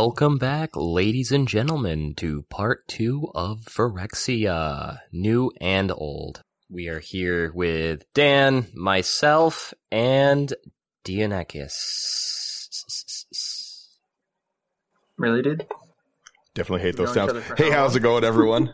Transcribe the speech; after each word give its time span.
Welcome 0.00 0.38
back, 0.38 0.70
ladies 0.76 1.32
and 1.32 1.48
gentlemen, 1.48 2.14
to 2.18 2.42
part 2.42 2.86
two 2.86 3.32
of 3.34 3.62
Phyrexia, 3.62 5.00
new 5.10 5.50
and 5.60 5.90
old. 5.90 6.44
We 6.70 6.86
are 6.86 7.00
here 7.00 7.50
with 7.52 8.04
Dan, 8.14 8.68
myself, 8.74 9.74
and 9.90 10.54
Dianekis. 11.04 11.72
Really 15.16 15.42
did? 15.42 15.66
Definitely 16.54 16.82
hate 16.82 16.96
those 16.96 17.12
sounds. 17.12 17.32
Hey, 17.56 17.72
how's 17.72 17.96
it 17.96 18.00
going, 18.00 18.22
everyone? 18.22 18.72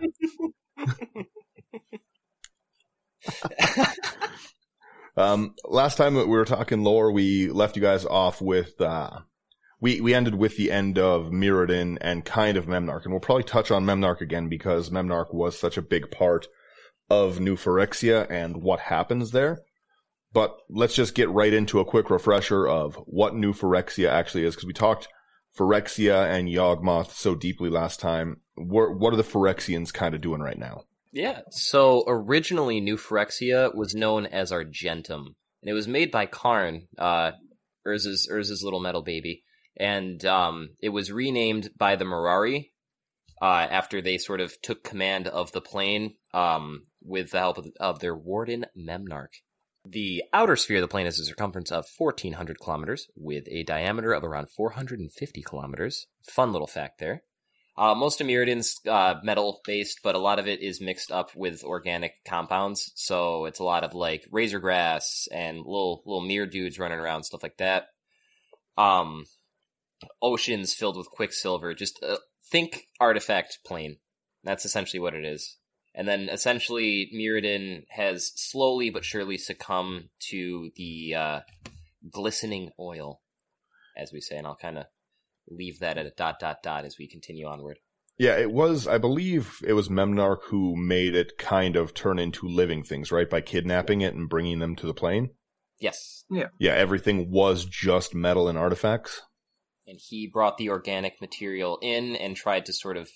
um, 5.16 5.54
last 5.64 5.96
time 5.96 6.16
we 6.16 6.26
were 6.26 6.44
talking 6.44 6.84
lore, 6.84 7.12
we 7.12 7.48
left 7.48 7.76
you 7.76 7.82
guys 7.82 8.04
off 8.04 8.42
with 8.42 8.78
uh, 8.78 9.20
we 9.84 10.00
we 10.00 10.14
ended 10.14 10.36
with 10.36 10.56
the 10.56 10.72
end 10.72 10.98
of 10.98 11.26
Mirrodin 11.26 11.98
and 12.00 12.24
kind 12.24 12.56
of 12.56 12.64
Memnarch, 12.64 13.04
and 13.04 13.12
we'll 13.12 13.20
probably 13.20 13.44
touch 13.44 13.70
on 13.70 13.84
Memnarch 13.84 14.22
again 14.22 14.48
because 14.48 14.88
Memnarch 14.88 15.34
was 15.34 15.58
such 15.58 15.76
a 15.76 15.82
big 15.82 16.10
part 16.10 16.48
of 17.10 17.38
New 17.38 17.54
Phyrexia 17.54 18.26
and 18.30 18.62
what 18.62 18.80
happens 18.80 19.32
there. 19.32 19.60
But 20.32 20.56
let's 20.70 20.94
just 20.94 21.14
get 21.14 21.28
right 21.28 21.52
into 21.52 21.80
a 21.80 21.84
quick 21.84 22.08
refresher 22.08 22.66
of 22.66 22.94
what 23.04 23.36
New 23.36 23.52
Phyrexia 23.52 24.08
actually 24.08 24.44
is, 24.44 24.54
because 24.54 24.66
we 24.66 24.72
talked 24.72 25.08
Phyrexia 25.54 26.30
and 26.30 26.48
Yawgmoth 26.48 27.10
so 27.10 27.34
deeply 27.34 27.68
last 27.68 28.00
time. 28.00 28.40
What, 28.54 28.98
what 28.98 29.12
are 29.12 29.18
the 29.18 29.22
Phyrexians 29.22 29.92
kind 29.92 30.14
of 30.14 30.22
doing 30.22 30.40
right 30.40 30.58
now? 30.58 30.84
Yeah, 31.12 31.42
so 31.50 32.04
originally 32.06 32.80
New 32.80 32.96
Phyrexia 32.96 33.74
was 33.74 33.94
known 33.94 34.24
as 34.24 34.50
Argentum, 34.50 35.36
and 35.60 35.70
it 35.70 35.74
was 35.74 35.86
made 35.86 36.10
by 36.10 36.24
Karn, 36.24 36.88
uh, 36.96 37.32
Urza's, 37.86 38.26
Urza's 38.32 38.62
little 38.64 38.80
metal 38.80 39.02
baby, 39.02 39.44
and 39.76 40.24
um, 40.24 40.70
it 40.80 40.90
was 40.90 41.12
renamed 41.12 41.70
by 41.76 41.96
the 41.96 42.04
Mirari 42.04 42.70
uh, 43.42 43.66
after 43.70 44.00
they 44.00 44.18
sort 44.18 44.40
of 44.40 44.60
took 44.62 44.84
command 44.84 45.28
of 45.28 45.52
the 45.52 45.60
plane 45.60 46.14
um, 46.32 46.82
with 47.02 47.30
the 47.30 47.38
help 47.38 47.58
of, 47.58 47.66
of 47.80 47.98
their 48.00 48.16
warden 48.16 48.66
Memnarch. 48.76 49.42
The 49.86 50.24
outer 50.32 50.56
sphere 50.56 50.78
of 50.78 50.82
the 50.82 50.88
plane 50.88 51.04
has 51.04 51.18
a 51.18 51.24
circumference 51.24 51.70
of 51.70 51.86
1,400 51.98 52.58
kilometers 52.58 53.06
with 53.16 53.44
a 53.48 53.64
diameter 53.64 54.12
of 54.12 54.24
around 54.24 54.48
450 54.50 55.42
kilometers. 55.42 56.06
Fun 56.30 56.52
little 56.52 56.66
fact 56.66 57.00
there. 57.00 57.22
Uh, 57.76 57.94
most 57.94 58.20
of 58.20 58.26
Mirrodin's 58.26 58.80
uh, 58.88 59.16
metal 59.24 59.60
based, 59.66 60.00
but 60.02 60.14
a 60.14 60.20
lot 60.20 60.38
of 60.38 60.46
it 60.46 60.60
is 60.60 60.80
mixed 60.80 61.10
up 61.10 61.34
with 61.34 61.64
organic 61.64 62.12
compounds. 62.26 62.92
So 62.94 63.46
it's 63.46 63.58
a 63.58 63.64
lot 63.64 63.82
of 63.82 63.94
like 63.94 64.26
razor 64.30 64.60
grass 64.60 65.26
and 65.30 65.58
little 65.58 66.02
little 66.06 66.24
mirror 66.24 66.46
dudes 66.46 66.78
running 66.78 67.00
around, 67.00 67.24
stuff 67.24 67.42
like 67.42 67.56
that. 67.58 67.88
Um, 68.78 69.24
oceans 70.22 70.74
filled 70.74 70.96
with 70.96 71.10
quicksilver. 71.10 71.74
Just 71.74 72.02
uh, 72.02 72.16
think 72.50 72.88
artifact 73.00 73.58
plane. 73.64 73.96
That's 74.42 74.64
essentially 74.64 75.00
what 75.00 75.14
it 75.14 75.24
is. 75.24 75.56
And 75.94 76.08
then 76.08 76.28
essentially, 76.28 77.10
Mirrodin 77.14 77.84
has 77.90 78.32
slowly 78.34 78.90
but 78.90 79.04
surely 79.04 79.38
succumbed 79.38 80.08
to 80.30 80.70
the 80.76 81.14
uh, 81.14 81.40
glistening 82.10 82.70
oil, 82.80 83.20
as 83.96 84.12
we 84.12 84.20
say, 84.20 84.36
and 84.36 84.46
I'll 84.46 84.56
kind 84.56 84.78
of 84.78 84.86
leave 85.48 85.78
that 85.80 85.98
at 85.98 86.06
a 86.06 86.10
dot 86.10 86.40
dot 86.40 86.62
dot 86.62 86.84
as 86.84 86.96
we 86.98 87.08
continue 87.08 87.46
onward. 87.46 87.78
Yeah, 88.18 88.36
it 88.36 88.52
was, 88.52 88.86
I 88.86 88.98
believe 88.98 89.58
it 89.66 89.72
was 89.72 89.88
Memnarch 89.88 90.44
who 90.44 90.76
made 90.76 91.16
it 91.16 91.36
kind 91.36 91.74
of 91.74 91.94
turn 91.94 92.18
into 92.18 92.46
living 92.46 92.84
things, 92.84 93.10
right? 93.10 93.28
By 93.28 93.40
kidnapping 93.40 94.02
it 94.02 94.14
and 94.14 94.28
bringing 94.28 94.60
them 94.60 94.76
to 94.76 94.86
the 94.86 94.94
plane. 94.94 95.30
Yes, 95.80 96.24
Yeah, 96.58 96.72
everything 96.72 97.30
was 97.30 97.64
just 97.64 98.14
metal 98.14 98.48
and 98.48 98.56
artifacts. 98.56 99.22
And 99.86 99.98
he 100.00 100.26
brought 100.26 100.56
the 100.58 100.70
organic 100.70 101.20
material 101.20 101.78
in 101.82 102.16
and 102.16 102.36
tried 102.36 102.66
to 102.66 102.72
sort 102.72 102.96
of 102.96 103.08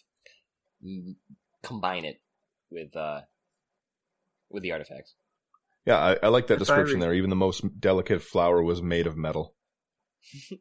combine 1.62 2.04
it 2.04 2.20
with 2.70 2.94
uh 2.96 3.20
with 4.50 4.62
the 4.62 4.72
artifacts. 4.72 5.14
Yeah, 5.86 5.98
I, 5.98 6.16
I 6.24 6.28
like 6.28 6.48
that 6.48 6.54
If 6.54 6.60
description 6.60 6.96
re- 6.96 7.00
there. 7.00 7.14
Even 7.14 7.30
the 7.30 7.36
most 7.36 7.80
delicate 7.80 8.22
flower 8.22 8.62
was 8.62 8.82
made 8.82 9.06
of 9.06 9.16
metal. 9.16 9.54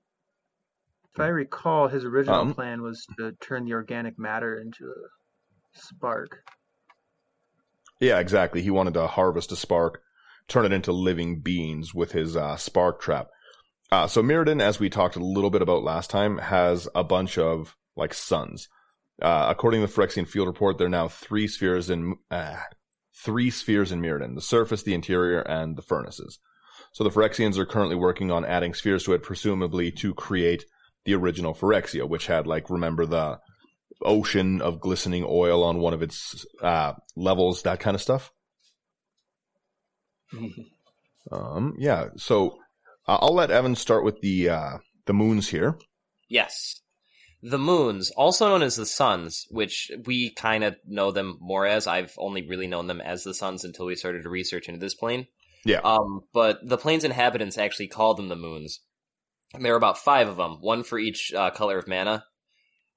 If 1.14 1.22
I 1.22 1.30
recall, 1.30 1.88
his 1.88 2.04
original 2.04 2.42
Um, 2.42 2.54
plan 2.54 2.84
was 2.84 3.04
to 3.18 3.32
turn 3.42 3.66
the 3.66 3.74
organic 3.74 4.20
matter 4.20 4.60
into 4.60 4.86
a 4.86 5.80
spark. 5.80 6.44
Yeah, 8.00 8.20
exactly. 8.20 8.62
He 8.62 8.70
wanted 8.70 8.94
to 8.94 9.08
harvest 9.08 9.52
a 9.52 9.56
spark, 9.56 10.04
turn 10.48 10.66
it 10.66 10.72
into 10.74 10.92
living 10.92 11.42
beings 11.42 11.92
with 11.92 12.12
his 12.12 12.38
uh, 12.38 12.56
spark 12.58 13.02
trap. 13.02 13.30
Uh, 13.92 14.08
so 14.08 14.22
Mirrodin, 14.22 14.62
as 14.62 14.80
we 14.80 14.90
talked 14.90 15.16
a 15.16 15.24
little 15.24 15.50
bit 15.50 15.62
about 15.62 15.84
last 15.84 16.10
time, 16.10 16.38
has 16.38 16.88
a 16.94 17.04
bunch 17.04 17.38
of 17.38 17.76
like 17.96 18.14
suns. 18.14 18.68
Uh, 19.22 19.48
according 19.50 19.82
to 19.82 19.88
the 19.88 19.94
Phyrexian 19.94 20.28
field 20.28 20.48
report, 20.48 20.78
there 20.78 20.88
are 20.88 20.92
now 20.92 21.08
three 21.08 21.48
spheres 21.48 21.90
in 21.90 22.16
uh, 22.30 22.58
three 23.16 23.50
spheres 23.50 23.92
in 23.92 24.02
Mirrodin: 24.02 24.36
the 24.36 24.42
surface, 24.42 24.84
the 24.84 24.94
interior, 24.94 25.40
and 25.40 25.76
the 25.76 25.82
furnaces. 25.82 26.40
So 26.92 27.04
the 27.04 27.10
Phyrexians 27.10 27.58
are 27.58 27.66
currently 27.66 27.96
working 27.96 28.32
on 28.32 28.46
adding 28.46 28.74
spheres 28.74 29.04
to 29.06 29.14
it, 29.14 29.24
presumably 29.24 29.92
to 29.94 30.14
create 30.14 30.66
the 31.06 31.16
original 31.16 31.56
Phyrexia, 31.56 32.08
which 32.08 32.28
had 32.28 32.46
like 32.46 32.70
remember 32.70 33.06
the 33.06 33.40
ocean 34.04 34.62
of 34.62 34.80
glistening 34.80 35.26
oil 35.28 35.64
on 35.64 35.80
one 35.80 35.94
of 35.94 36.04
its 36.04 36.46
uh, 36.62 36.94
levels, 37.16 37.64
that 37.64 37.80
kind 37.80 37.96
of 37.96 38.02
stuff. 38.02 38.32
Um, 41.30 41.76
yeah. 41.78 42.06
So 42.16 42.60
uh, 43.08 43.18
I'll 43.22 43.34
let 43.34 43.52
Evan 43.52 43.76
start 43.76 44.04
with 44.04 44.22
the 44.22 44.50
uh, 44.50 44.78
the 45.06 45.14
moons 45.14 45.50
here. 45.50 45.78
Yes. 46.30 46.82
The 47.44 47.60
moons, 47.60 48.12
also 48.12 48.50
known 48.50 48.64
as 48.64 48.76
the 48.76 48.86
suns, 48.86 49.46
which 49.52 49.92
we 50.06 50.34
kind 50.34 50.64
of 50.64 50.76
know 50.86 51.12
them 51.12 51.38
more 51.40 51.68
as. 51.68 51.86
I've 51.86 52.14
only 52.18 52.48
really 52.48 52.68
known 52.68 52.88
them 52.88 53.00
as 53.00 53.24
the 53.24 53.34
suns 53.34 53.64
until 53.64 53.86
we 53.86 53.96
started 53.96 54.24
to 54.24 54.30
research 54.30 54.68
into 54.68 54.80
this 54.80 54.96
plane. 54.96 55.28
Yeah. 55.64 55.82
Um, 55.84 56.22
but 56.34 56.60
the 56.68 56.78
plane's 56.78 57.04
inhabitants 57.04 57.58
actually 57.58 57.88
called 57.90 58.18
them 58.18 58.28
the 58.28 58.36
moons. 58.36 58.82
And 59.54 59.64
there 59.64 59.74
are 59.74 59.78
about 59.78 60.00
five 60.00 60.28
of 60.28 60.38
them, 60.38 60.58
one 60.62 60.84
for 60.84 60.98
each 60.98 61.32
uh, 61.34 61.52
color 61.52 61.78
of 61.78 61.88
mana. 61.88 62.26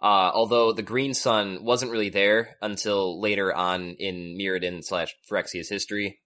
Uh, 0.02 0.30
although 0.32 0.72
the 0.72 0.82
green 0.82 1.12
sun 1.12 1.62
wasn't 1.62 1.92
really 1.92 2.08
there 2.08 2.56
until 2.62 3.20
later 3.20 3.54
on 3.54 3.96
in 3.98 4.38
Mirrodin 4.40 4.82
slash 4.82 5.14
Phyrexia's 5.30 5.68
history. 5.68 6.20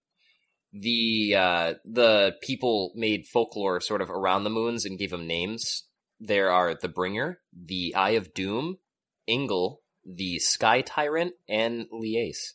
The 0.76 1.36
uh, 1.38 1.74
the 1.84 2.34
people 2.42 2.92
made 2.96 3.26
folklore 3.26 3.80
sort 3.80 4.02
of 4.02 4.10
around 4.10 4.42
the 4.42 4.50
moons 4.50 4.84
and 4.84 4.98
gave 4.98 5.10
them 5.10 5.26
names. 5.26 5.84
There 6.18 6.50
are 6.50 6.74
the 6.74 6.88
Bringer, 6.88 7.38
the 7.52 7.94
Eye 7.94 8.10
of 8.10 8.34
Doom, 8.34 8.78
Ingle, 9.26 9.82
the 10.04 10.40
Sky 10.40 10.80
Tyrant, 10.80 11.34
and 11.48 11.86
Liace. 11.92 12.54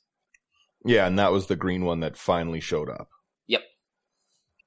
Yeah, 0.86 1.08
and 1.08 1.18
that 1.18 1.32
was 1.32 1.48
the 1.48 1.56
green 1.56 1.86
one 1.86 2.02
that 2.02 2.18
finally 2.18 2.60
showed 2.60 2.90
up. 2.90 3.10
Yep. 3.48 3.62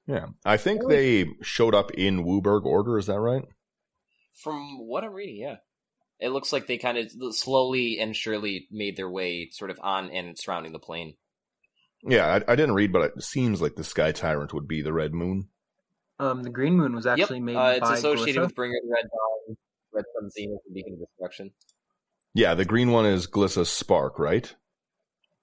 Yeah, 0.07 0.25
I 0.43 0.57
think 0.57 0.87
they 0.87 1.27
showed 1.41 1.75
up 1.75 1.91
in 1.91 2.25
WUBRG 2.25 2.65
order. 2.65 2.97
Is 2.97 3.07
that 3.07 3.19
right? 3.19 3.43
From 4.35 4.79
what 4.79 5.03
I'm 5.03 5.13
reading, 5.13 5.37
yeah. 5.37 5.57
It 6.19 6.29
looks 6.29 6.53
like 6.53 6.67
they 6.67 6.77
kind 6.77 6.97
of 6.97 7.11
slowly 7.35 7.99
and 7.99 8.15
surely 8.15 8.67
made 8.71 8.95
their 8.95 9.09
way 9.09 9.49
sort 9.51 9.71
of 9.71 9.79
on 9.81 10.09
and 10.11 10.37
surrounding 10.37 10.71
the 10.71 10.79
plane. 10.79 11.15
Yeah, 12.05 12.25
I, 12.47 12.51
I 12.51 12.55
didn't 12.55 12.75
read, 12.75 12.91
but 12.91 13.13
it 13.15 13.23
seems 13.23 13.61
like 13.61 13.75
the 13.75 13.83
Sky 13.83 14.11
Tyrant 14.11 14.53
would 14.53 14.67
be 14.67 14.81
the 14.81 14.93
Red 14.93 15.13
Moon. 15.13 15.47
Um, 16.19 16.43
the 16.43 16.49
green 16.49 16.75
moon 16.75 16.95
was 16.95 17.05
actually 17.05 17.37
yep, 17.37 17.45
made 17.45 17.55
uh, 17.55 17.73
it's 17.77 17.79
by 17.79 17.97
associated 17.97 18.41
Glissa. 18.41 18.45
with 18.45 18.55
Bringer, 18.55 18.79
the 18.83 18.91
Red 18.93 19.09
Dawn, 19.09 19.57
Red 19.93 20.05
Sun 20.13 20.29
Zenith, 20.31 20.59
and 20.65 20.73
Beacon 20.75 20.93
of 20.93 20.99
Destruction. 20.99 21.51
Yeah, 22.33 22.53
the 22.55 22.65
green 22.65 22.91
one 22.91 23.05
is 23.05 23.27
Glissa 23.27 23.65
Spark, 23.65 24.19
right? 24.19 24.53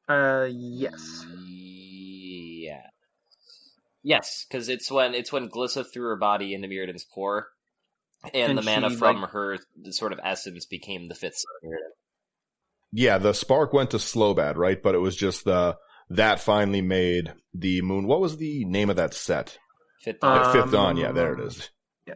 Uh, 0.08 0.48
yes. 0.50 1.24
Yeah. 1.38 2.82
Yes, 4.02 4.46
because 4.48 4.68
it's 4.68 4.90
when 4.90 5.14
it's 5.14 5.32
when 5.32 5.48
Glissa 5.48 5.84
threw 5.90 6.04
her 6.04 6.16
body 6.16 6.54
into 6.54 6.68
Mirrodin's 6.68 7.04
core, 7.04 7.48
and, 8.34 8.50
And 8.50 8.58
the 8.58 8.62
mana 8.62 8.90
she, 8.90 8.96
from 8.96 9.22
like- 9.22 9.30
her 9.30 9.58
sort 9.90 10.12
of 10.12 10.20
essence 10.22 10.66
became 10.66 11.08
the 11.08 11.14
fifth 11.14 11.36
son 11.36 11.52
of 11.62 11.68
Mirrodin. 11.68 11.94
Yeah, 12.92 13.18
the 13.18 13.34
Spark 13.34 13.72
went 13.72 13.90
to 13.90 13.98
Slobad, 13.98 14.56
right? 14.56 14.82
But 14.82 14.94
it 14.94 14.98
was 14.98 15.14
just 15.16 15.44
the 15.44 15.76
that 16.10 16.40
finally 16.40 16.82
made 16.82 17.32
the 17.54 17.80
moon. 17.82 18.06
What 18.06 18.20
was 18.20 18.36
the 18.36 18.64
name 18.64 18.90
of 18.90 18.96
that 18.96 19.14
set? 19.14 19.58
Fifth 20.02 20.22
Like 20.22 20.52
Fifth 20.52 20.72
Dawn. 20.72 20.96
Yeah, 20.96 21.12
there 21.12 21.34
it 21.34 21.40
is. 21.40 21.70
yeah. 22.06 22.14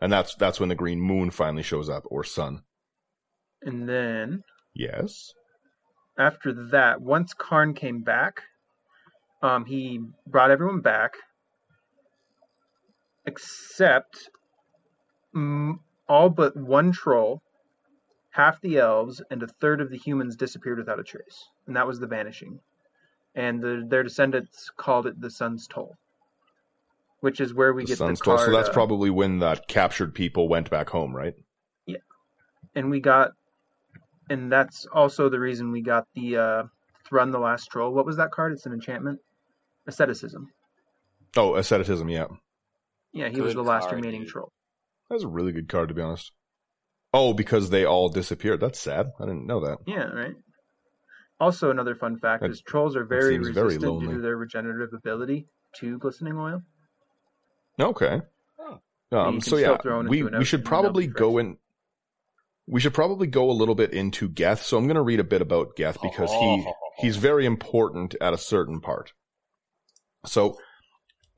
And 0.00 0.12
that's 0.12 0.34
that's 0.36 0.60
when 0.60 0.68
the 0.68 0.74
green 0.74 1.00
moon 1.00 1.30
finally 1.30 1.62
shows 1.62 1.88
up, 1.88 2.04
or 2.06 2.24
sun. 2.24 2.62
And 3.62 3.88
then 3.88 4.44
Yes. 4.74 5.32
after 6.18 6.52
that, 6.70 7.00
once 7.00 7.32
Karn 7.34 7.74
came 7.74 8.02
back, 8.02 8.42
um, 9.42 9.64
he 9.64 10.00
brought 10.26 10.50
everyone 10.50 10.80
back, 10.80 11.14
except 13.26 14.28
mm, 15.34 15.78
all 16.08 16.28
but 16.28 16.56
one 16.56 16.92
troll, 16.92 17.40
half 18.30 18.60
the 18.60 18.78
elves, 18.78 19.22
and 19.30 19.42
a 19.42 19.46
third 19.48 19.80
of 19.80 19.90
the 19.90 19.96
humans 19.98 20.36
disappeared 20.36 20.78
without 20.78 21.00
a 21.00 21.04
trace, 21.04 21.48
and 21.66 21.74
that 21.76 21.86
was 21.86 21.98
the 21.98 22.06
vanishing. 22.06 22.60
And 23.36 23.62
the, 23.62 23.84
their 23.86 24.02
descendants 24.02 24.70
called 24.76 25.06
it 25.06 25.20
the 25.20 25.30
Sun's 25.30 25.66
Toll, 25.68 25.94
which 27.20 27.38
is 27.40 27.52
where 27.52 27.72
we 27.74 27.82
The 27.82 27.88
get 27.88 27.98
sun's 27.98 28.18
the 28.18 28.24
toll. 28.24 28.36
card. 28.38 28.46
So 28.50 28.56
that's 28.56 28.70
uh, 28.70 28.72
probably 28.72 29.10
when 29.10 29.38
the 29.40 29.60
captured 29.68 30.14
people 30.14 30.48
went 30.48 30.70
back 30.70 30.88
home, 30.88 31.14
right? 31.14 31.34
Yeah, 31.86 31.98
and 32.74 32.90
we 32.90 33.00
got, 33.00 33.32
and 34.30 34.50
that's 34.50 34.86
also 34.86 35.28
the 35.28 35.38
reason 35.38 35.70
we 35.70 35.82
got 35.82 36.06
the 36.14 36.36
uh, 36.38 36.62
Thrun 37.06 37.30
the 37.30 37.38
Last 37.38 37.66
Troll. 37.70 37.92
What 37.92 38.06
was 38.06 38.16
that 38.16 38.30
card? 38.32 38.52
It's 38.54 38.64
an 38.66 38.72
enchantment. 38.72 39.20
Asceticism. 39.86 40.48
Oh, 41.36 41.56
asceticism. 41.56 42.08
Yeah, 42.08 42.26
Yeah, 43.12 43.28
he 43.28 43.42
was 43.42 43.52
the 43.54 43.62
last 43.62 43.84
card, 43.84 43.96
remaining 43.96 44.22
dude. 44.22 44.30
troll. 44.30 44.50
that's 45.10 45.22
a 45.24 45.28
really 45.28 45.52
good 45.52 45.68
card 45.68 45.88
to 45.90 45.94
be 45.94 46.00
honest. 46.00 46.32
Oh, 47.12 47.34
because 47.34 47.68
they 47.68 47.84
all 47.84 48.08
disappeared. 48.08 48.60
That's 48.60 48.80
sad. 48.80 49.08
I 49.20 49.26
didn't 49.26 49.46
know 49.46 49.60
that. 49.60 49.78
Yeah, 49.86 50.04
right. 50.06 50.34
Also, 51.38 51.70
another 51.70 51.94
fun 51.94 52.16
fact 52.18 52.42
That 52.42 52.50
is 52.50 52.62
trolls 52.62 52.96
are 52.96 53.04
very 53.04 53.34
seems 53.34 53.48
very 53.48 53.66
resistant 53.66 53.92
lonely. 53.92 54.06
due 54.08 54.14
to 54.14 54.20
their 54.22 54.36
regenerative 54.36 54.94
ability 54.94 55.46
to 55.76 55.98
glistening 55.98 56.36
oil. 56.38 56.62
Okay. 57.80 58.20
You 59.12 59.18
Um, 59.18 59.34
can 59.34 59.40
so 59.42 59.56
still 59.56 59.60
yeah, 59.60 59.76
throw 59.78 60.00
it 60.00 60.08
we 60.08 60.18
into 60.20 60.32
an 60.32 60.38
we 60.38 60.44
should 60.44 60.60
and 60.60 60.66
probably 60.66 61.06
be 61.06 61.12
go 61.12 61.38
in. 61.38 61.58
We 62.66 62.80
should 62.80 62.94
probably 62.94 63.26
go 63.28 63.48
a 63.50 63.52
little 63.52 63.74
bit 63.76 63.92
into 63.92 64.28
Geth. 64.28 64.62
So 64.62 64.76
I'm 64.76 64.86
going 64.86 64.96
to 64.96 65.02
read 65.02 65.20
a 65.20 65.24
bit 65.24 65.40
about 65.42 65.76
Geth 65.76 65.98
because 66.02 66.30
he 66.32 66.66
he's 66.98 67.16
very 67.16 67.46
important 67.46 68.16
at 68.20 68.32
a 68.32 68.38
certain 68.38 68.80
part. 68.80 69.12
So, 70.24 70.58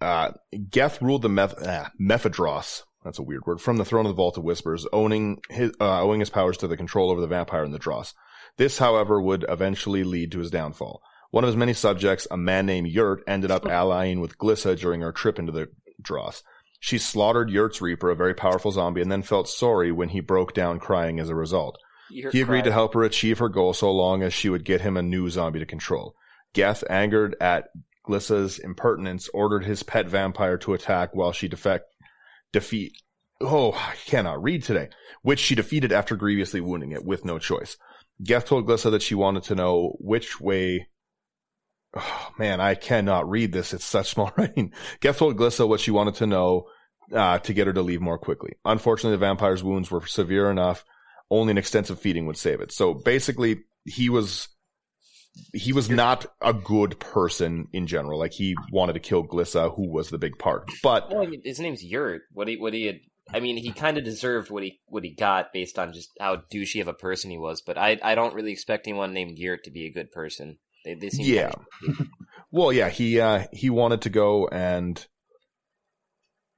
uh, 0.01 0.31
Geth 0.71 1.03
ruled 1.03 1.21
the 1.23 1.29
Meph- 1.29 1.61
ah, 1.67 1.91
Mephidros. 2.01 2.85
That's 3.05 3.19
a 3.19 3.23
weird 3.23 3.45
word. 3.47 3.61
From 3.61 3.77
the 3.77 3.85
throne 3.85 4.07
of 4.07 4.11
the 4.11 4.15
Vault 4.17 4.39
of 4.39 4.45
Whispers, 4.45 4.87
owning 4.93 5.43
his, 5.51 5.73
uh, 5.81 6.01
owing 6.03 6.21
his 6.21 6.31
powers 6.31 6.57
to 6.59 6.69
the 6.69 6.77
control 6.77 7.11
over 7.11 7.21
the 7.21 7.27
vampire 7.27 7.65
and 7.65 7.75
the 7.75 7.79
Dross. 7.79 8.15
This, 8.59 8.79
however, 8.79 9.21
would 9.21 9.47
eventually 9.49 10.05
lead 10.05 10.33
to 10.33 10.41
his 10.41 10.51
downfall. 10.51 11.01
One 11.31 11.45
of 11.45 11.49
his 11.49 11.57
many 11.57 11.75
subjects, 11.75 12.27
a 12.31 12.37
man 12.37 12.67
named 12.67 12.93
Yert, 12.93 13.19
ended 13.27 13.51
up 13.51 13.67
allying 13.67 14.21
with 14.21 14.39
Glissa 14.39 14.79
during 14.79 15.01
her 15.01 15.13
trip 15.13 15.39
into 15.39 15.53
the 15.53 15.69
Dross. 16.01 16.43
She 16.81 16.99
slaughtered 16.99 17.51
Yert's 17.51 17.81
Reaper, 17.81 18.11
a 18.11 18.17
very 18.17 18.35
powerful 18.35 18.71
zombie, 18.71 19.03
and 19.03 19.11
then 19.11 19.23
felt 19.23 19.49
sorry 19.49 19.91
when 19.91 20.11
he 20.11 20.21
broke 20.21 20.55
down 20.55 20.79
crying 20.79 21.19
as 21.19 21.29
a 21.29 21.35
result. 21.35 21.79
You're 22.11 22.31
He 22.31 22.41
agreed 22.41 22.65
to 22.65 22.73
help 22.73 22.95
her 22.95 23.03
achieve 23.03 23.39
her 23.39 23.49
goal 23.49 23.75
so 23.75 23.93
long 23.93 24.23
as 24.23 24.33
she 24.33 24.49
would 24.49 24.65
get 24.65 24.81
him 24.81 24.97
a 24.97 25.03
new 25.03 25.29
zombie 25.29 25.59
to 25.59 25.67
control. 25.67 26.15
Geth, 26.55 26.83
angered 26.89 27.37
at 27.41 27.69
Glissa's 28.07 28.59
impertinence, 28.59 29.29
ordered 29.35 29.65
his 29.65 29.83
pet 29.83 30.09
vampire 30.09 30.57
to 30.59 30.73
attack 30.73 31.15
while 31.15 31.33
she 31.33 31.49
defect, 31.49 31.85
defeat, 32.53 32.93
oh, 33.41 33.73
I 33.73 33.95
cannot 34.07 34.43
read 34.43 34.63
today, 34.63 34.89
which 35.23 35.41
she 35.41 35.55
defeated 35.55 35.93
after 35.93 36.17
grievously 36.17 36.61
wounding 36.61 36.93
it 36.93 37.05
with 37.05 37.25
no 37.25 37.39
choice. 37.39 37.77
Geth 38.23 38.47
told 38.47 38.67
Glissa 38.67 38.91
that 38.91 39.03
she 39.03 39.15
wanted 39.15 39.45
to 39.45 39.55
know 39.55 39.97
which 40.01 40.41
way, 40.41 40.89
oh 41.97 42.29
man, 42.39 42.61
I 42.61 42.75
cannot 42.75 43.29
read 43.29 43.53
this. 43.53 43.73
It's 43.73 43.85
such 43.85 44.11
small 44.11 44.33
writing. 44.37 44.73
Geth 45.01 45.19
told 45.19 45.37
Glissa 45.37 45.69
what 45.69 45.81
she 45.81 45.91
wanted 45.91 46.15
to 46.17 46.27
know, 46.27 46.65
uh, 47.13 47.39
to 47.39 47.53
get 47.55 47.67
her 47.67 47.73
to 47.73 47.83
leave 47.83 48.01
more 48.01 48.19
quickly. 48.19 48.53
Unfortunately, 48.65 49.17
the 49.17 49.27
vampire's 49.27 49.65
wounds 49.65 49.91
were 49.91 50.07
severe 50.07 50.51
enough 50.51 50.85
only 51.31 51.51
an 51.53 51.59
extensive 51.59 52.01
feeding 52.01 52.27
would 52.27 52.37
save 52.37 52.61
it. 52.61 52.73
So 52.73 52.95
basically, 52.95 53.65
he 53.85 54.09
was 54.11 54.49
he 55.53 55.73
was 55.73 55.89
not 55.89 56.27
a 56.41 56.53
good 56.53 56.99
person 56.99 57.69
in 57.73 57.87
general. 57.87 58.19
Like 58.19 58.33
he 58.33 58.57
wanted 58.73 58.95
to 58.95 59.01
kill 59.01 59.25
Glissa, 59.25 59.75
who 59.75 59.89
was 59.89 60.11
the 60.11 60.19
big 60.19 60.39
part. 60.39 60.69
But 60.83 61.11
Well, 61.11 61.27
his 61.45 61.61
name's 61.61 61.85
Yert. 61.85 62.21
What 62.33 62.49
he 62.49 62.57
what 62.57 62.75
he 62.75 62.87
had. 62.87 63.01
I 63.33 63.41
mean, 63.41 63.57
he 63.57 63.73
kind 63.73 63.99
of 63.99 64.05
deserved 64.05 64.51
what 64.51 64.63
he 64.63 64.81
what 64.87 65.05
he 65.05 65.11
got 65.11 65.53
based 65.53 65.79
on 65.79 65.93
just 65.93 66.11
how 66.19 66.43
douchey 66.53 66.81
of 66.81 66.89
a 66.89 66.95
person 66.95 67.31
he 67.31 67.39
was. 67.39 67.61
But 67.61 67.77
I 67.77 67.99
I 68.03 68.15
don't 68.15 68.35
really 68.35 68.53
expect 68.53 68.87
anyone 68.87 69.13
named 69.13 69.39
Yert 69.39 69.63
to 69.65 69.71
be 69.71 69.87
a 69.87 69.93
good 69.93 70.11
person. 70.11 70.59
They, 70.85 70.95
they 70.95 71.11
seem 71.11 71.27
Yeah. 71.27 71.53
well, 72.51 72.73
yeah, 72.73 72.89
he 72.89 73.21
uh 73.21 73.45
he 73.53 73.71
wanted 73.71 74.03
to 74.03 74.11
go 74.11 74.49
and 74.49 75.07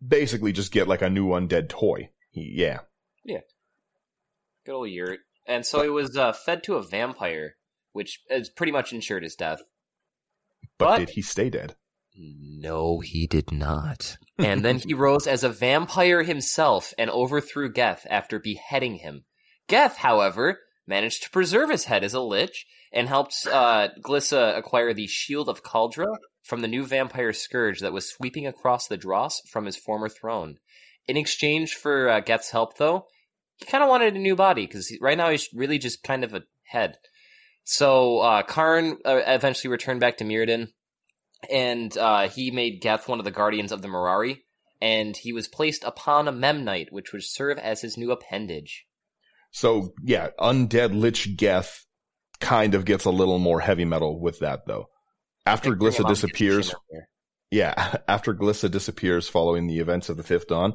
basically 0.06 0.52
just 0.52 0.72
get 0.72 0.88
like 0.88 1.02
a 1.02 1.11
new 1.11 1.28
undead 1.28 1.69
toy. 1.69 2.11
He, 2.31 2.52
yeah. 2.55 2.81
good 4.64 4.75
old 4.75 4.88
Yert. 4.88 5.19
And 5.46 5.66
so 5.66 5.82
he 5.82 5.88
was 5.88 6.16
uh, 6.16 6.32
fed 6.32 6.62
to 6.64 6.76
a 6.76 6.82
vampire, 6.82 7.56
which 7.93 8.20
is 8.31 8.49
pretty 8.49 8.73
much 8.73 8.93
ensured 8.93 9.25
his 9.25 9.34
death. 9.34 9.61
But, 10.78 10.87
But- 10.87 10.99
did 10.99 11.11
he 11.11 11.23
stay 11.23 11.50
dead? 11.50 11.75
No, 12.16 13.00
he 13.00 13.26
did 13.26 13.52
not. 13.52 14.16
and 14.38 14.64
then 14.64 14.78
he 14.78 14.94
rose 14.94 15.26
as 15.26 15.44
a 15.44 15.48
vampire 15.48 16.22
himself 16.22 16.92
and 16.98 17.10
overthrew 17.10 17.72
Geth 17.72 18.06
after 18.10 18.38
beheading 18.38 18.96
him. 18.96 19.24
Geth, 19.68 19.96
however, 19.96 20.60
managed 20.86 21.22
to 21.22 21.30
preserve 21.30 21.70
his 21.70 21.84
head 21.84 22.04
as 22.04 22.14
a 22.14 22.20
lich 22.20 22.66
and 22.92 23.08
helped 23.08 23.46
uh, 23.46 23.88
Glissa 24.02 24.56
acquire 24.56 24.92
the 24.92 25.06
Shield 25.06 25.48
of 25.48 25.62
Kaldra 25.62 26.16
from 26.42 26.60
the 26.60 26.68
new 26.68 26.84
vampire 26.84 27.32
scourge 27.32 27.80
that 27.80 27.92
was 27.92 28.08
sweeping 28.08 28.46
across 28.46 28.88
the 28.88 28.96
Dross 28.96 29.40
from 29.48 29.66
his 29.66 29.76
former 29.76 30.08
throne. 30.08 30.58
In 31.06 31.16
exchange 31.16 31.74
for 31.74 32.08
uh, 32.08 32.20
Geth's 32.20 32.50
help, 32.50 32.76
though, 32.76 33.06
he 33.56 33.66
kind 33.66 33.84
of 33.84 33.90
wanted 33.90 34.14
a 34.14 34.18
new 34.18 34.34
body 34.34 34.66
because 34.66 34.92
right 35.00 35.16
now 35.16 35.30
he's 35.30 35.48
really 35.54 35.78
just 35.78 36.02
kind 36.02 36.24
of 36.24 36.34
a 36.34 36.42
head. 36.64 36.96
So 37.64 38.20
uh, 38.20 38.42
Karn 38.42 38.98
uh, 39.04 39.20
eventually 39.26 39.70
returned 39.70 40.00
back 40.00 40.16
to 40.16 40.24
Mirrodin, 40.24 40.68
and 41.48 41.96
uh, 41.96 42.28
he 42.28 42.50
made 42.50 42.81
Geth 42.81 43.08
one 43.08 43.19
of 43.19 43.25
the 43.25 43.31
guardians 43.31 43.72
of 43.72 43.82
the 43.82 43.88
Mirari, 43.88 44.38
and 44.81 45.16
he 45.16 45.32
was 45.32 45.48
placed 45.48 45.84
upon 45.84 46.28
a 46.28 46.32
Memnite, 46.32 46.90
which 46.90 47.12
would 47.12 47.25
serve 47.25 47.58
as 47.58 47.81
his 47.81 47.96
new 47.96 48.10
appendage. 48.10 48.87
So 49.52 49.94
yeah, 50.02 50.28
undead 50.38 50.98
lich 50.98 51.37
Geth 51.37 51.84
kind 52.40 52.75
of 52.75 52.84
gets 52.84 53.04
a 53.04 53.10
little 53.10 53.38
more 53.38 53.60
heavy 53.60 53.84
metal 53.84 54.20
with 54.20 54.40
that 54.40 54.66
though. 54.66 54.87
After 55.46 55.75
Glissa 55.75 56.06
disappears, 56.06 56.75
Yeah, 57.50 57.96
after 58.08 58.34
Glissa 58.34 58.70
disappears 58.70 59.28
following 59.28 59.66
the 59.66 59.78
events 59.78 60.08
of 60.08 60.16
the 60.16 60.22
Fifth 60.22 60.48
Dawn, 60.48 60.75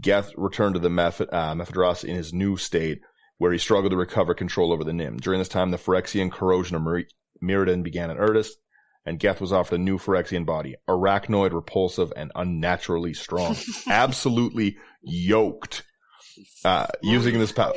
Geth 0.00 0.32
returned 0.36 0.74
to 0.74 0.80
the 0.80 0.88
Meph- 0.88 1.20
uh, 1.32 1.54
Mephidros 1.54 2.04
in 2.04 2.16
his 2.16 2.32
new 2.32 2.56
state, 2.56 3.00
where 3.38 3.52
he 3.52 3.58
struggled 3.58 3.92
to 3.92 3.96
recover 3.96 4.34
control 4.34 4.72
over 4.72 4.84
the 4.84 4.92
Nim. 4.92 5.18
During 5.18 5.38
this 5.38 5.48
time, 5.48 5.70
the 5.70 5.78
Phyrexian 5.78 6.32
corrosion 6.32 6.76
of 6.76 6.82
Mir- 6.82 7.04
Mirrodin 7.42 7.82
began 7.82 8.10
in 8.10 8.16
earnest, 8.16 8.56
and 9.06 9.20
Geth 9.20 9.40
was 9.40 9.52
offered 9.52 9.76
a 9.76 9.82
new 9.82 9.98
Phyrexian 9.98 10.44
body, 10.44 10.74
arachnoid, 10.88 11.52
repulsive, 11.52 12.12
and 12.16 12.32
unnaturally 12.34 13.14
strong. 13.14 13.56
Absolutely 13.86 14.76
yoked. 15.02 15.84
Uh, 16.64 16.88
using 17.02 17.38
this 17.38 17.52
power, 17.52 17.74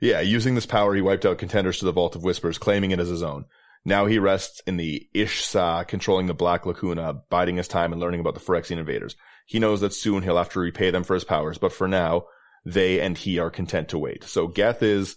yeah, 0.00 0.20
using 0.20 0.54
this 0.54 0.66
power, 0.66 0.94
he 0.94 1.00
wiped 1.00 1.24
out 1.24 1.38
contenders 1.38 1.78
to 1.78 1.86
the 1.86 1.92
Vault 1.92 2.14
of 2.14 2.22
Whispers, 2.22 2.58
claiming 2.58 2.90
it 2.90 3.00
as 3.00 3.08
his 3.08 3.22
own. 3.22 3.46
Now 3.84 4.06
he 4.06 4.18
rests 4.18 4.60
in 4.66 4.76
the 4.76 5.08
Ish 5.14 5.44
Sah, 5.44 5.84
controlling 5.84 6.26
the 6.26 6.34
Black 6.34 6.66
Lacuna, 6.66 7.14
biding 7.30 7.56
his 7.56 7.68
time 7.68 7.92
and 7.92 8.00
learning 8.00 8.20
about 8.20 8.34
the 8.34 8.40
Phyrexian 8.40 8.78
invaders. 8.78 9.16
He 9.46 9.58
knows 9.58 9.80
that 9.80 9.94
soon 9.94 10.22
he'll 10.22 10.36
have 10.36 10.50
to 10.50 10.60
repay 10.60 10.90
them 10.90 11.04
for 11.04 11.14
his 11.14 11.24
powers, 11.24 11.56
but 11.56 11.72
for 11.72 11.88
now, 11.88 12.26
they 12.64 13.00
and 13.00 13.16
he 13.16 13.38
are 13.38 13.48
content 13.48 13.88
to 13.90 13.98
wait. 13.98 14.24
So 14.24 14.48
Geth 14.48 14.82
is, 14.82 15.16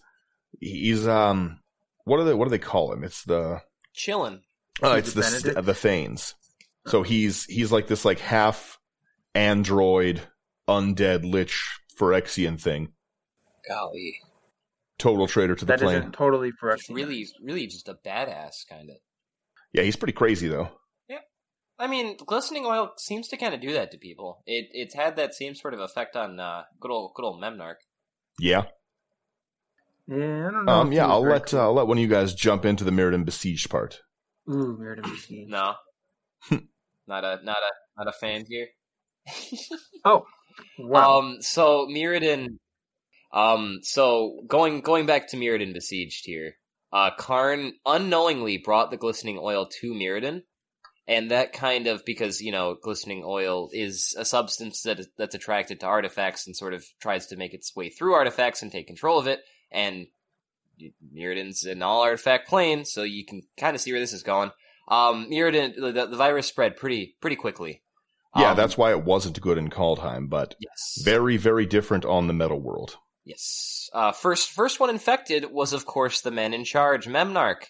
he's, 0.59 1.07
um, 1.07 1.59
what 2.05 2.17
do 2.17 2.25
they, 2.25 2.33
what 2.33 2.45
do 2.45 2.51
they 2.51 2.59
call 2.59 2.93
him? 2.93 3.03
It's 3.03 3.23
the, 3.23 3.61
Chillin'. 3.95 4.41
Oh, 4.83 4.93
Is 4.95 4.99
it's 5.07 5.13
the, 5.13 5.23
st- 5.23 5.43
Benedict? 5.43 5.65
the 5.65 5.73
Thanes. 5.73 6.35
So 6.87 7.03
he's, 7.03 7.45
he's 7.45 7.71
like 7.71 7.87
this 7.87 8.05
like 8.05 8.19
half 8.19 8.77
android, 9.35 10.21
undead, 10.67 11.29
lich, 11.29 11.63
Phyrexian 11.99 12.59
thing. 12.59 12.89
Golly. 13.67 14.15
Total 14.97 15.27
traitor 15.27 15.55
to 15.55 15.65
the 15.65 15.73
That 15.73 15.79
plane. 15.79 15.99
not 16.01 16.13
totally 16.13 16.49
Just 16.49 16.59
correct. 16.59 16.83
really, 16.89 17.27
really 17.41 17.67
just 17.67 17.87
a 17.87 17.93
badass, 18.05 18.67
kind 18.69 18.89
of. 18.89 18.95
Yeah, 19.73 19.83
he's 19.83 19.95
pretty 19.95 20.13
crazy 20.13 20.47
though. 20.47 20.69
Yeah, 21.07 21.19
I 21.77 21.87
mean, 21.87 22.17
glistening 22.25 22.65
oil 22.65 22.91
seems 22.97 23.27
to 23.29 23.37
kind 23.37 23.53
of 23.53 23.61
do 23.61 23.73
that 23.73 23.91
to 23.91 23.97
people. 23.97 24.41
It 24.45 24.67
it's 24.71 24.95
had 24.95 25.15
that 25.17 25.35
same 25.35 25.55
sort 25.55 25.73
of 25.73 25.79
effect 25.79 26.15
on 26.15 26.39
uh, 26.39 26.63
good 26.81 26.91
old 26.91 27.11
good 27.15 27.23
old 27.23 27.41
Memnarch. 27.41 27.75
Yeah. 28.39 28.63
Yeah, 30.07 30.47
I 30.47 30.51
don't 30.51 30.65
know. 30.65 30.71
Um, 30.73 30.91
yeah, 30.91 31.05
I'll 31.07 31.21
very 31.21 31.33
let 31.33 31.53
uh, 31.53 31.61
I'll 31.61 31.73
let 31.73 31.85
one 31.87 31.97
of 31.97 32.01
you 32.01 32.07
guys 32.07 32.33
jump 32.33 32.65
into 32.65 32.83
the 32.83 32.91
Mirrodin 32.91 33.25
besieged 33.25 33.69
part. 33.69 34.01
Cool. 34.49 34.61
Ooh, 34.61 34.77
Mirrodin 34.77 35.03
Besieged. 35.03 35.49
No, 35.49 35.75
not 37.07 37.23
a 37.23 37.39
not 37.43 37.57
a 37.57 37.71
not 37.97 38.07
a 38.07 38.11
fan 38.11 38.45
here. 38.47 38.67
oh, 40.05 40.25
Wow. 40.77 41.19
Um, 41.19 41.41
so 41.41 41.87
Mirrodin, 41.87 42.57
um, 43.33 43.79
so 43.83 44.41
going 44.47 44.81
going 44.81 45.05
back 45.05 45.29
to 45.29 45.37
Mirrodin 45.37 45.73
besieged 45.73 46.25
here, 46.25 46.55
uh, 46.91 47.11
Karn 47.17 47.73
unknowingly 47.85 48.57
brought 48.57 48.91
the 48.91 48.97
glistening 48.97 49.39
oil 49.41 49.67
to 49.81 49.93
Mirrodin, 49.93 50.43
and 51.07 51.31
that 51.31 51.53
kind 51.53 51.87
of 51.87 52.05
because 52.05 52.41
you 52.41 52.51
know 52.51 52.75
glistening 52.81 53.23
oil 53.25 53.69
is 53.71 54.15
a 54.17 54.25
substance 54.25 54.83
that 54.83 54.99
is, 54.99 55.07
that's 55.17 55.35
attracted 55.35 55.79
to 55.81 55.85
artifacts 55.85 56.47
and 56.47 56.55
sort 56.55 56.73
of 56.73 56.85
tries 57.01 57.27
to 57.27 57.37
make 57.37 57.53
its 57.53 57.75
way 57.75 57.89
through 57.89 58.13
artifacts 58.13 58.61
and 58.61 58.71
take 58.71 58.87
control 58.87 59.19
of 59.19 59.27
it, 59.27 59.39
and 59.71 60.07
Mirrodin's 61.13 61.63
an 61.63 61.81
all 61.81 62.01
artifact 62.01 62.47
plane, 62.47 62.85
so 62.85 63.03
you 63.03 63.25
can 63.25 63.41
kind 63.57 63.75
of 63.75 63.81
see 63.81 63.91
where 63.91 64.01
this 64.01 64.13
is 64.13 64.23
going. 64.23 64.51
Um, 64.87 65.29
Mirrodin, 65.29 65.75
the, 65.75 66.07
the 66.07 66.17
virus 66.17 66.47
spread 66.47 66.77
pretty 66.77 67.15
pretty 67.21 67.35
quickly. 67.35 67.83
Yeah, 68.35 68.51
Um, 68.51 68.57
that's 68.57 68.77
why 68.77 68.91
it 68.91 69.03
wasn't 69.03 69.41
good 69.41 69.57
in 69.57 69.69
Kaldheim, 69.69 70.29
but 70.29 70.55
yes. 70.59 71.01
very 71.03 71.37
very 71.37 71.65
different 71.65 72.05
on 72.05 72.27
the 72.27 72.33
Metal 72.33 72.59
World. 72.59 72.97
Yes. 73.25 73.89
Uh, 73.93 74.11
first, 74.11 74.49
first 74.49 74.79
one 74.79 74.89
infected 74.89 75.45
was, 75.51 75.73
of 75.73 75.85
course, 75.85 76.21
the 76.21 76.31
man 76.31 76.53
in 76.53 76.63
charge, 76.63 77.05
Memnarch. 77.07 77.65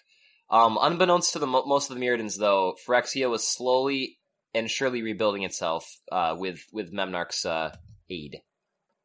Um, 0.50 0.78
unbeknownst 0.80 1.34
to 1.34 1.38
the 1.38 1.46
most 1.46 1.90
of 1.90 1.96
the 1.96 2.04
Mirrodins, 2.04 2.38
though, 2.38 2.76
Phyrexia 2.86 3.28
was 3.30 3.46
slowly 3.46 4.18
and 4.54 4.70
surely 4.70 5.02
rebuilding 5.02 5.42
itself 5.42 5.86
uh, 6.10 6.34
with 6.38 6.60
with 6.72 6.92
Memnarch's 6.92 7.44
uh, 7.44 7.74
aid. 8.08 8.38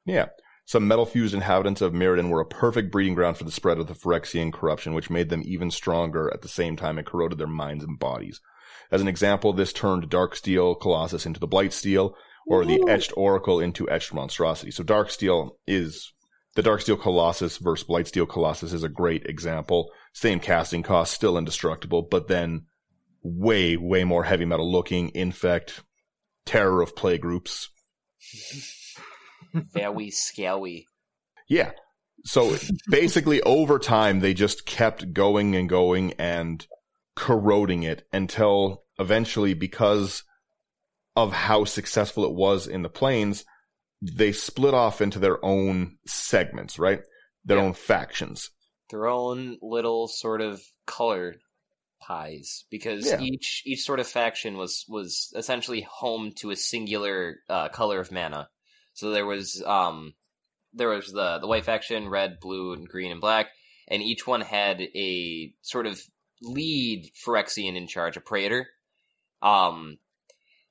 Yeah. 0.05 0.27
Some 0.65 0.87
metal-fused 0.87 1.35
inhabitants 1.35 1.81
of 1.81 1.93
Mirrodin 1.93 2.29
were 2.29 2.41
a 2.41 2.45
perfect 2.45 2.91
breeding 2.91 3.13
ground 3.13 3.37
for 3.37 3.43
the 3.43 3.51
spread 3.51 3.77
of 3.77 3.87
the 3.87 3.93
Phyrexian 3.93 4.51
corruption, 4.51 4.93
which 4.93 5.11
made 5.11 5.29
them 5.29 5.43
even 5.45 5.69
stronger 5.69 6.31
at 6.33 6.41
the 6.41 6.47
same 6.47 6.75
time 6.75 6.97
and 6.97 7.05
corroded 7.05 7.37
their 7.37 7.45
minds 7.45 7.83
and 7.83 7.99
bodies. 7.99 8.41
As 8.91 9.01
an 9.01 9.07
example, 9.07 9.53
this 9.53 9.71
turned 9.71 10.09
Darksteel 10.09 10.79
Colossus 10.79 11.25
into 11.25 11.39
the 11.39 11.47
Blightsteel, 11.47 12.13
or 12.47 12.65
the 12.65 12.83
Etched 12.87 13.13
Oracle 13.15 13.59
into 13.59 13.89
Etched 13.89 14.13
Monstrosity. 14.13 14.71
So 14.71 14.83
Darksteel 14.83 15.51
is 15.67 16.13
the 16.55 16.63
Darksteel 16.63 17.01
Colossus 17.01 17.57
versus 17.57 17.87
Blightsteel 17.87 18.29
Colossus 18.29 18.73
is 18.73 18.83
a 18.83 18.89
great 18.89 19.25
example. 19.25 19.91
Same 20.13 20.39
casting 20.39 20.83
cost, 20.83 21.13
still 21.13 21.37
indestructible, 21.37 22.03
but 22.03 22.27
then 22.27 22.65
way, 23.21 23.77
way 23.77 24.03
more 24.03 24.23
heavy 24.23 24.45
metal 24.45 24.71
looking, 24.71 25.11
infect, 25.13 25.83
terror 26.45 26.81
of 26.81 26.95
plague 26.95 27.21
groups. 27.21 27.69
Very 29.73 30.09
scary. 30.11 30.87
Yeah. 31.47 31.71
So 32.25 32.55
basically 32.89 33.41
over 33.43 33.79
time, 33.79 34.19
they 34.19 34.33
just 34.33 34.65
kept 34.65 35.13
going 35.13 35.55
and 35.55 35.69
going 35.69 36.13
and 36.13 36.65
corroding 37.15 37.83
it 37.83 38.05
until 38.11 38.83
eventually, 38.99 39.53
because 39.53 40.23
of 41.15 41.31
how 41.31 41.63
successful 41.65 42.25
it 42.25 42.33
was 42.33 42.67
in 42.67 42.81
the 42.81 42.89
plains, 42.89 43.45
they 44.01 44.31
split 44.31 44.73
off 44.73 45.01
into 45.01 45.19
their 45.19 45.43
own 45.45 45.97
segments, 46.05 46.77
right? 46.79 47.01
Their 47.45 47.57
Yeah. 47.57 47.63
own 47.63 47.73
factions. 47.73 48.49
Their 48.89 49.07
own 49.07 49.57
little 49.61 50.07
sort 50.07 50.41
of 50.41 50.61
color 50.85 51.35
pies, 52.01 52.65
because 52.69 53.05
Yeah. 53.05 53.19
each 53.21 53.63
each 53.65 53.83
sort 53.83 53.99
of 53.99 54.07
faction 54.07 54.57
was 54.57 54.83
was 54.87 55.31
essentially 55.35 55.81
home 55.81 56.33
to 56.37 56.51
a 56.51 56.55
singular 56.55 57.37
uh, 57.49 57.69
color 57.69 57.99
of 57.99 58.11
mana. 58.11 58.49
So 58.95 59.11
there 59.11 59.25
was 59.25 59.61
um 59.65 60.13
there 60.73 60.89
was 60.89 61.11
the 61.11 61.37
the 61.39 61.47
white 61.47 61.63
faction, 61.65 62.09
red, 62.09 62.39
blue, 62.41 62.73
and 62.73 62.87
green 62.87 63.11
and 63.11 63.21
black, 63.21 63.47
and 63.87 64.01
each 64.01 64.25
one 64.27 64.41
had 64.41 64.81
a 64.81 65.53
sort 65.61 65.85
of 65.85 66.01
lead 66.41 67.09
Phyrexian 67.25 67.75
in 67.77 67.87
charge, 67.87 68.17
a 68.17 68.21
praetor. 68.21 68.67
Um, 69.41 69.97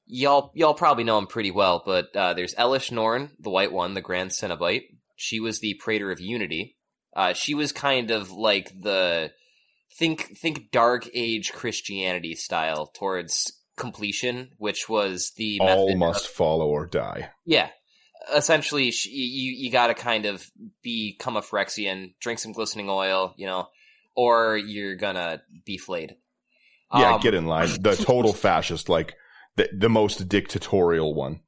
y'all 0.06 0.50
y'all 0.54 0.74
probably 0.74 1.04
know 1.04 1.18
him 1.18 1.26
pretty 1.26 1.50
well, 1.50 1.82
but 1.84 2.14
uh, 2.16 2.34
there's 2.34 2.54
Elish 2.54 2.90
Norn, 2.92 3.30
the 3.40 3.50
white 3.50 3.72
one, 3.72 3.94
the 3.94 4.00
Grand 4.00 4.30
Cenobite. 4.30 4.82
She 5.16 5.40
was 5.40 5.60
the 5.60 5.74
praetor 5.74 6.10
of 6.10 6.20
unity. 6.20 6.76
Uh, 7.16 7.32
she 7.32 7.54
was 7.54 7.72
kind 7.72 8.10
of 8.10 8.30
like 8.32 8.72
the 8.80 9.30
think 9.96 10.36
think 10.38 10.70
Dark 10.70 11.08
Age 11.14 11.52
Christianity 11.52 12.34
style 12.34 12.86
towards 12.86 13.52
completion, 13.76 14.50
which 14.58 14.88
was 14.88 15.32
the 15.36 15.60
All 15.60 15.86
method 15.86 15.98
must 15.98 16.26
of- 16.26 16.32
follow 16.32 16.66
or 16.68 16.86
die. 16.86 17.30
yeah. 17.44 17.68
Essentially, 18.32 18.90
sh- 18.90 19.06
you 19.06 19.52
you 19.52 19.70
got 19.70 19.88
to 19.88 19.94
kind 19.94 20.26
of 20.26 20.48
become 20.82 21.36
a 21.36 21.42
Phyrexian, 21.42 22.14
drink 22.20 22.38
some 22.38 22.52
glistening 22.52 22.88
oil, 22.88 23.34
you 23.36 23.46
know, 23.46 23.68
or 24.14 24.56
you're 24.56 24.96
gonna 24.96 25.42
be 25.64 25.78
flayed. 25.78 26.16
Yeah, 26.94 27.14
Um, 27.14 27.20
get 27.20 27.34
in 27.34 27.46
line. 27.46 27.68
The 27.80 27.96
total 28.00 28.32
fascist, 28.32 28.88
like 28.88 29.14
the, 29.56 29.68
the 29.76 29.88
most 29.88 30.28
dictatorial 30.28 31.14
one. 31.14 31.40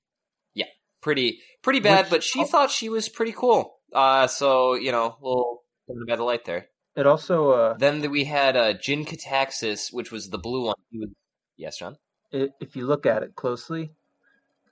Yeah, 0.55 0.67
pretty 1.01 1.41
pretty 1.63 1.81
bad, 1.81 2.07
Which- 2.07 2.11
but 2.11 2.23
she 2.25 2.45
thought 2.45 2.71
she 2.71 2.89
was 2.89 3.09
pretty 3.09 3.33
cool. 3.33 3.79
Uh, 3.93 4.27
so 4.27 4.75
you 4.75 4.93
know, 4.93 5.17
we'll 5.21 5.63
put 5.87 5.97
it 6.03 6.09
by 6.09 6.17
the 6.17 6.25
light 6.25 6.45
there. 6.45 6.67
It 6.97 7.07
also, 7.07 7.51
uh, 7.51 7.75
Then 7.77 8.11
we 8.11 8.25
had 8.25 8.57
uh, 8.57 8.73
Jin-Gitaxias, 8.73 9.93
which 9.93 10.11
was 10.11 10.31
the 10.31 10.39
blue 10.39 10.65
one. 10.65 10.77
He 10.91 10.99
was, 10.99 11.11
yes, 11.59 11.79
John. 11.79 11.97
if 12.33 12.75
you 12.75 12.87
look 12.87 13.05
at 13.05 13.23
it 13.23 13.35
closely, 13.37 13.93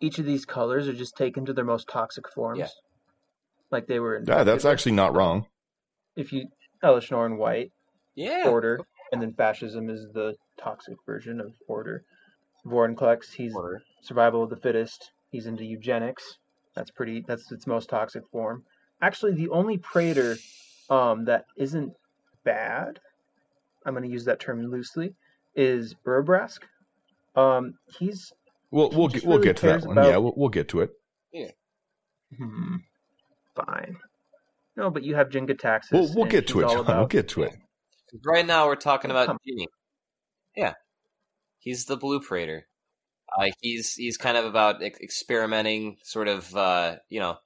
each 0.01 0.19
of 0.19 0.27
these 0.27 0.45
colors 0.45 0.89
are 0.89 0.93
just 0.93 1.17
taken 1.17 1.47
to 1.47 1.53
their 1.53 1.65
most 1.65 1.89
toxic 1.89 2.29
forms. 2.29 2.59
Yeah. 2.61 2.69
Like 3.71 3.87
they 3.87 3.99
were. 4.01 4.23
Yeah, 4.27 4.45
that's 4.45 4.65
actually 4.65 4.93
not 4.93 5.15
wrong. 5.15 5.47
If 6.17 6.33
you 6.33 6.47
Elish 6.83 7.11
Norn 7.11 7.39
white, 7.39 7.73
Yeah, 8.15 8.49
order, 8.49 8.81
and 9.13 9.21
then 9.21 9.33
fascism 9.35 9.89
is 9.91 10.07
the 10.13 10.35
toxic 10.59 10.97
version 11.07 11.41
of 11.41 11.53
order. 11.67 12.05
Vorinclex, 12.67 13.33
he's 13.33 13.55
Order. 13.55 13.83
survival 14.03 14.43
of 14.43 14.51
the 14.51 14.57
fittest. 14.57 15.11
He's 15.31 15.47
into 15.47 15.65
eugenics. 15.65 16.39
That's 16.75 16.91
pretty. 16.91 17.25
That's 17.27 17.51
its 17.53 17.67
most 17.67 17.89
toxic 17.89 18.23
form. 18.31 18.65
Actually, 19.03 19.35
the 19.35 19.49
only 19.51 19.77
praetor 19.79 20.37
um, 20.89 21.25
that 21.27 21.45
isn't 21.57 21.93
bad, 22.45 23.01
I'm 23.85 23.93
going 23.95 24.05
to 24.05 24.11
use 24.11 24.25
that 24.27 24.41
term 24.41 24.71
loosely, 24.71 25.15
is 25.55 25.95
Urbrask. 26.07 26.61
Um, 27.37 27.75
he's 27.99 28.33
We'll 28.75 28.91
we'll 28.91 29.07
just 29.09 29.23
get, 29.25 29.29
we'll 29.29 29.39
really 29.39 29.49
get 29.51 29.57
to 29.59 29.67
that 29.67 29.73
cares 29.73 29.87
one. 29.87 29.99
about- 29.99 30.11
Yeah, 30.11 30.17
we'll, 30.17 30.35
we'll 30.37 30.49
get 30.49 30.69
to 30.71 30.81
it. 30.81 30.91
hmm, 32.37 32.77
fine. 33.55 33.97
No, 34.77 34.91
but 34.91 35.05
you 35.05 35.15
have 35.15 35.31
Jin-Gitaxias. 35.31 35.93
We'll 35.93 36.13
we'll 36.15 36.25
get 36.25 36.49
to 36.49 36.61
it, 36.61 36.65
all 36.65 36.83
John. 36.83 36.99
We'll 36.99 37.07
get 37.07 37.29
to 37.29 37.45
it. 37.45 37.55
Right 38.25 38.45
now, 38.47 38.67
we're 38.67 38.75
talking 38.77 39.11
about 39.13 39.27
Come- 39.29 39.39
Ginny. 39.47 39.69
Yeah, 40.57 40.75
he's 41.59 41.85
the 41.85 41.97
blue 41.97 42.21
praetor. 42.21 42.67
Uh, 43.39 43.51
he's 43.61 43.95
he's 43.95 44.17
kind 44.17 44.37
of 44.37 44.45
about 44.45 44.83
ex- 44.83 45.01
experimenting, 45.01 45.97
sort 46.03 46.27
of, 46.29 46.55
uh, 46.57 46.97
you 47.09 47.21
know, 47.21 47.37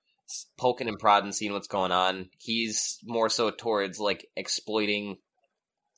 poking 0.58 0.88
and 0.88 0.98
prodding, 0.98 1.32
seeing 1.32 1.52
what's 1.52 1.68
going 1.68 1.92
on. 1.92 2.30
He's 2.38 2.98
more 3.04 3.28
so 3.28 3.50
towards 3.50 3.98
like 4.00 4.26
exploiting 4.36 5.18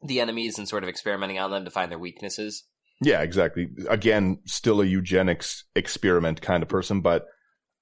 the 0.03 0.21
enemies 0.21 0.59
and 0.59 0.69
sort 0.69 0.83
of 0.83 0.89
experimenting 0.89 1.39
on 1.39 1.51
them 1.53 1.65
to 1.65 1.71
find 1.71 1.91
their 1.91 1.99
weaknesses. 1.99 2.65
Yeah, 3.03 3.23
exactly. 3.23 3.69
Again, 3.89 4.41
still 4.47 4.81
a 4.81 4.85
eugenics 4.85 5.65
experiment 5.75 6.43
kind 6.43 6.63
of 6.63 6.69
person, 6.69 7.01
but 7.01 7.27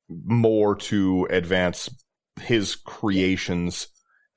more 0.09 0.77
to 0.77 1.27
advance 1.31 1.89
his 2.41 2.77
creations 2.77 3.89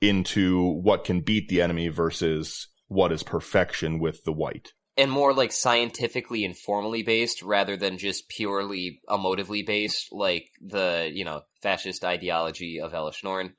into 0.02 0.64
what 0.82 1.04
can 1.06 1.22
beat 1.22 1.48
the 1.50 1.62
enemy 1.62 1.88
versus 1.90 2.68
what 2.88 3.12
is 3.12 3.24
perfection 3.24 4.00
with 4.00 4.24
the 4.24 4.34
white. 4.34 4.74
and 4.98 5.12
more 5.12 5.34
like 5.34 5.52
scientifically 5.52 6.44
and 6.44 6.58
formally 6.58 7.04
based 7.04 7.42
rather 7.42 7.78
than 7.78 7.98
just 7.98 8.28
purely 8.28 9.00
emotively 9.08 9.66
based 9.66 10.10
like 10.12 10.48
the 10.60 11.10
you 11.14 11.24
know 11.24 11.42
fascist 11.62 12.04
ideology 12.04 12.82
of 12.82 12.92
Elish 12.92 13.24
Norn. 13.24 13.54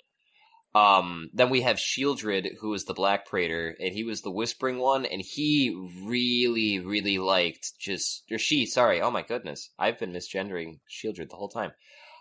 Um, 0.75 1.29
then 1.35 1.51
we 1.51 1.61
have 1.63 1.77
Sheoldred, 1.77 2.57
who 2.61 2.73
is 2.73 2.85
the 2.85 2.95
Black 2.95 3.27
Praetor, 3.27 3.77
and 3.79 3.93
he 3.93 4.05
was 4.05 4.23
the 4.23 4.31
Whispering 4.31 4.79
one, 4.79 5.05
and 5.05 5.21
he 5.21 5.77
really, 6.03 6.79
really 6.79 7.19
liked 7.19 7.79
just 7.79 8.25
or 8.31 8.39
she. 8.39 8.65
Sorry, 8.65 9.03
oh 9.03 9.11
my 9.11 9.23
goodness, 9.23 9.71
I've 9.79 9.99
been 9.99 10.13
misgendering 10.13 10.79
Sheoldred 10.89 11.29
the 11.29 11.37
whole 11.37 11.51
time. 11.51 11.73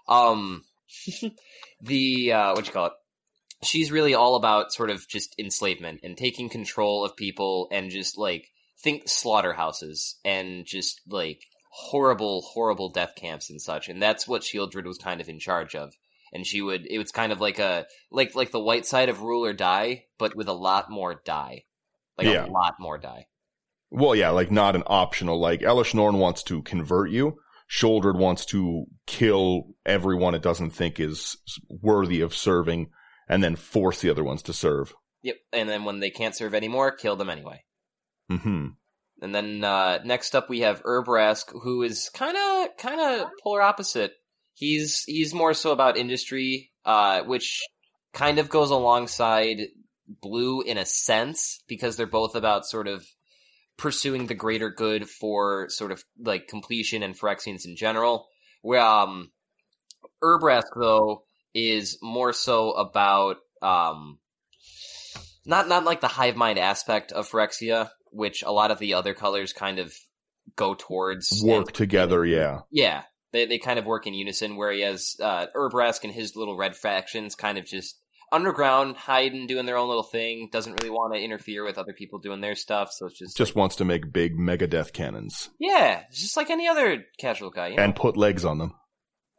Um, 0.07 0.65
the 1.81 2.33
uh, 2.33 2.53
what 2.53 2.67
you 2.67 2.73
call 2.73 2.87
it? 2.87 2.93
She's 3.63 3.91
really 3.91 4.15
all 4.15 4.35
about 4.35 4.73
sort 4.73 4.89
of 4.89 5.07
just 5.07 5.35
enslavement 5.39 6.01
and 6.03 6.17
taking 6.17 6.49
control 6.49 7.05
of 7.05 7.15
people 7.15 7.69
and 7.71 7.91
just 7.91 8.17
like 8.17 8.49
think 8.79 9.07
slaughterhouses 9.07 10.15
and 10.25 10.65
just 10.65 10.99
like 11.07 11.43
horrible, 11.69 12.41
horrible 12.41 12.89
death 12.89 13.13
camps 13.15 13.49
and 13.49 13.61
such. 13.61 13.87
And 13.87 14.01
that's 14.01 14.27
what 14.27 14.41
Sheoldred 14.41 14.85
was 14.85 14.97
kind 14.97 15.21
of 15.21 15.29
in 15.29 15.39
charge 15.39 15.75
of. 15.75 15.93
And 16.33 16.45
she 16.47 16.61
would, 16.61 16.85
it 16.89 16.97
was 16.97 17.11
kind 17.11 17.31
of 17.31 17.41
like 17.41 17.59
a, 17.59 17.85
like, 18.11 18.35
like 18.35 18.51
the 18.51 18.59
white 18.59 18.85
side 18.85 19.09
of 19.09 19.21
rule 19.21 19.45
or 19.45 19.53
die, 19.53 20.05
but 20.17 20.35
with 20.35 20.47
a 20.47 20.53
lot 20.53 20.89
more 20.89 21.21
die. 21.25 21.63
Like 22.17 22.27
Yeah. 22.27 22.45
a 22.45 22.47
lot 22.47 22.75
more 22.79 22.97
die. 22.97 23.27
Well, 23.89 24.15
yeah, 24.15 24.29
like 24.29 24.51
not 24.51 24.75
an 24.75 24.83
optional. 24.87 25.39
Like 25.39 25.59
Elish 25.61 25.93
Norn 25.93 26.17
wants 26.17 26.43
to 26.43 26.61
convert 26.61 27.11
you. 27.11 27.37
Sheoldred 27.69 28.17
wants 28.17 28.45
to 28.47 28.85
kill 29.07 29.63
everyone 29.85 30.35
it 30.35 30.41
doesn't 30.41 30.71
think 30.71 30.99
is 30.99 31.37
worthy 31.69 32.21
of 32.21 32.33
serving, 32.35 32.89
and 33.29 33.41
then 33.43 33.55
force 33.55 34.01
the 34.01 34.09
other 34.09 34.23
ones 34.23 34.41
to 34.43 34.53
serve. 34.53 34.93
Yep. 35.23 35.35
And 35.53 35.69
then 35.69 35.85
when 35.85 35.99
they 35.99 36.09
can't 36.09 36.35
serve 36.35 36.53
anymore, 36.53 36.91
kill 36.91 37.15
them 37.15 37.29
anyway. 37.29 37.63
mm-hmm 38.31 38.67
And 39.21 39.35
then 39.35 39.63
uh, 39.63 39.99
next 40.03 40.35
up 40.35 40.49
we 40.49 40.61
have 40.61 40.83
Urbrask, 40.83 41.51
who 41.63 41.83
is 41.83 42.09
kind 42.13 42.35
of 42.37 42.77
kind 42.77 42.99
of 42.99 43.29
polar 43.43 43.61
opposite. 43.61 44.13
He's 44.53 45.03
he's 45.05 45.33
more 45.33 45.53
so 45.53 45.71
about 45.71 45.97
industry, 45.97 46.71
uh, 46.85 47.23
which 47.23 47.61
kind 48.13 48.39
of 48.39 48.49
goes 48.49 48.69
alongside 48.71 49.59
Blue 50.07 50.61
in 50.61 50.77
a 50.77 50.85
sense 50.85 51.63
because 51.67 51.95
they're 51.95 52.05
both 52.07 52.35
about 52.35 52.65
sort 52.65 52.87
of 52.87 53.05
pursuing 53.77 54.27
the 54.27 54.35
greater 54.35 54.69
good 54.69 55.09
for 55.09 55.67
sort 55.69 55.91
of 55.91 56.03
like 56.19 56.47
completion 56.47 57.01
and 57.03 57.17
Phyrexians 57.17 57.65
in 57.65 57.75
general. 57.75 58.27
Where 58.61 58.81
um, 58.81 59.31
Urbrask 60.23 60.63
though 60.75 61.23
is 61.53 61.97
more 62.01 62.33
so 62.33 62.71
about 62.73 63.37
um, 63.61 64.19
not 65.45 65.67
not 65.67 65.85
like 65.85 66.01
the 66.01 66.07
hive 66.07 66.35
mind 66.35 66.59
aspect 66.59 67.11
of 67.11 67.29
Phyrexia, 67.29 67.89
which 68.11 68.43
a 68.43 68.51
lot 68.51 68.71
of 68.71 68.79
the 68.79 68.93
other 68.95 69.13
colors 69.13 69.53
kind 69.53 69.79
of 69.79 69.93
go 70.55 70.75
towards. 70.75 71.41
Work 71.43 71.67
And- 71.67 71.73
together, 71.73 72.25
yeah. 72.25 72.59
yeah, 72.71 73.03
they 73.31 73.45
they 73.45 73.57
kind 73.57 73.79
of 73.79 73.85
work 73.85 74.07
in 74.07 74.13
unison. 74.13 74.55
where 74.55 74.69
Whereas 74.69 75.17
uh, 75.21 75.47
Urbrask 75.55 76.03
and 76.03 76.13
his 76.13 76.35
little 76.35 76.57
red 76.57 76.75
factions 76.75 77.35
kind 77.35 77.57
of 77.57 77.65
just 77.65 77.97
underground, 78.31 78.95
hiding, 78.95 79.47
doing 79.47 79.65
their 79.65 79.77
own 79.77 79.87
little 79.89 80.03
thing. 80.03 80.49
Doesn't 80.51 80.73
really 80.73 80.89
want 80.89 81.13
to 81.13 81.19
interfere 81.19 81.65
with 81.65 81.77
other 81.77 81.93
people 81.93 82.19
doing 82.19 82.41
their 82.41 82.55
stuff. 82.55 82.91
So 82.93 83.07
it's 83.07 83.19
just 83.19 83.37
Just 83.37 83.55
wants 83.55 83.75
to 83.77 83.85
make 83.85 84.13
big 84.13 84.37
mega 84.37 84.67
death 84.67 84.93
cannons 84.93 85.49
yeah, 85.59 86.03
just 86.11 86.37
like 86.37 86.49
any 86.49 86.67
other 86.67 87.05
casual 87.19 87.49
guy. 87.49 87.69
You 87.69 87.77
know? 87.77 87.83
and 87.83 87.95
put 87.95 88.17
legs 88.17 88.45
on 88.45 88.57
them. 88.57 88.73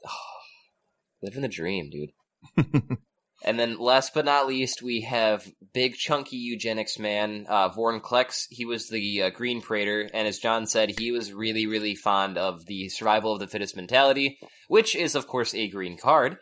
living 1.22 1.42
the 1.42 1.48
dream, 1.48 1.90
dude. 1.90 2.12
And 3.44 3.58
then 3.58 3.78
last 3.78 4.14
but 4.14 4.24
not 4.24 4.46
least, 4.46 4.82
we 4.82 5.00
have 5.02 5.46
big 5.72 5.94
chunky 5.96 6.36
eugenics 6.36 6.98
man, 6.98 7.46
uh, 7.48 7.70
Vorn 7.70 8.00
Klex. 8.00 8.46
He 8.50 8.64
was 8.64 8.88
the 8.88 9.24
uh, 9.24 9.30
Green 9.30 9.60
Praetor, 9.60 10.08
and 10.14 10.28
as 10.28 10.38
John 10.38 10.66
said, 10.66 10.94
he 10.96 11.10
was 11.10 11.32
really, 11.32 11.66
really 11.66 11.96
fond 11.96 12.38
of 12.38 12.64
the 12.66 12.88
survival 12.88 13.32
of 13.32 13.40
the 13.40 13.48
fittest 13.48 13.74
mentality, 13.74 14.38
which 14.68 14.94
is, 14.94 15.16
of 15.16 15.26
course, 15.26 15.54
a 15.54 15.68
green 15.68 15.96
card. 15.96 16.38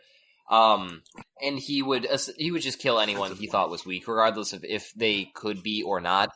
Um, 0.49 1.01
and 1.41 1.57
he 1.57 1.81
would 1.81 2.07
he 2.37 2.51
would 2.51 2.61
just 2.61 2.79
kill 2.79 2.99
anyone 2.99 3.35
he 3.35 3.47
thought 3.47 3.69
was 3.69 3.85
weak, 3.85 4.07
regardless 4.07 4.53
of 4.53 4.65
if 4.65 4.93
they 4.93 5.31
could 5.33 5.63
be 5.63 5.81
or 5.81 6.01
not, 6.01 6.29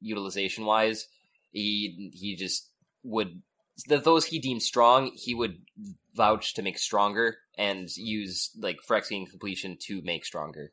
utilization 0.00 0.66
wise. 0.66 1.08
He 1.52 2.12
he 2.14 2.36
just 2.36 2.68
would 3.02 3.42
the 3.88 3.98
those 3.98 4.26
he 4.26 4.38
deemed 4.38 4.62
strong, 4.62 5.10
he 5.14 5.34
would 5.34 5.58
vouch 6.16 6.54
to 6.54 6.62
make 6.62 6.78
stronger 6.78 7.36
and 7.56 7.88
use 7.96 8.50
like 8.60 8.78
Phyrexian 8.88 9.28
completion 9.28 9.76
to 9.82 10.02
make 10.02 10.24
stronger. 10.24 10.72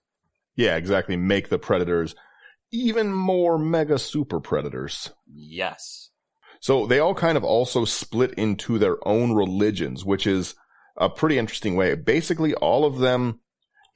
Yeah, 0.55 0.75
exactly. 0.75 1.17
Make 1.17 1.49
the 1.49 1.59
predators 1.59 2.15
even 2.71 3.13
more 3.13 3.57
mega 3.57 3.99
super 3.99 4.39
predators. 4.39 5.11
Yes. 5.31 6.09
So 6.59 6.87
they 6.87 6.99
all 6.99 7.13
kind 7.13 7.37
of 7.37 7.43
also 7.43 7.85
split 7.85 8.33
into 8.33 8.79
their 8.79 8.97
own 9.07 9.33
religions, 9.33 10.05
which 10.05 10.25
is 10.25 10.55
a 10.97 11.09
pretty 11.09 11.37
interesting 11.37 11.75
way. 11.75 11.95
Basically, 11.95 12.53
all 12.55 12.85
of 12.85 12.99
them, 12.99 13.39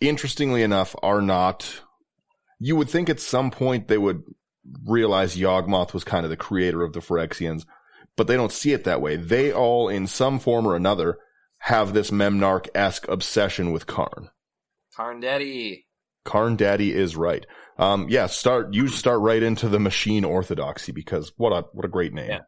interestingly 0.01 0.63
enough, 0.63 0.95
are 1.01 1.21
not. 1.21 1.81
You 2.59 2.75
would 2.75 2.89
think 2.89 3.09
at 3.09 3.19
some 3.19 3.51
point 3.51 3.87
they 3.87 3.97
would 3.97 4.23
realize 4.85 5.37
Yawgmoth 5.37 5.93
was 5.93 6.03
kind 6.03 6.25
of 6.25 6.29
the 6.29 6.37
creator 6.37 6.83
of 6.83 6.93
the 6.93 6.99
Phyrexians, 6.99 7.65
but 8.15 8.27
they 8.27 8.35
don't 8.35 8.51
see 8.51 8.73
it 8.73 8.83
that 8.83 9.01
way. 9.01 9.15
They 9.15 9.53
all, 9.53 9.89
in 9.89 10.07
some 10.07 10.39
form 10.39 10.67
or 10.67 10.75
another, 10.75 11.19
have 11.67 11.93
this 11.93 12.11
Memnarch 12.11 12.69
esque 12.73 13.09
obsession 13.09 13.73
with 13.73 13.85
Karn. 13.85 14.29
Karn 14.95 15.19
Daddy. 15.19 15.85
Karn 16.23 16.55
Daddy 16.55 16.93
is 16.93 17.17
right. 17.17 17.45
Um, 17.77 18.07
yeah, 18.07 18.27
start 18.27 18.73
you 18.73 18.87
start 18.87 19.19
right 19.19 19.43
into 19.43 19.67
the 19.67 19.79
machine 19.79 20.23
orthodoxy 20.23 20.93
because 20.93 21.33
what 21.35 21.51
a 21.51 21.65
what 21.73 21.83
a 21.83 21.89
great 21.89 22.13
name. 22.13 22.29
Yeah. 22.29 22.39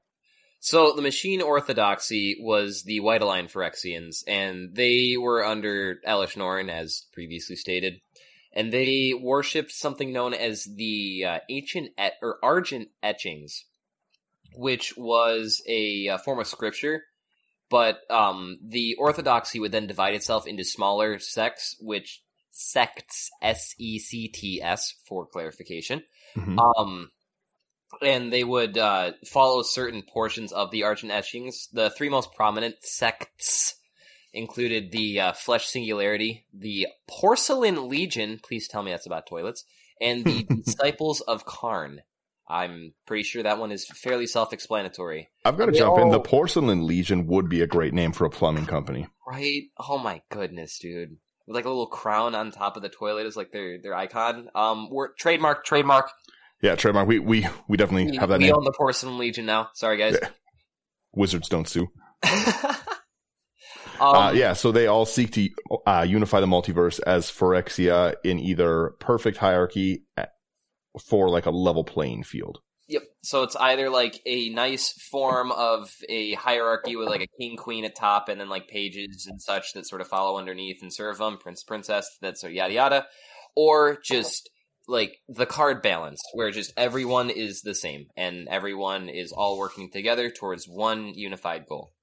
So 0.62 0.94
the 0.94 1.02
machine 1.02 1.42
orthodoxy 1.42 2.38
was 2.40 2.84
the 2.84 3.02
White 3.02 3.22
Align 3.22 3.48
Phyrexians, 3.48 4.24
and 4.26 4.74
they 4.74 5.18
were 5.20 5.46
under 5.46 5.98
Elish 6.08 6.38
Norn, 6.38 6.70
as 6.70 7.06
previously 7.12 7.58
stated, 7.58 8.00
and 8.54 8.72
they 8.72 9.14
worshipped 9.14 9.72
something 9.72 10.14
known 10.14 10.34
as 10.34 10.64
the 10.64 11.26
uh, 11.28 11.40
ancient 11.50 11.90
et- 11.98 12.16
or 12.22 12.38
argent 12.42 12.88
etchings, 13.04 13.66
which 14.56 14.94
was 14.96 15.62
a, 15.68 16.08
a 16.08 16.18
form 16.20 16.40
of 16.40 16.48
scripture. 16.48 17.04
But 17.70 18.00
um, 18.10 18.58
the 18.66 18.96
orthodoxy 18.96 19.60
would 19.60 19.72
then 19.72 19.88
divide 19.88 20.16
itself 20.16 20.48
into 20.48 20.64
smaller 20.64 21.20
sects, 21.20 21.76
which 21.80 22.22
sects 22.52 23.30
S 23.42 23.76
E 23.78 24.00
C 24.00 24.28
T 24.28 24.62
S 24.62 24.96
for 25.08 25.26
clarification. 25.26 26.04
Mhm. 26.36 26.58
Um, 26.60 27.12
and 28.02 28.32
they 28.32 28.44
would 28.44 28.78
uh, 28.78 29.14
follow 29.26 29.64
certain 29.64 30.04
portions 30.04 30.52
of 30.52 30.72
the 30.72 30.84
Argent 30.84 31.12
Etchings. 31.12 31.70
The 31.74 31.90
three 31.90 32.10
most 32.10 32.34
prominent 32.34 32.76
sects 32.82 33.76
included 34.34 34.92
the 34.92 35.20
uh, 35.20 35.34
Flesh 35.34 35.68
Singularity, 35.68 36.46
the 36.54 36.88
Porcelain 37.08 37.90
Legion. 37.90 38.40
Please 38.44 38.68
tell 38.68 38.84
me 38.84 38.92
that's 38.92 39.08
about 39.08 39.28
toilets, 39.28 39.64
and 40.00 40.24
the 40.24 40.44
Disciples 40.66 41.22
of 41.22 41.46
Karn. 41.46 42.02
I'm 42.50 42.94
pretty 43.06 43.24
sure 43.24 43.44
that 43.44 43.60
one 43.60 43.72
is 43.72 43.86
fairly 43.86 44.26
self-explanatory, 44.28 45.30
I've 45.46 45.58
got 45.58 45.68
to 45.68 45.72
They 45.72 45.78
jump 45.80 46.00
in. 46.00 46.10
The 46.10 46.20
Porcelain 46.20 46.88
Legion 46.88 47.28
would 47.28 47.48
be 47.50 47.62
a 47.62 47.68
great 47.68 47.94
name 47.94 48.12
for 48.12 48.26
a 48.26 48.30
plumbing 48.30 48.66
company. 48.66 49.08
right? 49.28 49.64
Oh 49.78 49.98
my 50.00 50.22
goodness, 50.32 50.80
dude! 50.80 51.18
With 51.48 51.56
like 51.56 51.66
a 51.66 51.70
little 51.70 51.88
crown 51.88 52.34
on 52.36 52.52
top 52.52 52.76
of 52.76 52.82
the 52.82 52.90
toilet 52.90 53.26
is 53.28 53.36
like 53.38 53.52
their 53.52 53.80
their 53.82 53.94
icon. 53.96 54.50
Um, 54.56 54.90
we're 54.90 55.14
trademark, 55.14 55.64
trademark. 55.66 56.10
Yeah, 56.62 56.76
trademark. 56.76 57.08
We 57.08 57.20
we 57.20 57.48
we 57.68 57.78
definitely 57.78 58.12
We, 58.12 58.18
have 58.18 58.30
that 58.30 58.40
we 58.40 58.46
name. 58.46 58.56
own 58.56 58.64
the 58.66 58.74
Porcelain 58.76 59.18
Legion 59.18 59.46
now. 59.46 59.70
Sorry, 59.76 59.98
guys. 59.98 60.18
Yeah. 60.22 60.30
Wizards 61.14 61.50
don't 61.50 61.68
sue. 61.68 61.88
um, 62.24 64.16
uh, 64.16 64.32
yeah, 64.32 64.54
so 64.54 64.72
they 64.72 64.88
all 64.88 65.06
seek 65.06 65.32
to 65.34 65.50
uh, 65.86 66.06
unify 66.08 66.40
the 66.40 66.46
multiverse 66.48 67.00
as 67.06 67.30
Phyrexia 67.32 68.16
in 68.24 68.40
either 68.40 68.92
perfect 69.00 69.38
hierarchy 69.38 70.04
uh, 70.18 70.26
for 71.08 71.30
like 71.30 71.46
a 71.46 71.52
level 71.52 71.84
playing 71.84 72.24
field. 72.24 72.60
Yep. 72.90 73.04
So 73.22 73.44
it's 73.44 73.56
either 73.56 73.90
like 73.90 74.20
a 74.26 74.50
nice 74.50 74.92
form 75.12 75.52
of 75.52 75.94
a 76.10 76.34
hierarchy 76.34 76.96
with 76.96 77.08
like 77.08 77.22
a 77.22 77.38
king, 77.40 77.56
queen 77.56 77.86
at 77.86 77.96
top, 77.96 78.30
and 78.30 78.42
then 78.42 78.50
like 78.50 78.68
pages 78.68 79.28
and 79.30 79.40
such 79.40 79.74
that 79.74 79.86
sort 79.86 80.02
of 80.02 80.08
follow 80.08 80.40
underneath 80.40 80.82
and 80.82 80.92
serve 80.92 81.20
them, 81.20 81.38
prince, 81.38 81.64
princess, 81.64 82.10
that's 82.20 82.42
sort 82.42 82.52
of 82.52 82.56
yada 82.56 82.74
yada, 82.74 83.08
or 83.56 84.00
just 84.04 84.50
like 84.88 85.20
the 85.28 85.46
card 85.46 85.84
balance 85.84 86.20
where 86.34 86.50
just 86.50 86.74
everyone 86.76 87.30
is 87.30 87.62
the 87.62 87.76
same 87.76 88.08
and 88.18 88.48
everyone 88.50 89.08
is 89.08 89.32
all 89.32 89.60
working 89.60 89.92
together 89.92 90.32
towards 90.32 90.66
one 90.66 91.14
unified 91.14 91.68
goal, 91.68 91.94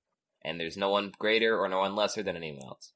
and 0.45 0.61
there's 0.61 0.77
no 0.77 0.91
one 0.91 1.11
greater 1.19 1.59
or 1.59 1.69
no 1.69 1.81
one 1.81 1.97
lesser 1.97 2.23
than 2.23 2.37
anyone 2.37 2.63
else. 2.63 2.93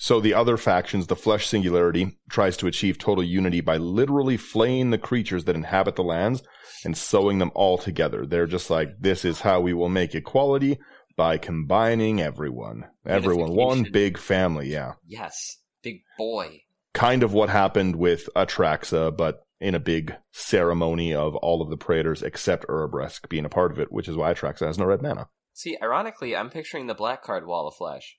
So 0.00 0.20
the 0.20 0.32
other 0.32 0.56
factions, 0.56 1.08
the 1.08 1.16
Flesh 1.16 1.48
Singularity, 1.48 2.18
tries 2.30 2.56
to 2.58 2.68
achieve 2.68 2.98
total 2.98 3.24
unity 3.24 3.60
by 3.60 3.78
literally 3.78 4.36
flaying 4.36 4.90
the 4.90 4.98
creatures 4.98 5.44
that 5.44 5.56
inhabit 5.56 5.96
the 5.96 6.04
lands 6.04 6.42
and 6.84 6.96
sewing 6.96 7.38
them 7.38 7.50
all 7.54 7.78
together. 7.78 8.24
They're 8.24 8.46
just 8.46 8.70
like, 8.70 8.90
this 9.00 9.24
is 9.24 9.40
how 9.40 9.60
we 9.60 9.74
will 9.74 9.88
make 9.88 10.14
equality 10.14 10.78
by 11.16 11.36
combining 11.36 12.20
everyone. 12.20 12.84
Everyone, 13.04 13.52
one 13.52 13.86
big 13.92 14.18
family, 14.18 14.70
yeah. 14.70 14.92
Yes, 15.04 15.56
big 15.82 16.02
boy. 16.16 16.60
Kind 16.94 17.24
of 17.24 17.32
what 17.32 17.50
happened 17.50 17.96
with 17.96 18.28
Atraxa, 18.36 19.14
but 19.16 19.40
in 19.60 19.74
a 19.74 19.80
big 19.80 20.14
ceremony 20.30 21.12
of 21.12 21.34
all 21.34 21.60
of 21.60 21.70
the 21.70 21.76
Praetors 21.76 22.22
except 22.22 22.68
Urabrask 22.68 23.28
being 23.28 23.44
a 23.44 23.48
part 23.48 23.72
of 23.72 23.80
it, 23.80 23.90
which 23.90 24.06
is 24.06 24.16
why 24.16 24.32
Atraxa 24.32 24.66
has 24.66 24.78
no 24.78 24.84
red 24.84 25.02
mana. 25.02 25.28
See, 25.54 25.76
ironically, 25.82 26.36
I'm 26.36 26.50
picturing 26.50 26.86
the 26.86 26.94
black 26.94 27.24
card 27.24 27.48
Wall 27.48 27.66
of 27.66 27.74
Flesh. 27.74 28.16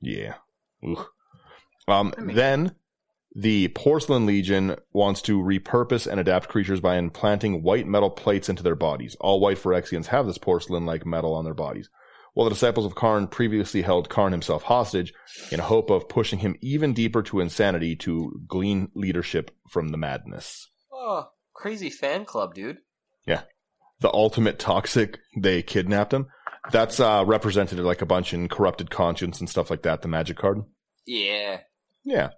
Yeah. 0.00 0.34
Ugh. 0.84 1.06
Um, 1.88 2.12
then 2.18 2.74
the 3.34 3.68
Porcelain 3.68 4.26
Legion 4.26 4.76
wants 4.92 5.22
to 5.22 5.38
repurpose 5.38 6.06
and 6.06 6.18
adapt 6.18 6.48
creatures 6.48 6.80
by 6.80 6.96
implanting 6.96 7.62
white 7.62 7.86
metal 7.86 8.10
plates 8.10 8.48
into 8.48 8.62
their 8.62 8.74
bodies. 8.74 9.14
All 9.20 9.40
white 9.40 9.58
Phyrexians 9.58 10.06
have 10.06 10.26
this 10.26 10.38
porcelain-like 10.38 11.04
metal 11.04 11.34
on 11.34 11.44
their 11.44 11.54
bodies. 11.54 11.90
While 12.34 12.44
the 12.44 12.54
disciples 12.54 12.84
of 12.84 12.94
Karn 12.94 13.28
previously 13.28 13.82
held 13.82 14.08
Karn 14.08 14.32
himself 14.32 14.64
hostage 14.64 15.12
in 15.50 15.60
hope 15.60 15.90
of 15.90 16.08
pushing 16.08 16.40
him 16.40 16.56
even 16.60 16.92
deeper 16.92 17.22
to 17.24 17.40
insanity 17.40 17.96
to 17.96 18.40
glean 18.46 18.90
leadership 18.94 19.50
from 19.70 19.88
the 19.88 19.96
madness. 19.96 20.70
Oh, 20.92 21.28
crazy 21.54 21.88
fan 21.88 22.24
club, 22.24 22.54
dude. 22.54 22.78
Yeah. 23.26 23.42
The 24.00 24.12
ultimate 24.12 24.58
toxic, 24.58 25.18
they 25.38 25.62
kidnapped 25.62 26.12
him. 26.12 26.26
That's 26.70 27.00
uh, 27.00 27.24
represented 27.26 27.78
like 27.80 28.02
a 28.02 28.06
bunch 28.06 28.34
in 28.34 28.48
corrupted 28.48 28.90
conscience 28.90 29.40
and 29.40 29.48
stuff 29.48 29.70
like 29.70 29.82
that, 29.82 30.02
the 30.02 30.08
magic 30.08 30.36
card. 30.36 30.62
Yeah. 31.06 31.60
Yeah. 32.04 32.30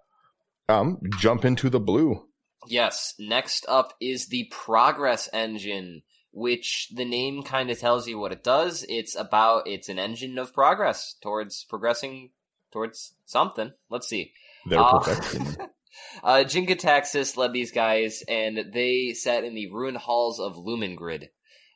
Um, 0.68 0.98
jump 1.18 1.44
into 1.44 1.70
the 1.70 1.80
blue. 1.80 2.26
Yes. 2.66 3.14
Next 3.18 3.64
up 3.68 3.94
is 4.00 4.26
the 4.26 4.50
Progress 4.50 5.28
Engine, 5.32 6.02
which 6.32 6.88
the 6.94 7.04
name 7.04 7.42
kind 7.42 7.70
of 7.70 7.78
tells 7.78 8.06
you 8.06 8.18
what 8.18 8.32
it 8.32 8.44
does. 8.44 8.84
It's 8.88 9.14
about 9.14 9.66
it's 9.66 9.88
an 9.88 9.98
engine 9.98 10.38
of 10.38 10.52
progress 10.52 11.14
towards 11.22 11.64
progressing 11.64 12.30
towards 12.72 13.14
something. 13.24 13.72
Let's 13.88 14.08
see. 14.08 14.32
They're 14.66 14.78
Uh, 14.78 14.98
perfection. 14.98 15.56
uh, 16.22 16.44
Jin-Gitaxias 16.44 17.36
led 17.38 17.52
these 17.54 17.72
guys, 17.72 18.22
and 18.28 18.72
they 18.74 19.14
sat 19.14 19.44
in 19.44 19.54
the 19.54 19.70
ruined 19.70 19.96
halls 19.96 20.38
of 20.38 20.56
Lumengrid. 20.56 21.28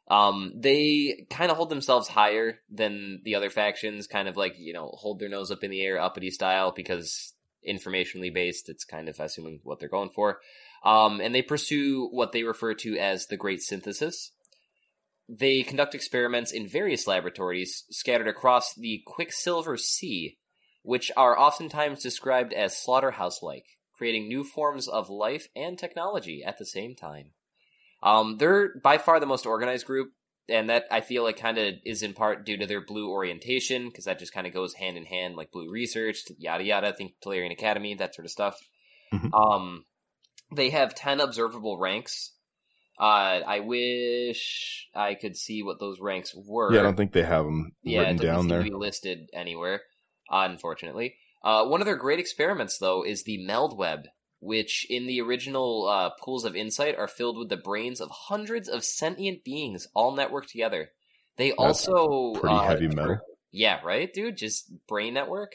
Um, 0.08 0.52
they 0.56 1.26
kind 1.30 1.50
of 1.50 1.56
hold 1.56 1.70
themselves 1.70 2.08
higher 2.08 2.58
than 2.70 3.20
the 3.24 3.36
other 3.36 3.50
factions, 3.50 4.06
kind 4.06 4.28
of 4.28 4.36
like, 4.36 4.54
you 4.58 4.72
know, 4.72 4.90
hold 4.94 5.18
their 5.18 5.28
nose 5.28 5.50
up 5.50 5.62
in 5.64 5.70
the 5.70 5.80
air, 5.80 6.00
uppity 6.00 6.30
style, 6.30 6.72
because 6.74 7.32
informationally 7.66 8.32
based, 8.32 8.68
it's 8.68 8.84
kind 8.84 9.08
of 9.08 9.18
assuming 9.20 9.60
what 9.62 9.78
they're 9.78 9.88
going 9.88 10.10
for. 10.10 10.40
Um, 10.84 11.20
and 11.20 11.34
they 11.34 11.42
pursue 11.42 12.08
what 12.10 12.32
they 12.32 12.42
refer 12.42 12.74
to 12.74 12.98
as 12.98 13.26
the 13.26 13.36
Great 13.36 13.62
Synthesis. 13.62 14.32
They 15.28 15.62
conduct 15.62 15.94
experiments 15.94 16.52
in 16.52 16.68
various 16.68 17.06
laboratories 17.06 17.84
scattered 17.90 18.28
across 18.28 18.74
the 18.74 19.02
Quicksilver 19.06 19.76
Sea, 19.76 20.36
which 20.82 21.12
are 21.16 21.38
oftentimes 21.38 22.02
described 22.02 22.52
as 22.52 22.76
slaughterhouse 22.76 23.40
like, 23.40 23.64
creating 23.96 24.26
new 24.26 24.42
forms 24.42 24.88
of 24.88 25.08
life 25.08 25.46
and 25.54 25.78
technology 25.78 26.42
at 26.44 26.58
the 26.58 26.66
same 26.66 26.96
time. 26.96 27.30
Um, 28.02 28.36
they're 28.38 28.74
by 28.82 28.98
far 28.98 29.20
the 29.20 29.26
most 29.26 29.46
organized 29.46 29.86
group, 29.86 30.12
and 30.48 30.68
that 30.70 30.84
I 30.90 31.00
feel 31.00 31.22
like 31.22 31.36
kind 31.36 31.56
of 31.58 31.74
is 31.84 32.02
in 32.02 32.14
part 32.14 32.44
due 32.44 32.56
to 32.56 32.66
their 32.66 32.80
blue 32.84 33.10
orientation, 33.10 33.86
because 33.88 34.04
that 34.06 34.18
just 34.18 34.32
kind 34.34 34.46
of 34.46 34.52
goes 34.52 34.74
hand 34.74 34.96
in 34.96 35.04
hand, 35.04 35.36
like 35.36 35.52
blue 35.52 35.70
research, 35.70 36.18
yada 36.38 36.64
yada. 36.64 36.92
Think 36.92 37.12
Tolarian 37.24 37.52
Academy, 37.52 37.94
that 37.94 38.14
sort 38.14 38.26
of 38.26 38.30
stuff. 38.32 38.58
Mhm. 39.12 39.30
Um, 39.32 39.84
they 40.54 40.70
have 40.70 40.94
ten 40.94 41.20
observable 41.20 41.78
ranks. 41.78 42.32
Uh, 42.98 43.40
I 43.46 43.60
wish 43.60 44.88
I 44.94 45.14
could 45.14 45.36
see 45.36 45.62
what 45.62 45.80
those 45.80 45.98
ranks 46.00 46.34
were. 46.34 46.72
yeah, 46.74 46.80
I 46.80 46.82
don't 46.82 46.96
think 46.96 47.12
they 47.12 47.22
have 47.22 47.44
them 47.44 47.72
Yeah, 47.82 48.00
written 48.00 48.16
down 48.18 48.48
there. 48.48 48.58
to 48.58 48.64
be 48.64 48.70
listed 48.74 49.30
anywhere, 49.32 49.80
unfortunately. 50.28 51.16
Uh, 51.42 51.64
one 51.66 51.80
of 51.80 51.86
their 51.86 51.96
great 51.96 52.18
experiments, 52.20 52.78
though, 52.78 53.02
is 53.04 53.24
the 53.24 53.44
meld 53.46 53.76
web, 53.76 54.04
which 54.42 54.84
in 54.90 55.06
the 55.06 55.20
original 55.20 55.88
uh, 55.88 56.10
pools 56.20 56.44
of 56.44 56.56
insight 56.56 56.98
are 56.98 57.06
filled 57.06 57.38
with 57.38 57.48
the 57.48 57.56
brains 57.56 58.00
of 58.00 58.10
hundreds 58.10 58.68
of 58.68 58.84
sentient 58.84 59.44
beings, 59.44 59.86
all 59.94 60.16
networked 60.16 60.48
together. 60.48 60.90
They 61.36 61.50
That's 61.50 61.86
also 61.88 62.34
Pretty 62.40 62.56
uh, 62.56 62.62
heavy 62.62 62.88
metal. 62.88 63.18
Yeah, 63.52 63.78
right, 63.84 64.12
dude. 64.12 64.36
Just 64.36 64.72
brain 64.88 65.14
network. 65.14 65.54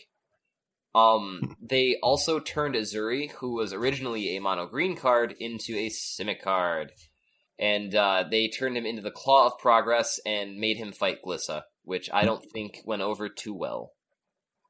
Um, 0.95 1.57
they 1.61 1.97
also 2.01 2.39
turned 2.39 2.75
Ezuri, 2.75 3.29
who 3.29 3.55
was 3.55 3.73
originally 3.73 4.37
a 4.37 4.41
mono 4.41 4.65
green 4.67 4.95
card, 4.95 5.35
into 5.37 5.75
a 5.75 5.89
Simic 5.89 6.41
card, 6.41 6.93
and 7.59 7.93
uh, 7.93 8.23
they 8.31 8.47
turned 8.47 8.77
him 8.77 8.85
into 8.85 9.01
the 9.01 9.11
Claw 9.11 9.47
of 9.47 9.59
Progress 9.59 10.17
and 10.25 10.59
made 10.59 10.77
him 10.77 10.93
fight 10.93 11.21
Glissa, 11.21 11.63
which 11.83 12.09
I 12.13 12.23
don't 12.23 12.43
think 12.53 12.79
went 12.85 13.01
over 13.01 13.27
too 13.27 13.53
well. 13.53 13.91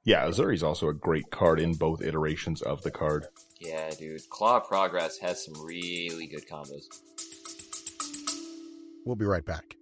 Yeah, 0.07 0.25
Ezuri's 0.25 0.63
also 0.63 0.87
a 0.87 0.93
great 0.93 1.29
card 1.31 1.59
in 1.59 1.73
both 1.73 2.01
iterations 2.01 2.61
of 2.61 2.81
the 2.81 2.89
card. 2.89 3.25
Yeah, 3.59 3.89
dude. 3.89 4.21
Claw 4.29 4.55
of 4.55 4.67
Progress 4.69 5.17
has 5.17 5.43
some 5.43 5.53
really 5.65 6.27
good 6.27 6.47
combos. 6.47 6.85
We'll 9.05 9.17
be 9.17 9.25
right 9.25 9.45
back. 9.45 9.75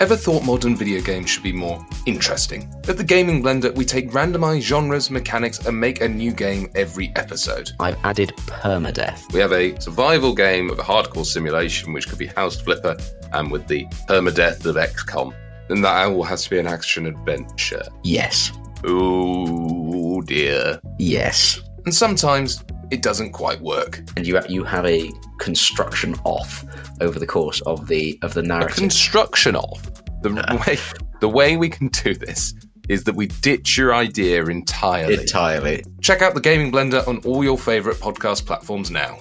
Ever 0.00 0.16
thought 0.16 0.44
modern 0.44 0.74
video 0.74 1.00
games 1.00 1.30
should 1.30 1.44
be 1.44 1.52
more 1.52 1.86
interesting? 2.06 2.68
At 2.88 2.96
the 2.96 3.04
Gaming 3.04 3.44
Blender, 3.44 3.72
we 3.76 3.84
take 3.84 4.10
randomized 4.10 4.62
genres, 4.62 5.08
mechanics, 5.08 5.64
and 5.64 5.78
make 5.78 6.00
a 6.00 6.08
new 6.08 6.32
game 6.32 6.68
every 6.74 7.12
episode. 7.14 7.70
I've 7.78 7.98
added 8.02 8.30
permadeath. 8.38 9.32
We 9.32 9.38
have 9.38 9.52
a 9.52 9.80
survival 9.80 10.34
game 10.34 10.68
of 10.68 10.80
a 10.80 10.82
hardcore 10.82 11.26
simulation, 11.26 11.92
which 11.92 12.08
could 12.08 12.18
be 12.18 12.26
House 12.26 12.60
Flipper, 12.60 12.96
and 13.32 13.52
with 13.52 13.68
the 13.68 13.84
permadeath 14.08 14.66
of 14.66 14.74
XCOM. 14.74 15.32
And 15.68 15.84
that 15.84 16.06
all 16.08 16.22
has 16.22 16.44
to 16.44 16.50
be 16.50 16.58
an 16.58 16.66
action 16.66 17.06
adventure. 17.06 17.82
Yes. 18.02 18.52
Oh 18.84 20.20
dear. 20.22 20.80
Yes. 20.98 21.60
And 21.84 21.94
sometimes 21.94 22.64
it 22.90 23.02
doesn't 23.02 23.32
quite 23.32 23.60
work. 23.60 24.00
And 24.16 24.26
you 24.26 24.40
you 24.48 24.64
have 24.64 24.86
a 24.86 25.10
construction 25.38 26.14
off 26.24 26.64
over 27.00 27.18
the 27.18 27.26
course 27.26 27.60
of 27.62 27.88
the 27.88 28.18
of 28.22 28.34
the 28.34 28.40
A 28.40 28.44
narrative. 28.44 28.76
construction 28.76 29.56
of 29.56 30.02
the 30.22 30.30
way 30.66 30.78
the 31.20 31.28
way 31.28 31.56
we 31.56 31.68
can 31.68 31.88
do 31.88 32.14
this 32.14 32.54
is 32.88 33.04
that 33.04 33.14
we 33.14 33.26
ditch 33.26 33.76
your 33.76 33.94
idea 33.94 34.42
entirely. 34.46 35.14
Entirely. 35.14 35.84
Check 36.00 36.22
out 36.22 36.34
the 36.34 36.40
Gaming 36.40 36.72
Blender 36.72 37.06
on 37.06 37.18
all 37.18 37.44
your 37.44 37.58
favorite 37.58 37.98
podcast 37.98 38.46
platforms 38.46 38.90
now. 38.90 39.18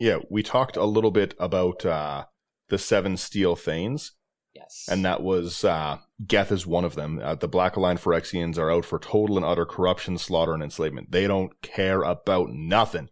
Yeah, 0.00 0.16
we 0.30 0.42
talked 0.42 0.76
a 0.76 0.84
little 0.84 1.10
bit 1.10 1.34
about 1.38 1.84
uh, 1.84 2.24
the 2.70 2.78
seven 2.78 3.18
steel 3.18 3.54
thanes, 3.54 4.12
Yes. 4.54 4.88
and 4.90 5.04
that 5.04 5.22
was 5.22 5.62
uh, 5.62 5.98
Geth 6.26 6.50
is 6.50 6.66
one 6.66 6.86
of 6.86 6.94
them. 6.94 7.20
Uh, 7.22 7.34
the 7.34 7.46
Black 7.46 7.76
Aligned 7.76 8.00
Phyrexians 8.00 8.56
are 8.56 8.70
out 8.70 8.86
for 8.86 8.98
total 8.98 9.36
and 9.36 9.44
utter 9.44 9.66
corruption, 9.66 10.16
slaughter, 10.16 10.54
and 10.54 10.62
enslavement. 10.62 11.12
They 11.12 11.26
don't 11.26 11.60
care 11.60 12.02
about 12.02 12.48
nothing. 12.50 13.10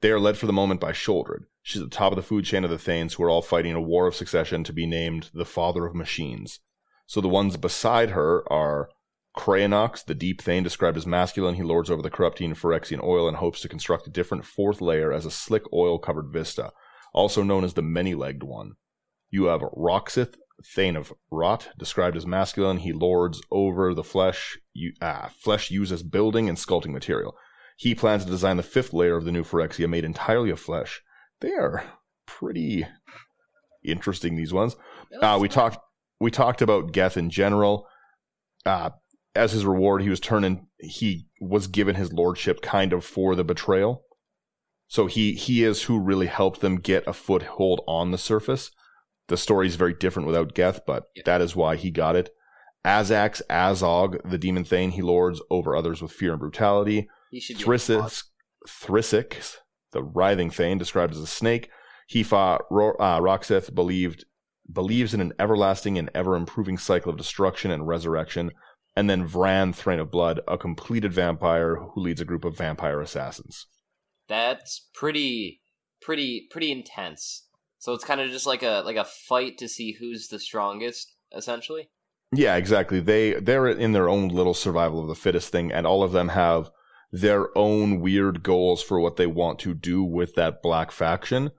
They 0.00 0.10
are 0.10 0.18
led 0.18 0.38
for 0.38 0.46
the 0.46 0.52
moment 0.54 0.80
by 0.80 0.92
Sheoldred. 0.92 1.44
She's 1.62 1.82
at 1.82 1.90
the 1.90 1.96
top 1.96 2.12
of 2.12 2.16
the 2.16 2.22
food 2.22 2.44
chain 2.46 2.64
of 2.64 2.70
the 2.70 2.78
Thanes, 2.78 3.14
who 3.14 3.22
are 3.24 3.30
all 3.30 3.42
fighting 3.42 3.74
a 3.74 3.80
war 3.80 4.06
of 4.06 4.16
succession 4.16 4.64
to 4.64 4.72
be 4.72 4.86
named 4.86 5.30
the 5.34 5.44
Father 5.44 5.84
of 5.86 5.94
Machines. 5.94 6.60
So 7.06 7.20
the 7.20 7.28
ones 7.28 7.58
beside 7.58 8.10
her 8.10 8.50
are 8.50 8.88
Kraynox, 9.36 10.04
the 10.04 10.14
Deep 10.14 10.42
Thane, 10.42 10.62
described 10.62 10.96
as 10.96 11.06
masculine. 11.06 11.54
He 11.54 11.62
lords 11.62 11.90
over 11.90 12.02
the 12.02 12.10
corrupting 12.10 12.54
Phyrexian 12.54 13.02
oil 13.02 13.26
and 13.28 13.38
hopes 13.38 13.60
to 13.62 13.68
construct 13.68 14.06
a 14.06 14.10
different 14.10 14.44
fourth 14.44 14.80
layer 14.80 15.12
as 15.12 15.24
a 15.24 15.30
slick 15.30 15.62
oil-covered 15.72 16.30
vista, 16.30 16.72
also 17.14 17.42
known 17.42 17.64
as 17.64 17.74
the 17.74 17.82
Many-Legged 17.82 18.42
One. 18.42 18.72
You 19.30 19.44
have 19.44 19.62
Roxith, 19.62 20.34
Thane 20.74 20.96
of 20.96 21.12
Rot, 21.30 21.70
described 21.78 22.16
as 22.16 22.26
masculine. 22.26 22.78
He 22.78 22.92
lords 22.92 23.40
over 23.50 23.94
the 23.94 24.04
flesh, 24.04 24.58
you, 24.74 24.92
ah, 25.00 25.30
flesh 25.42 25.70
used 25.70 25.92
as 25.92 26.02
building 26.02 26.48
and 26.48 26.58
sculpting 26.58 26.92
material. 26.92 27.34
He 27.78 27.94
plans 27.94 28.24
to 28.24 28.30
design 28.30 28.58
the 28.58 28.62
fifth 28.62 28.92
layer 28.92 29.16
of 29.16 29.24
the 29.24 29.32
new 29.32 29.44
Phyrexia 29.44 29.88
made 29.88 30.04
entirely 30.04 30.50
of 30.50 30.60
flesh. 30.60 31.02
They 31.40 31.52
are 31.52 31.84
pretty 32.26 32.86
interesting, 33.82 34.36
these 34.36 34.52
ones. 34.52 34.76
Uh, 35.20 35.38
we 35.40 35.48
talked 35.48 35.78
we 36.20 36.30
talked 36.30 36.62
about 36.62 36.92
Geth 36.92 37.16
in 37.16 37.30
general. 37.30 37.88
Uh, 38.64 38.90
as 39.34 39.52
his 39.52 39.64
reward, 39.64 40.02
he 40.02 40.08
was 40.10 40.20
turning. 40.20 40.66
He 40.78 41.26
was 41.40 41.66
given 41.66 41.94
his 41.96 42.12
lordship 42.12 42.60
kind 42.62 42.92
of 42.92 43.04
for 43.04 43.34
the 43.34 43.44
betrayal. 43.44 44.04
So 44.88 45.06
he 45.06 45.32
he 45.34 45.64
is 45.64 45.84
who 45.84 45.98
really 45.98 46.26
helped 46.26 46.60
them 46.60 46.76
get 46.76 47.06
a 47.06 47.12
foothold 47.12 47.82
on 47.86 48.10
the 48.10 48.18
surface. 48.18 48.70
The 49.28 49.36
story 49.36 49.66
is 49.66 49.76
very 49.76 49.94
different 49.94 50.26
without 50.26 50.54
Geth, 50.54 50.80
but 50.86 51.04
Yeah. 51.16 51.22
that 51.26 51.40
is 51.40 51.56
why 51.56 51.76
he 51.76 51.90
got 51.90 52.16
it. 52.16 52.30
Azax, 52.84 53.40
Azog, 53.48 54.18
the 54.28 54.36
demon 54.38 54.64
thane, 54.64 54.90
he 54.90 55.02
lords 55.02 55.40
over 55.50 55.74
others 55.76 56.02
with 56.02 56.12
fear 56.12 56.32
and 56.32 56.40
brutality. 56.40 57.08
Thrisis, 57.32 58.24
Thrisic, 58.68 59.56
the 59.92 60.02
writhing 60.02 60.50
thane, 60.50 60.78
described 60.78 61.12
as 61.14 61.20
a 61.20 61.26
snake. 61.26 61.70
He 62.08 62.22
fought 62.22 62.62
Ro- 62.70 62.96
uh, 62.98 63.20
Roxith, 63.20 63.74
believed 63.74 64.24
believes 64.70 65.12
in 65.14 65.20
an 65.20 65.32
everlasting 65.38 65.98
and 65.98 66.08
ever 66.14 66.34
improving 66.36 66.78
cycle 66.78 67.10
of 67.10 67.18
destruction 67.18 67.70
and 67.70 67.86
resurrection. 67.86 68.50
And 68.94 69.08
then 69.08 69.26
Vraan, 69.26 69.74
Thrain 69.74 69.98
of 69.98 70.10
Blood, 70.10 70.40
a 70.46 70.58
completed 70.58 71.12
vampire 71.12 71.76
who 71.76 72.00
leads 72.00 72.20
a 72.20 72.26
group 72.26 72.44
of 72.44 72.56
vampire 72.56 73.00
assassins. 73.00 73.66
That's 74.28 74.88
pretty, 74.94 75.62
pretty, 76.00 76.46
pretty 76.50 76.70
intense. 76.70 77.46
So 77.78 77.94
it's 77.94 78.04
kind 78.04 78.20
of 78.20 78.30
just 78.30 78.46
like 78.46 78.62
a 78.62 78.82
like 78.84 78.96
a 78.96 79.04
fight 79.04 79.58
to 79.58 79.68
see 79.68 79.92
who's 79.92 80.28
the 80.28 80.38
strongest, 80.38 81.14
essentially. 81.34 81.88
Yeah, 82.32 82.56
exactly. 82.56 83.00
They 83.00 83.34
they're 83.34 83.68
in 83.68 83.92
their 83.92 84.08
own 84.08 84.28
little 84.28 84.54
survival 84.54 85.00
of 85.00 85.08
the 85.08 85.14
fittest 85.14 85.50
thing, 85.50 85.72
and 85.72 85.86
all 85.86 86.02
of 86.02 86.12
them 86.12 86.28
have 86.28 86.70
their 87.10 87.56
own 87.56 88.00
weird 88.00 88.42
goals 88.42 88.82
for 88.82 89.00
what 89.00 89.16
they 89.16 89.26
want 89.26 89.58
to 89.60 89.74
do 89.74 90.02
with 90.02 90.34
that 90.34 90.62
black 90.62 90.90
faction. 90.90 91.50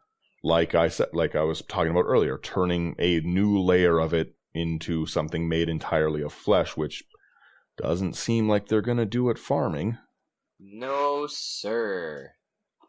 Like 0.43 0.73
I 0.73 0.87
said, 0.87 1.09
like 1.13 1.35
I 1.35 1.43
was 1.43 1.61
talking 1.61 1.91
about 1.91 2.05
earlier, 2.05 2.37
turning 2.37 2.95
a 2.99 3.19
new 3.19 3.59
layer 3.59 3.99
of 3.99 4.13
it 4.13 4.35
into 4.53 5.05
something 5.05 5.47
made 5.47 5.69
entirely 5.69 6.21
of 6.21 6.33
flesh, 6.33 6.75
which 6.75 7.03
doesn't 7.77 8.15
seem 8.15 8.47
like 8.47 8.67
they're 8.67 8.81
gonna 8.81 9.05
do 9.05 9.29
at 9.29 9.37
farming. 9.39 9.97
No, 10.59 11.27
sir. 11.27 12.31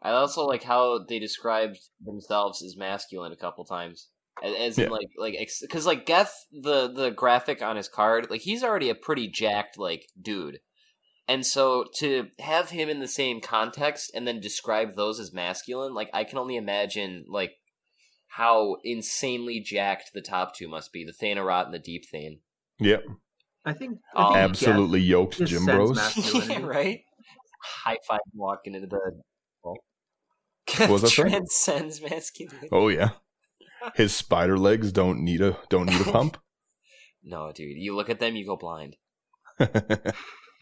I 0.01 0.11
also 0.11 0.45
like 0.45 0.63
how 0.63 1.03
they 1.07 1.19
described 1.19 1.79
themselves 1.99 2.63
as 2.63 2.77
masculine 2.77 3.31
a 3.31 3.37
couple 3.37 3.65
times, 3.65 4.09
as, 4.43 4.53
as 4.55 4.77
Yeah. 4.77 4.85
in 4.85 4.91
like 4.91 5.09
like 5.17 5.49
because 5.61 5.85
like 5.85 6.05
Geth 6.05 6.33
the 6.51 6.91
the 6.91 7.09
graphic 7.09 7.61
on 7.61 7.75
his 7.75 7.89
card, 7.89 8.27
like 8.29 8.41
he's 8.41 8.63
already 8.63 8.89
a 8.89 8.95
pretty 8.95 9.27
jacked 9.27 9.77
like 9.79 10.07
dude, 10.21 10.59
and 11.27 11.45
so 11.45 11.85
to 11.95 12.27
have 12.39 12.69
him 12.69 12.87
in 12.87 12.99
the 12.99 13.07
same 13.07 13.41
context 13.41 14.11
and 14.13 14.27
then 14.27 14.39
describe 14.39 14.95
those 14.95 15.19
as 15.19 15.33
masculine, 15.33 15.93
like 15.95 16.09
I 16.13 16.23
can 16.23 16.37
only 16.37 16.55
imagine 16.55 17.25
like 17.27 17.53
how 18.27 18.77
insanely 18.83 19.59
jacked 19.59 20.11
the 20.13 20.21
top 20.21 20.55
two 20.55 20.67
must 20.67 20.91
be, 20.93 21.03
the 21.03 21.13
Thanorot 21.13 21.65
and 21.65 21.73
the 21.73 21.79
Deep 21.79 22.03
Thane. 22.11 22.41
Yep, 22.79 23.05
I 23.65 23.73
think, 23.73 23.93
Um, 24.15 24.25
I 24.25 24.33
think 24.33 24.37
absolutely 24.51 25.01
yoked 25.01 25.37
Jim 25.39 25.65
sense 25.65 25.65
Bros. 25.65 26.47
yeah, 26.49 26.59
right. 26.61 27.01
High 27.83 27.97
five 28.07 28.19
walking 28.33 28.75
into 28.75 28.87
the. 28.87 28.99
What 29.63 30.89
was 30.89 31.01
that, 31.03 31.09
sorry? 31.09 31.29
Transcends 31.29 32.01
masculinity. 32.01 32.69
Oh 32.71 32.87
yeah, 32.89 33.11
his 33.95 34.15
spider 34.15 34.57
legs 34.57 34.91
don't 34.91 35.23
need 35.23 35.41
a 35.41 35.57
don't 35.69 35.87
need 35.87 36.01
a 36.01 36.11
pump. 36.11 36.37
No, 37.23 37.51
dude. 37.51 37.77
You 37.77 37.95
look 37.95 38.09
at 38.09 38.19
them, 38.19 38.35
you 38.35 38.45
go 38.45 38.55
blind. 38.55 38.97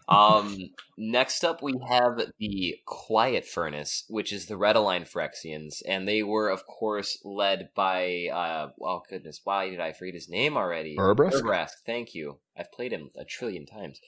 Um, 0.07 0.57
next 0.97 1.43
up, 1.43 1.61
we 1.61 1.75
have 1.87 2.21
the 2.39 2.75
Quiet 2.85 3.45
Furnace, 3.45 4.03
which 4.09 4.33
is 4.33 4.47
the 4.47 4.57
Red 4.57 4.75
Align 4.75 5.03
Phyrexians, 5.05 5.81
and 5.87 6.07
they 6.07 6.23
were, 6.23 6.49
of 6.49 6.65
course, 6.65 7.17
led 7.23 7.69
by. 7.75 8.27
Uh, 8.33 8.69
oh 8.81 9.03
goodness, 9.09 9.41
why 9.43 9.69
did 9.69 9.79
I 9.79 9.93
forget 9.93 10.13
his 10.13 10.29
name 10.29 10.57
already? 10.57 10.95
Urbrask? 10.97 11.41
Urbrask, 11.41 11.73
thank 11.85 12.13
you. 12.13 12.39
I've 12.57 12.71
played 12.71 12.91
him 12.91 13.09
a 13.17 13.25
trillion 13.25 13.65
times. 13.65 13.99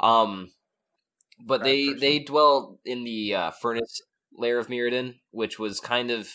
Um, 0.00 0.52
but 1.44 1.60
Bad 1.60 1.66
they 1.66 1.86
person. 1.86 2.00
they 2.00 2.18
dwell 2.20 2.78
in 2.84 3.04
the 3.04 3.34
uh, 3.34 3.50
furnace 3.50 4.02
layer 4.32 4.58
of 4.58 4.68
Mirrodin, 4.68 5.16
which 5.30 5.58
was 5.58 5.80
kind 5.80 6.10
of 6.10 6.28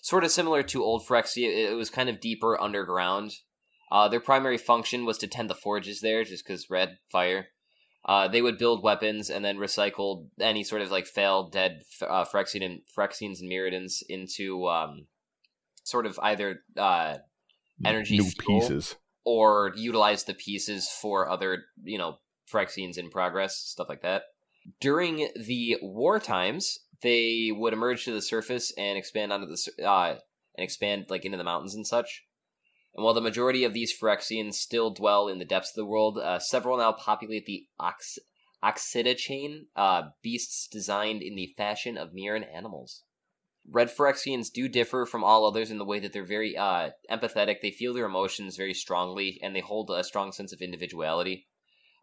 sort 0.00 0.24
of 0.24 0.30
similar 0.30 0.62
to 0.62 0.82
old 0.82 1.06
Phyrexia. 1.06 1.48
It 1.48 1.72
it 1.72 1.76
was 1.76 1.90
kind 1.90 2.08
of 2.08 2.20
deeper 2.20 2.60
underground. 2.60 3.32
Uh, 3.92 4.08
their 4.08 4.20
primary 4.20 4.58
function 4.58 5.04
was 5.04 5.18
to 5.18 5.26
tend 5.26 5.50
the 5.50 5.54
forges 5.54 6.00
there, 6.00 6.24
just 6.24 6.44
because 6.44 6.70
red 6.70 6.98
fire. 7.10 7.48
Uh, 8.06 8.28
they 8.28 8.42
would 8.42 8.58
build 8.58 8.82
weapons 8.82 9.30
and 9.30 9.44
then 9.44 9.56
recycle 9.56 10.26
any 10.38 10.62
sort 10.62 10.82
of 10.82 10.90
like 10.90 11.06
failed 11.06 11.52
dead 11.52 11.80
uh, 12.02 12.24
Phyrexian 12.24 12.64
and 12.64 12.80
Phyrexians 12.96 13.40
and 13.40 13.50
Mirrodins 13.50 14.02
into 14.08 14.66
um, 14.68 15.06
sort 15.84 16.04
of 16.04 16.18
either 16.22 16.60
uh, 16.76 17.16
energy 17.84 18.18
new 18.18 18.30
pieces. 18.38 18.96
or 19.24 19.72
utilize 19.74 20.24
the 20.24 20.34
pieces 20.34 20.88
for 21.00 21.30
other, 21.30 21.64
you 21.82 21.96
know, 21.96 22.18
Phyrexians 22.52 22.98
in 22.98 23.08
progress, 23.08 23.56
stuff 23.56 23.88
like 23.88 24.02
that. 24.02 24.24
During 24.80 25.28
the 25.34 25.78
war 25.80 26.18
times, 26.20 26.78
they 27.02 27.52
would 27.54 27.72
emerge 27.72 28.04
to 28.04 28.12
the 28.12 28.22
surface 28.22 28.72
and 28.76 28.98
expand 28.98 29.32
onto 29.32 29.46
the 29.46 29.86
uh, 29.86 30.16
and 30.56 30.64
expand 30.64 31.06
like 31.08 31.24
into 31.24 31.38
the 31.38 31.44
mountains 31.44 31.74
and 31.74 31.86
such. 31.86 32.24
And 32.94 33.04
while 33.04 33.14
the 33.14 33.20
majority 33.20 33.64
of 33.64 33.72
these 33.72 33.96
Phyrexians 33.96 34.54
still 34.54 34.90
dwell 34.90 35.28
in 35.28 35.38
the 35.38 35.44
depths 35.44 35.70
of 35.70 35.76
the 35.76 35.86
world, 35.86 36.18
uh, 36.18 36.38
several 36.38 36.78
now 36.78 36.92
populate 36.92 37.46
the 37.46 37.66
Ox- 37.78 38.18
Oxidda 38.62 39.16
chain, 39.16 39.66
uh, 39.74 40.10
beasts 40.22 40.68
designed 40.68 41.22
in 41.22 41.34
the 41.34 41.52
fashion 41.56 41.98
of 41.98 42.12
Mirran 42.12 42.46
animals. 42.54 43.02
Red 43.68 43.88
Phyrexians 43.88 44.52
do 44.52 44.68
differ 44.68 45.06
from 45.06 45.24
all 45.24 45.46
others 45.46 45.70
in 45.70 45.78
the 45.78 45.84
way 45.84 45.98
that 45.98 46.12
they're 46.12 46.24
very 46.24 46.56
uh, 46.56 46.90
empathetic. 47.10 47.60
They 47.60 47.70
feel 47.70 47.94
their 47.94 48.06
emotions 48.06 48.56
very 48.56 48.74
strongly, 48.74 49.40
and 49.42 49.56
they 49.56 49.60
hold 49.60 49.90
a 49.90 50.04
strong 50.04 50.32
sense 50.32 50.52
of 50.52 50.60
individuality. 50.60 51.46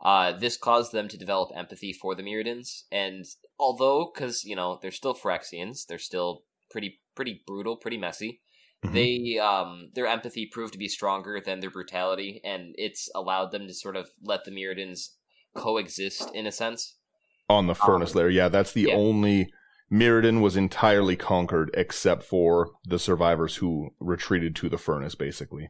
Uh, 0.04 0.32
this 0.32 0.58
caused 0.58 0.92
them 0.92 1.08
to 1.08 1.18
develop 1.18 1.52
empathy 1.56 1.94
for 1.94 2.16
the 2.16 2.24
Mirrodins, 2.24 2.84
and 2.92 3.26
although, 3.60 4.12
because 4.12 4.44
you 4.44 4.56
know 4.56 4.80
they're 4.82 4.92
still 4.92 5.14
Phyrexians, 5.14 5.86
they're 5.86 6.00
still 6.00 6.44
pretty 6.72 7.00
pretty 7.16 7.44
brutal, 7.46 7.78
pretty 7.78 7.98
messy. 7.98 8.42
Mhm. 8.84 8.94
They 8.94 9.40
um 9.40 9.90
their 9.94 10.08
empathy 10.08 10.46
proved 10.46 10.74
to 10.74 10.80
be 10.80 10.88
stronger 10.88 11.40
than 11.40 11.60
their 11.60 11.70
brutality, 11.70 12.42
and 12.44 12.74
it's 12.78 13.10
allowed 13.14 13.52
them 13.52 13.68
to 13.68 13.74
sort 13.74 13.96
of 13.96 14.10
let 14.24 14.44
the 14.46 14.52
Mirrodins 14.52 15.10
coexist 15.56 16.34
in 16.34 16.48
a 16.48 16.52
sense. 16.52 16.98
on 17.50 17.68
the 17.68 17.76
furnace 17.76 18.12
Um, 18.12 18.20
layer. 18.20 18.30
Yeah, 18.30 18.48
that's 18.48 18.72
the 18.72 18.84
yeah. 18.84 18.96
only 18.96 19.52
Mirrodin 19.92 20.40
was 20.42 20.56
entirely 20.56 21.18
conquered 21.18 21.70
except 21.74 22.24
for 22.24 22.72
the 22.86 22.98
survivors 22.98 23.58
who 23.58 23.94
retreated 24.00 24.56
to 24.56 24.70
the 24.70 24.78
furnace, 24.78 25.16
basically. 25.16 25.70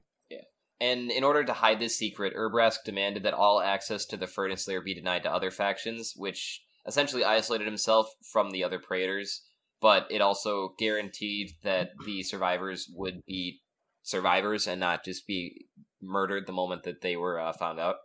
And 0.79 1.11
in 1.11 1.23
order 1.23 1.43
to 1.43 1.53
hide 1.53 1.79
this 1.79 1.95
secret, 1.95 2.35
Urbrask 2.35 2.77
demanded 2.83 3.21
that 3.21 3.35
all 3.35 3.61
access 3.61 4.03
to 4.07 4.17
the 4.17 4.25
furnace 4.25 4.67
layer 4.67 4.81
be 4.81 4.95
denied 4.95 5.21
to 5.23 5.31
other 5.31 5.51
factions, 5.51 6.13
which 6.15 6.63
essentially 6.87 7.23
isolated 7.23 7.65
himself 7.65 8.07
from 8.31 8.49
the 8.49 8.63
other 8.63 8.79
Praetors, 8.79 9.43
but 9.81 10.07
it 10.09 10.21
also 10.21 10.73
guaranteed 10.77 11.51
that 11.63 11.91
the 12.05 12.23
survivors 12.23 12.89
would 12.93 13.25
be 13.25 13.61
survivors 14.03 14.67
and 14.67 14.79
not 14.79 15.03
just 15.03 15.27
be 15.27 15.65
murdered 16.01 16.47
the 16.47 16.53
moment 16.53 16.83
that 16.83 17.01
they 17.01 17.15
were 17.15 17.39
uh, 17.39 17.53
found 17.53 17.79
out. 17.79 17.95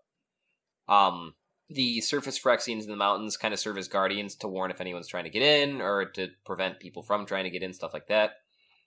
Um, 0.88 1.34
the 1.68 2.00
surface 2.00 2.38
Phyrexians 2.38 2.84
in 2.84 2.90
the 2.90 2.96
mountains 2.96 3.36
kind 3.36 3.52
of 3.52 3.60
serve 3.60 3.76
as 3.76 3.88
guardians 3.88 4.36
to 4.36 4.48
warn 4.48 4.70
if 4.70 4.80
anyone's 4.80 5.08
trying 5.08 5.24
to 5.24 5.30
get 5.30 5.42
in 5.42 5.80
or 5.80 6.04
to 6.10 6.28
prevent 6.44 6.80
people 6.80 7.02
from 7.02 7.26
trying 7.26 7.44
to 7.44 7.50
get 7.50 7.62
in, 7.62 7.72
stuff 7.72 7.92
like 7.92 8.08
that. 8.08 8.32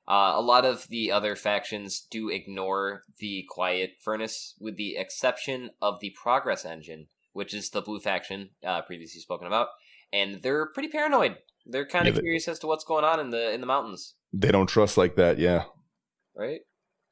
Uh, 0.07 0.33
a 0.35 0.41
lot 0.41 0.65
of 0.65 0.87
the 0.87 1.11
other 1.11 1.35
factions 1.35 2.07
do 2.09 2.29
ignore 2.29 3.03
the 3.19 3.45
Quiet 3.47 3.91
Furnace, 3.99 4.55
with 4.59 4.75
the 4.75 4.95
exception 4.95 5.69
of 5.81 5.99
the 5.99 6.15
Progress 6.21 6.65
Engine, 6.65 7.07
which 7.33 7.53
is 7.53 7.69
the 7.69 7.81
blue 7.81 7.99
faction 7.99 8.49
uh, 8.65 8.81
previously 8.81 9.21
spoken 9.21 9.45
about, 9.45 9.67
and 10.11 10.41
they're 10.41 10.65
pretty 10.67 10.89
paranoid. 10.89 11.37
They're 11.71 11.85
kind 11.87 12.05
Yeah, 12.05 12.09
of 12.09 12.15
they- 12.15 12.21
curious 12.21 12.47
as 12.47 12.59
to 12.59 12.67
what's 12.67 12.83
going 12.83 13.05
on 13.05 13.19
in 13.19 13.29
the 13.29 13.51
in 13.51 13.61
the 13.61 13.67
mountains, 13.67 14.15
They 14.33 14.51
don't 14.51 14.67
trust 14.67 14.97
like 14.97 15.15
that, 15.15 15.37
yeah. 15.39 15.65
right? 16.35 16.61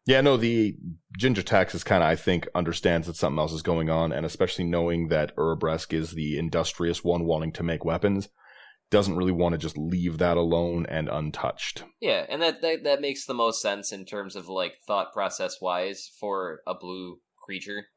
Yeah, 0.05 0.21
no, 0.21 0.37
the 0.37 0.77
Jin-Gitaxias 1.17 1.83
kind 1.83 2.01
of, 2.01 2.07
I 2.09 2.15
think, 2.15 2.47
understands 2.55 3.07
that 3.07 3.17
something 3.17 3.39
else 3.39 3.51
is 3.51 3.61
going 3.61 3.89
on, 3.89 4.13
and 4.13 4.25
especially 4.25 4.63
knowing 4.63 5.09
that 5.09 5.35
Urabrask 5.35 5.91
is 5.91 6.11
the 6.11 6.37
industrious 6.37 7.03
one 7.03 7.25
wanting 7.25 7.51
to 7.53 7.63
make 7.63 7.83
weapons, 7.83 8.29
doesn't 8.89 9.17
really 9.17 9.33
want 9.33 9.51
to 9.51 9.57
just 9.57 9.77
leave 9.77 10.17
that 10.19 10.37
alone 10.37 10.85
and 10.87 11.09
untouched. 11.09 11.83
Yeah, 11.99 12.25
and 12.29 12.41
that, 12.41 12.61
that 12.61 12.85
that 12.85 13.01
makes 13.01 13.25
the 13.25 13.33
most 13.33 13.61
sense 13.61 13.91
in 13.91 14.05
terms 14.05 14.37
of 14.37 14.47
like 14.47 14.77
thought 14.87 15.11
process 15.11 15.59
wise 15.59 16.09
for 16.17 16.61
a 16.65 16.73
blue 16.73 17.19
creature, 17.43 17.87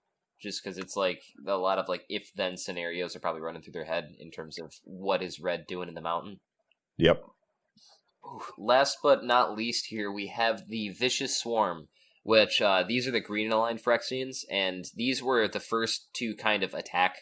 just 0.42 0.64
because 0.64 0.78
it's 0.78 0.96
like 0.96 1.22
a 1.46 1.56
lot 1.58 1.78
of 1.78 1.88
like 1.88 2.02
if 2.08 2.32
then 2.34 2.56
scenarios 2.56 3.14
are 3.14 3.20
probably 3.20 3.40
running 3.42 3.62
through 3.62 3.74
their 3.74 3.84
head 3.84 4.08
in 4.18 4.32
terms 4.32 4.58
of 4.58 4.72
what 4.82 5.22
is 5.22 5.38
red 5.38 5.64
doing 5.68 5.88
in 5.88 5.94
the 5.94 6.00
mountain. 6.00 6.40
Yep. 7.00 7.24
Last 8.58 8.98
but 9.02 9.24
not 9.24 9.56
least, 9.56 9.86
here 9.86 10.12
we 10.12 10.26
have 10.26 10.68
the 10.68 10.90
Vicious 10.90 11.36
Swarm, 11.36 11.88
which 12.22 12.60
uh, 12.60 12.84
these 12.86 13.08
are 13.08 13.10
the 13.10 13.20
green 13.20 13.50
aligned 13.50 13.82
Phyrexians, 13.82 14.44
and 14.50 14.84
these 14.94 15.22
were 15.22 15.48
the 15.48 15.60
first 15.60 16.12
to 16.14 16.34
kind 16.34 16.62
of 16.62 16.74
attack. 16.74 17.16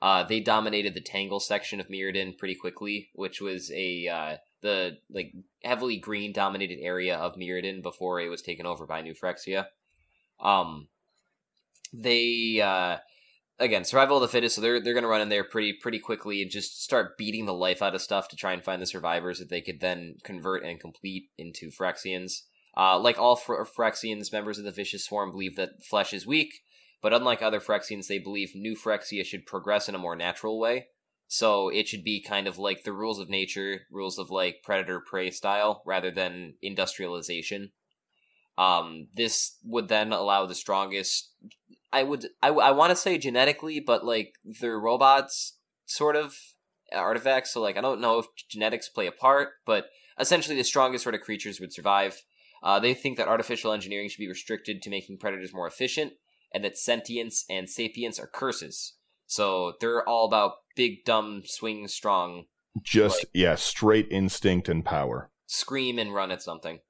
Uh, 0.00 0.24
they 0.24 0.40
dominated 0.40 0.94
the 0.94 1.02
Tangle 1.02 1.38
section 1.38 1.80
of 1.80 1.88
Mirrodin 1.88 2.36
pretty 2.38 2.54
quickly, 2.54 3.10
which 3.14 3.42
was 3.42 3.70
a 3.72 4.08
uh, 4.08 4.36
the 4.62 4.96
like 5.10 5.32
heavily 5.62 5.98
green 5.98 6.32
dominated 6.32 6.78
area 6.80 7.16
of 7.16 7.36
Mirrodin 7.36 7.82
before 7.82 8.20
it 8.20 8.28
was 8.28 8.40
taken 8.40 8.64
over 8.64 8.86
by 8.86 9.02
New 9.02 9.14
Phyrexia. 9.14 9.66
Um, 10.40 10.88
they 11.92 12.62
uh, 12.62 12.98
again 13.60 13.84
survival 13.84 14.16
of 14.16 14.22
the 14.22 14.28
fittest, 14.28 14.56
so 14.56 14.60
they're 14.60 14.80
they're 14.80 14.94
gonna 14.94 15.06
run 15.06 15.20
in 15.20 15.28
there 15.28 15.44
pretty 15.44 15.72
pretty 15.72 15.98
quickly 15.98 16.42
and 16.42 16.50
just 16.50 16.82
start 16.82 17.16
beating 17.16 17.46
the 17.46 17.54
life 17.54 17.82
out 17.82 17.94
of 17.94 18.02
stuff 18.02 18.28
to 18.28 18.36
try 18.36 18.52
and 18.52 18.64
find 18.64 18.82
the 18.82 18.86
survivors 18.86 19.38
that 19.38 19.50
they 19.50 19.60
could 19.60 19.80
then 19.80 20.16
convert 20.24 20.64
and 20.64 20.80
complete 20.80 21.30
into 21.38 21.70
Phyrexians. 21.70 22.42
Uh, 22.76 22.98
like 22.98 23.18
all 23.18 23.36
Phy- 23.36 23.64
Phyrexians, 23.64 24.32
members 24.32 24.58
of 24.58 24.64
the 24.64 24.70
Vicious 24.70 25.04
Swarm 25.04 25.30
believe 25.30 25.56
that 25.56 25.84
flesh 25.88 26.12
is 26.12 26.26
weak, 26.26 26.62
but 27.02 27.12
unlike 27.12 27.42
other 27.42 27.60
Phyrexians, 27.60 28.06
they 28.06 28.18
believe 28.18 28.52
new 28.54 28.76
Phyrexia 28.76 29.24
should 29.24 29.46
progress 29.46 29.88
in 29.88 29.94
a 29.94 29.98
more 29.98 30.16
natural 30.16 30.58
way. 30.58 30.86
So 31.26 31.68
it 31.68 31.86
should 31.86 32.02
be 32.02 32.20
kind 32.20 32.48
of 32.48 32.58
like 32.58 32.82
the 32.82 32.92
rules 32.92 33.20
of 33.20 33.28
nature, 33.28 33.82
rules 33.90 34.18
of 34.18 34.30
like 34.30 34.64
predator 34.64 35.00
prey 35.00 35.30
style, 35.30 35.82
rather 35.86 36.10
than 36.10 36.54
industrialization. 36.60 37.70
Um, 38.58 39.08
this 39.14 39.56
would 39.64 39.88
then 39.88 40.12
allow 40.12 40.46
the 40.46 40.54
strongest. 40.54 41.32
I 41.92 42.02
would 42.02 42.26
I, 42.42 42.48
I 42.48 42.70
want 42.72 42.90
to 42.90 42.96
say 42.96 43.18
genetically, 43.18 43.80
but 43.80 44.04
like 44.04 44.34
they're 44.60 44.78
robots, 44.78 45.56
sort 45.86 46.16
of 46.16 46.36
artifacts. 46.94 47.52
So 47.52 47.60
like 47.60 47.76
I 47.76 47.80
don't 47.80 48.00
know 48.00 48.18
if 48.18 48.26
genetics 48.48 48.88
play 48.88 49.06
a 49.06 49.12
part, 49.12 49.50
but 49.64 49.86
essentially 50.18 50.56
the 50.56 50.64
strongest 50.64 51.02
sort 51.02 51.14
of 51.14 51.20
creatures 51.22 51.60
would 51.60 51.72
survive. 51.72 52.22
Uh, 52.62 52.78
they 52.78 52.92
think 52.92 53.16
that 53.16 53.28
artificial 53.28 53.72
engineering 53.72 54.08
should 54.08 54.18
be 54.18 54.28
restricted 54.28 54.82
to 54.82 54.90
making 54.90 55.16
predators 55.18 55.54
more 55.54 55.66
efficient, 55.66 56.12
and 56.52 56.62
that 56.62 56.76
sentience 56.76 57.44
and 57.48 57.70
sapience 57.70 58.20
are 58.20 58.26
curses. 58.26 58.96
So 59.26 59.72
they're 59.80 60.06
all 60.06 60.26
about 60.26 60.52
big, 60.76 61.04
dumb, 61.06 61.42
swing, 61.46 61.88
strong, 61.88 62.44
Just, 62.82 63.24
yeah, 63.32 63.54
straight 63.54 64.08
instinct 64.10 64.68
and 64.68 64.84
power. 64.84 65.30
scream 65.46 65.98
and 65.98 66.12
run 66.12 66.30
at 66.30 66.42
something. 66.42 66.80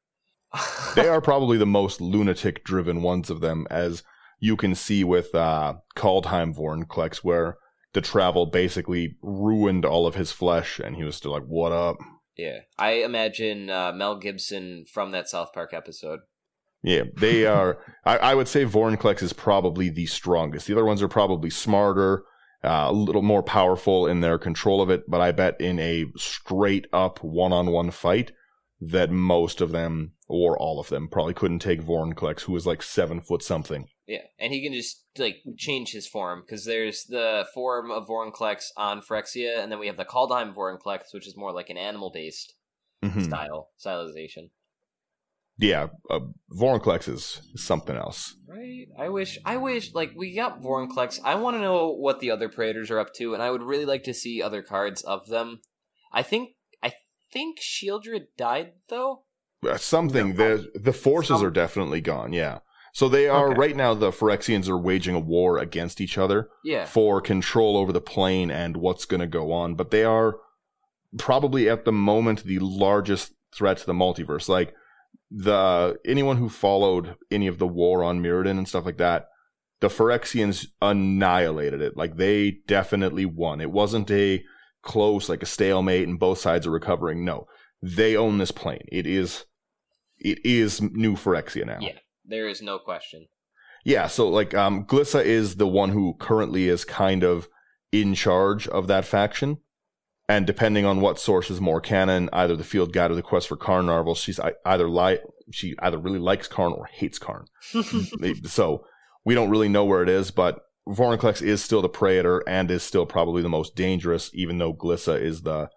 They 0.94 1.08
are 1.08 1.20
probably 1.20 1.56
the 1.56 1.66
most 1.66 2.00
lunatic 2.00 2.64
driven 2.64 3.02
ones 3.02 3.30
of 3.30 3.40
them, 3.40 3.66
as 3.70 4.02
you 4.38 4.56
can 4.56 4.74
see 4.74 5.04
with 5.04 5.34
uh, 5.34 5.74
Kaldheim 5.96 6.56
Vornklex, 6.56 7.18
where 7.18 7.56
the 7.92 8.00
travel 8.00 8.46
basically 8.46 9.16
ruined 9.22 9.84
all 9.84 10.06
of 10.06 10.14
his 10.14 10.32
flesh, 10.32 10.78
and 10.78 10.96
he 10.96 11.04
was 11.04 11.16
still 11.16 11.32
like, 11.32 11.44
What 11.44 11.72
up? 11.72 11.96
Yeah, 12.36 12.60
I 12.78 12.92
imagine 12.92 13.68
uh, 13.68 13.92
Mel 13.92 14.18
Gibson 14.18 14.84
from 14.90 15.10
that 15.10 15.28
South 15.28 15.52
Park 15.52 15.74
episode. 15.74 16.20
Yeah, 16.82 17.04
they 17.16 17.46
are. 17.46 17.78
I, 18.04 18.18
I 18.18 18.34
would 18.34 18.48
say 18.48 18.64
Vornklex 18.64 19.22
is 19.22 19.32
probably 19.32 19.90
the 19.90 20.06
strongest. 20.06 20.66
The 20.66 20.74
other 20.74 20.84
ones 20.84 21.02
are 21.02 21.08
probably 21.08 21.50
smarter, 21.50 22.24
uh, 22.64 22.86
a 22.88 22.92
little 22.92 23.22
more 23.22 23.42
powerful 23.42 24.06
in 24.06 24.20
their 24.20 24.38
control 24.38 24.80
of 24.80 24.90
it, 24.90 25.04
but 25.08 25.20
I 25.20 25.32
bet 25.32 25.60
in 25.60 25.78
a 25.78 26.06
straight 26.16 26.86
up 26.92 27.22
one 27.22 27.52
on 27.52 27.70
one 27.70 27.90
fight, 27.90 28.32
that 28.80 29.10
most 29.10 29.60
of 29.60 29.72
them, 29.72 30.12
or 30.28 30.58
all 30.58 30.80
of 30.80 30.88
them, 30.88 31.08
probably 31.08 31.34
couldn't 31.34 31.58
take 31.58 31.82
Vornklex, 31.82 32.42
who 32.42 32.52
was 32.52 32.66
like 32.66 32.82
seven 32.82 33.20
foot 33.20 33.42
something. 33.42 33.88
Yeah, 34.06 34.22
and 34.38 34.52
he 34.52 34.62
can 34.62 34.72
just 34.72 35.04
like 35.18 35.36
change 35.56 35.92
his 35.92 36.06
form 36.08 36.42
because 36.44 36.64
there's 36.64 37.04
the 37.04 37.46
form 37.54 37.90
of 37.90 38.08
Vorinclex 38.08 38.64
on 38.76 39.02
Phyrexia, 39.02 39.58
and 39.58 39.70
then 39.70 39.78
we 39.78 39.86
have 39.86 39.96
the 39.96 40.04
Kaldheim 40.04 40.54
Vorinclex, 40.54 41.12
which 41.12 41.26
is 41.28 41.36
more 41.36 41.52
like 41.52 41.70
an 41.70 41.76
animal 41.76 42.10
based 42.10 42.54
Mhm. 43.04 43.24
style 43.24 43.70
stylization. 43.84 44.50
Yeah, 45.58 45.88
uh, 46.08 46.20
Vorinclex 46.50 47.06
is 47.06 47.42
something 47.54 47.94
else. 47.94 48.34
Right. 48.48 48.86
I 48.98 49.10
wish. 49.10 49.38
I 49.44 49.58
wish. 49.58 49.92
Like 49.92 50.12
we 50.16 50.34
got 50.34 50.62
Vorinclex. 50.62 51.20
I 51.22 51.34
want 51.34 51.56
to 51.56 51.60
know 51.60 51.90
what 51.92 52.20
the 52.20 52.30
other 52.30 52.48
Praetors 52.48 52.90
are 52.90 52.98
up 52.98 53.12
to, 53.16 53.34
and 53.34 53.42
I 53.42 53.50
would 53.50 53.62
really 53.62 53.84
like 53.84 54.04
to 54.04 54.14
see 54.14 54.40
other 54.42 54.62
cards 54.62 55.02
of 55.02 55.26
them. 55.28 55.60
I 56.12 56.22
think. 56.22 56.56
I 57.30 57.32
think 57.32 57.60
Sheoldred 57.60 58.26
died 58.36 58.72
though. 58.88 59.22
Uh, 59.66 59.76
something. 59.76 60.34
The 60.36 60.70
the 60.74 60.92
forces 60.92 61.38
Some- 61.38 61.46
are 61.46 61.50
definitely 61.50 62.00
gone. 62.00 62.32
Yeah. 62.32 62.58
So 62.92 63.08
they 63.08 63.28
are 63.28 63.50
Okay. 63.50 63.58
right 63.58 63.76
now. 63.76 63.94
The 63.94 64.10
Phyrexians 64.10 64.68
are 64.68 64.76
waging 64.78 65.14
a 65.14 65.20
war 65.20 65.58
against 65.58 66.00
each 66.00 66.18
other. 66.18 66.48
Yeah. 66.64 66.86
for 66.86 67.20
control 67.20 67.76
over 67.76 67.92
the 67.92 68.00
plane 68.00 68.50
and 68.50 68.76
what's 68.76 69.04
going 69.04 69.20
to 69.20 69.26
go 69.28 69.52
on, 69.52 69.74
but 69.76 69.90
they 69.92 70.02
are 70.04 70.38
probably 71.18 71.68
at 71.68 71.84
the 71.84 71.92
moment 71.92 72.42
the 72.44 72.58
largest 72.58 73.32
threat 73.54 73.78
to 73.78 73.86
the 73.86 73.92
multiverse. 73.92 74.48
Like 74.48 74.74
the 75.30 75.98
anyone 76.04 76.38
who 76.38 76.48
followed 76.48 77.14
any 77.30 77.46
of 77.46 77.58
the 77.58 77.66
war 77.68 78.02
on 78.02 78.20
Mirrodin 78.20 78.58
and 78.58 78.66
stuff 78.68 78.84
like 78.86 78.98
that, 78.98 79.28
the 79.80 79.88
Phyrexians 79.88 80.66
annihilated 80.82 81.80
it. 81.80 81.96
Like 81.96 82.16
they 82.16 82.58
definitely 82.66 83.24
won. 83.24 83.60
It 83.60 83.70
wasn't 83.70 84.10
a 84.10 84.42
close, 84.82 85.28
like 85.28 85.42
a 85.42 85.46
stalemate, 85.46 86.08
and 86.08 86.18
both 86.18 86.38
sides 86.38 86.66
are 86.66 86.70
recovering. 86.70 87.24
No, 87.24 87.46
they 87.82 88.16
own 88.16 88.38
this 88.38 88.50
plane. 88.50 88.84
It 88.90 89.06
is, 89.06 89.44
it 90.18 90.38
is 90.44 90.80
new 90.82 91.14
Phyrexia 91.16 91.66
now. 91.66 91.78
Yeah. 91.80 91.98
There 92.24 92.48
is 92.48 92.62
no 92.62 92.78
question. 92.78 93.26
Yeah, 93.84 94.06
so 94.08 94.28
like 94.28 94.54
um 94.54 94.84
Glissa 94.84 95.24
is 95.24 95.56
the 95.56 95.66
one 95.66 95.88
who 95.90 96.14
currently 96.18 96.68
is 96.68 96.84
kind 96.84 97.24
of 97.24 97.48
in 97.92 98.14
charge 98.14 98.68
of 98.68 98.86
that 98.88 99.04
faction. 99.04 99.58
And 100.28 100.46
depending 100.46 100.84
on 100.84 101.00
what 101.00 101.18
source 101.18 101.50
is 101.50 101.60
more 101.60 101.80
canon, 101.80 102.28
either 102.32 102.54
the 102.54 102.62
field 102.62 102.92
guide 102.92 103.10
or 103.10 103.14
the 103.16 103.22
quest 103.22 103.48
for 103.48 103.56
Carnarvon, 103.56 104.14
she's 104.14 104.38
either 104.64 104.88
li- 104.88 105.18
she 105.50 105.74
either 105.80 105.98
really 105.98 106.20
likes 106.20 106.46
Karn 106.46 106.72
or 106.72 106.86
hates 106.86 107.18
Karn. 107.18 107.46
They- 108.20 108.34
so 108.44 108.84
we 109.24 109.34
don't 109.34 109.50
really 109.50 109.68
know 109.68 109.84
where 109.84 110.02
it 110.04 110.08
is, 110.08 110.30
but 110.30 110.60
Vorinclex 110.88 111.42
is 111.42 111.62
still 111.62 111.82
the 111.82 111.88
Praetor 111.88 112.42
and 112.48 112.70
is 112.70 112.82
still 112.82 113.06
probably 113.06 113.42
the 113.42 113.48
most 113.48 113.76
dangerous, 113.76 114.30
even 114.34 114.58
though 114.58 114.74
Glissa 114.74 115.20
is 115.20 115.42
the 115.42 115.70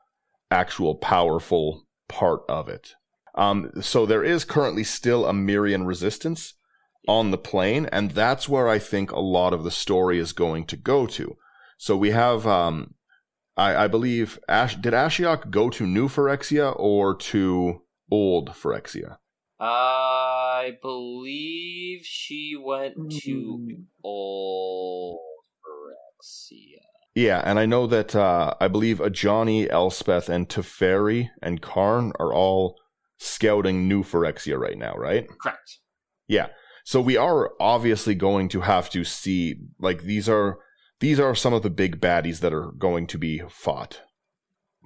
actual 0.49 0.95
powerful 0.95 1.85
part 2.07 2.41
of 2.47 2.69
it. 2.69 2.93
Um, 3.35 3.71
so 3.81 4.05
there 4.05 4.23
is 4.23 4.45
currently 4.45 4.83
still 4.83 5.25
a 5.25 5.33
Mirran 5.33 5.87
resistance 5.87 6.53
on 7.07 7.31
the 7.31 7.37
plane, 7.37 7.87
and 7.91 8.11
that's 8.11 8.47
where 8.47 8.69
I 8.69 8.79
think 8.79 9.11
a 9.11 9.19
lot 9.19 9.53
of 9.53 9.63
the 9.63 9.71
story 9.71 10.19
is 10.19 10.31
going 10.31 10.65
to 10.67 10.77
go 10.77 11.05
to. 11.07 11.35
So 11.77 11.97
we 11.97 12.11
have, 12.11 12.47
um, 12.47 12.93
I, 13.57 13.75
I 13.75 13.87
believe, 13.87 14.39
Ash, 14.47 14.75
did 14.75 14.93
Ashiok 14.93 15.49
go 15.49 15.69
to 15.71 15.85
New 15.85 16.07
Phyrexia 16.07 16.73
or 16.77 17.15
to 17.15 17.81
Old 18.09 18.51
Phyrexia? 18.51 19.17
I 19.65 20.77
believe 20.81 22.05
she 22.05 22.55
went 22.61 22.95
to 23.23 23.59
Mm. 23.59 23.85
old 24.03 25.19
Phyrexia. 25.63 26.79
Yeah, 27.15 27.41
and 27.45 27.59
I 27.59 27.65
know 27.65 27.87
that 27.87 28.15
uh, 28.15 28.55
I 28.59 28.67
believe 28.67 28.97
Ajani, 28.99 29.69
Elspeth, 29.69 30.27
and 30.29 30.49
Teferi 30.49 31.29
and 31.41 31.61
Karn 31.61 32.11
are 32.19 32.33
all 32.33 32.75
scouting 33.17 33.87
New 33.87 34.03
Phyrexia 34.03 34.59
right 34.59 34.77
now, 34.77 34.93
right? 34.95 35.27
Correct. 35.41 35.79
Yeah. 36.27 36.47
So 36.83 36.99
we 36.99 37.15
are 37.15 37.51
obviously 37.61 38.15
going 38.15 38.49
to 38.49 38.61
have 38.61 38.89
to 38.89 39.05
see 39.05 39.55
like 39.79 40.01
these 40.03 40.27
are 40.27 40.57
these 40.99 41.19
are 41.19 41.33
some 41.35 41.53
of 41.53 41.61
the 41.61 41.69
big 41.69 42.01
baddies 42.01 42.39
that 42.41 42.53
are 42.53 42.71
going 42.77 43.07
to 43.07 43.17
be 43.17 43.41
fought 43.47 44.01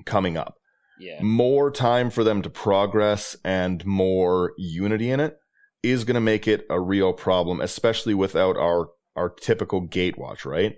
coming 0.05 0.37
up. 0.37 0.56
Yeah. 0.99 1.21
More 1.21 1.71
time 1.71 2.09
for 2.09 2.23
them 2.23 2.41
to 2.41 2.49
progress 2.49 3.35
and 3.43 3.85
more 3.85 4.53
unity 4.57 5.11
in 5.11 5.19
it 5.19 5.37
is 5.83 6.03
going 6.03 6.15
to 6.15 6.21
make 6.21 6.47
it 6.47 6.65
a 6.69 6.79
real 6.79 7.13
problem, 7.13 7.61
especially 7.61 8.13
without 8.13 8.57
our 8.57 8.89
our 9.15 9.29
typical 9.29 9.87
gatewatch, 9.87 10.45
right? 10.45 10.75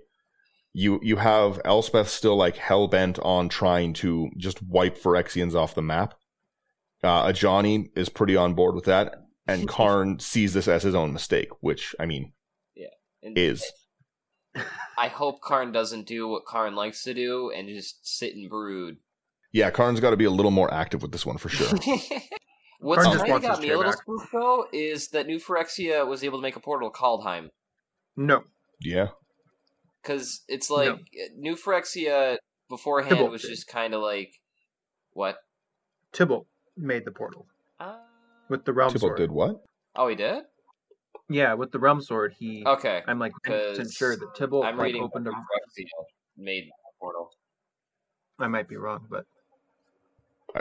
You 0.72 1.00
you 1.02 1.16
have 1.16 1.60
Elspeth 1.64 2.08
still 2.08 2.36
like 2.36 2.56
hell 2.56 2.86
bent 2.88 3.18
on 3.20 3.48
trying 3.48 3.92
to 3.94 4.30
just 4.36 4.62
wipe 4.62 4.98
Phyrexians 4.98 5.54
off 5.54 5.74
the 5.74 5.82
map. 5.82 6.14
Uh, 7.02 7.26
Ajani 7.26 7.90
is 7.96 8.08
pretty 8.08 8.36
on 8.36 8.54
board 8.54 8.74
with 8.74 8.84
that, 8.84 9.14
and 9.46 9.66
Karn 9.76 10.18
sees 10.20 10.52
this 10.52 10.68
as 10.68 10.82
his 10.82 10.94
own 10.94 11.12
mistake, 11.12 11.48
which 11.60 11.94
I 11.98 12.06
mean 12.06 12.32
And 13.22 13.36
is 13.36 13.64
I 14.98 15.08
hope 15.08 15.40
Karn 15.40 15.72
doesn't 15.72 16.06
do 16.06 16.28
what 16.28 16.46
Karn 16.46 16.74
likes 16.74 17.04
to 17.04 17.14
do 17.14 17.50
and 17.50 17.68
just 17.68 18.06
sit 18.06 18.34
and 18.34 18.50
brood. 18.50 18.98
Yeah. 19.52 19.70
Karn's 19.70 20.00
got 20.00 20.10
to 20.10 20.16
be 20.16 20.24
a 20.24 20.30
little 20.30 20.50
more 20.50 20.72
active 20.72 21.02
with 21.02 21.12
this 21.12 21.24
one 21.26 21.38
for 21.38 21.48
sure. 21.48 21.68
What's 22.80 23.02
Karn 23.04 23.12
just 23.14 23.26
kind 23.26 23.36
of 23.36 23.42
got 23.42 23.60
me 23.60 23.70
a 23.70 23.76
little 23.76 23.92
spooked 23.92 24.32
though 24.32 24.66
is 24.72 25.08
that 25.08 25.26
New 25.26 25.38
Phyrexia 25.38 26.06
was 26.06 26.24
able 26.24 26.38
to 26.38 26.42
make 26.42 26.56
a 26.56 26.60
portal 26.60 26.90
to 26.90 26.96
Kaldheim. 26.98 27.48
No. 28.16 28.44
yeah, 28.80 29.08
Because 30.02 30.42
it's 30.48 30.70
like 30.70 30.88
No. 30.88 30.98
New 31.36 31.56
Phyrexia 31.56 32.38
beforehand 32.70 33.16
Tibalt 33.18 33.30
was 33.30 33.42
did. 33.42 33.48
just 33.48 33.66
kind 33.68 33.92
of 33.94 34.00
like 34.00 34.32
what? 35.12 35.36
Tibalt 36.14 36.46
made 36.76 37.04
the 37.04 37.10
portal 37.12 37.46
Uh, 37.78 37.98
with 38.48 38.64
the 38.64 38.72
realm 38.72 38.92
Tibalt 38.94 39.00
sword. 39.00 39.16
did 39.18 39.30
what? 39.30 39.56
oh, 39.96 40.08
he 40.08 40.14
did. 40.16 40.44
Yeah, 41.28 41.54
with 41.54 41.70
the 41.72 41.78
realm 41.78 42.00
sword, 42.00 42.34
he. 42.38 42.64
Okay, 42.66 43.02
I'm 43.06 43.18
like 43.18 43.32
100% 43.46 43.76
'cause 43.76 43.92
sure 43.94 44.16
that 44.16 44.34
Tibalt 44.36 44.64
I'm 44.64 44.76
like, 44.78 44.86
reading 44.86 45.02
opened 45.02 45.26
New 45.26 45.30
a. 45.32 45.34
Made 46.36 46.64
the 46.66 46.72
portal. 46.98 47.30
I 48.40 48.48
might 48.48 48.68
be 48.68 48.76
wrong, 48.76 49.06
but 49.08 49.20
I- 49.20 49.39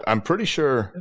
I'm 0.08 0.22
pretty 0.22 0.46
sure. 0.46 0.94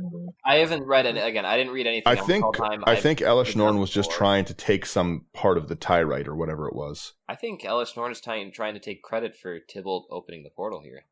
I 0.45 0.57
haven't 0.57 0.83
read 0.83 1.05
it 1.05 1.17
again. 1.17 1.45
I 1.45 1.57
didn't 1.57 1.73
read 1.73 1.87
anything. 1.87 2.11
I 2.11 2.15
think 2.15 2.43
Kaldheim. 2.43 2.83
I 2.85 2.95
think 2.95 3.19
Elish 3.19 3.53
done 3.53 3.57
Norn 3.57 3.79
was 3.79 3.89
just 3.89 4.11
trying 4.11 4.45
to 4.45 4.53
take 4.53 4.85
some 4.85 5.25
part 5.33 5.57
of 5.57 5.67
the 5.67 5.75
tie 5.75 6.01
right 6.01 6.27
or 6.27 6.35
whatever 6.35 6.67
it 6.67 6.75
was. 6.75 7.13
I 7.27 7.35
think 7.35 7.61
Elesh 7.61 7.95
Norn 7.95 8.11
is 8.11 8.21
trying 8.21 8.51
trying 8.51 8.73
to 8.73 8.79
take 8.79 9.01
credit 9.03 9.35
for 9.35 9.59
Tibalt 9.59 10.05
opening 10.09 10.43
the 10.43 10.49
portal 10.49 10.81
here. 10.81 11.05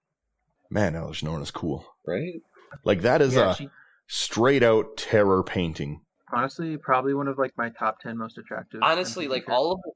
Man, 0.69 0.93
Elesh 0.93 1.23
Norn 1.23 1.41
is 1.41 1.51
cool. 1.51 1.85
Right? 2.05 2.41
Like 2.83 3.01
that 3.01 3.21
is 3.21 3.35
yeah, 3.35 3.51
a 3.51 3.55
she, 3.55 3.69
straight 4.07 4.63
out 4.63 4.97
terror 4.97 5.43
painting. 5.43 6.01
honestly, 6.33 6.77
probably 6.77 7.13
one 7.13 7.27
of 7.27 7.37
like 7.37 7.53
my 7.57 7.69
top 7.69 7.99
ten 7.99 8.17
most 8.17 8.37
attractive. 8.37 8.81
Honestly, 8.83 9.27
like 9.27 9.47
all 9.49 9.71
of 9.71 9.79
the 9.83 9.91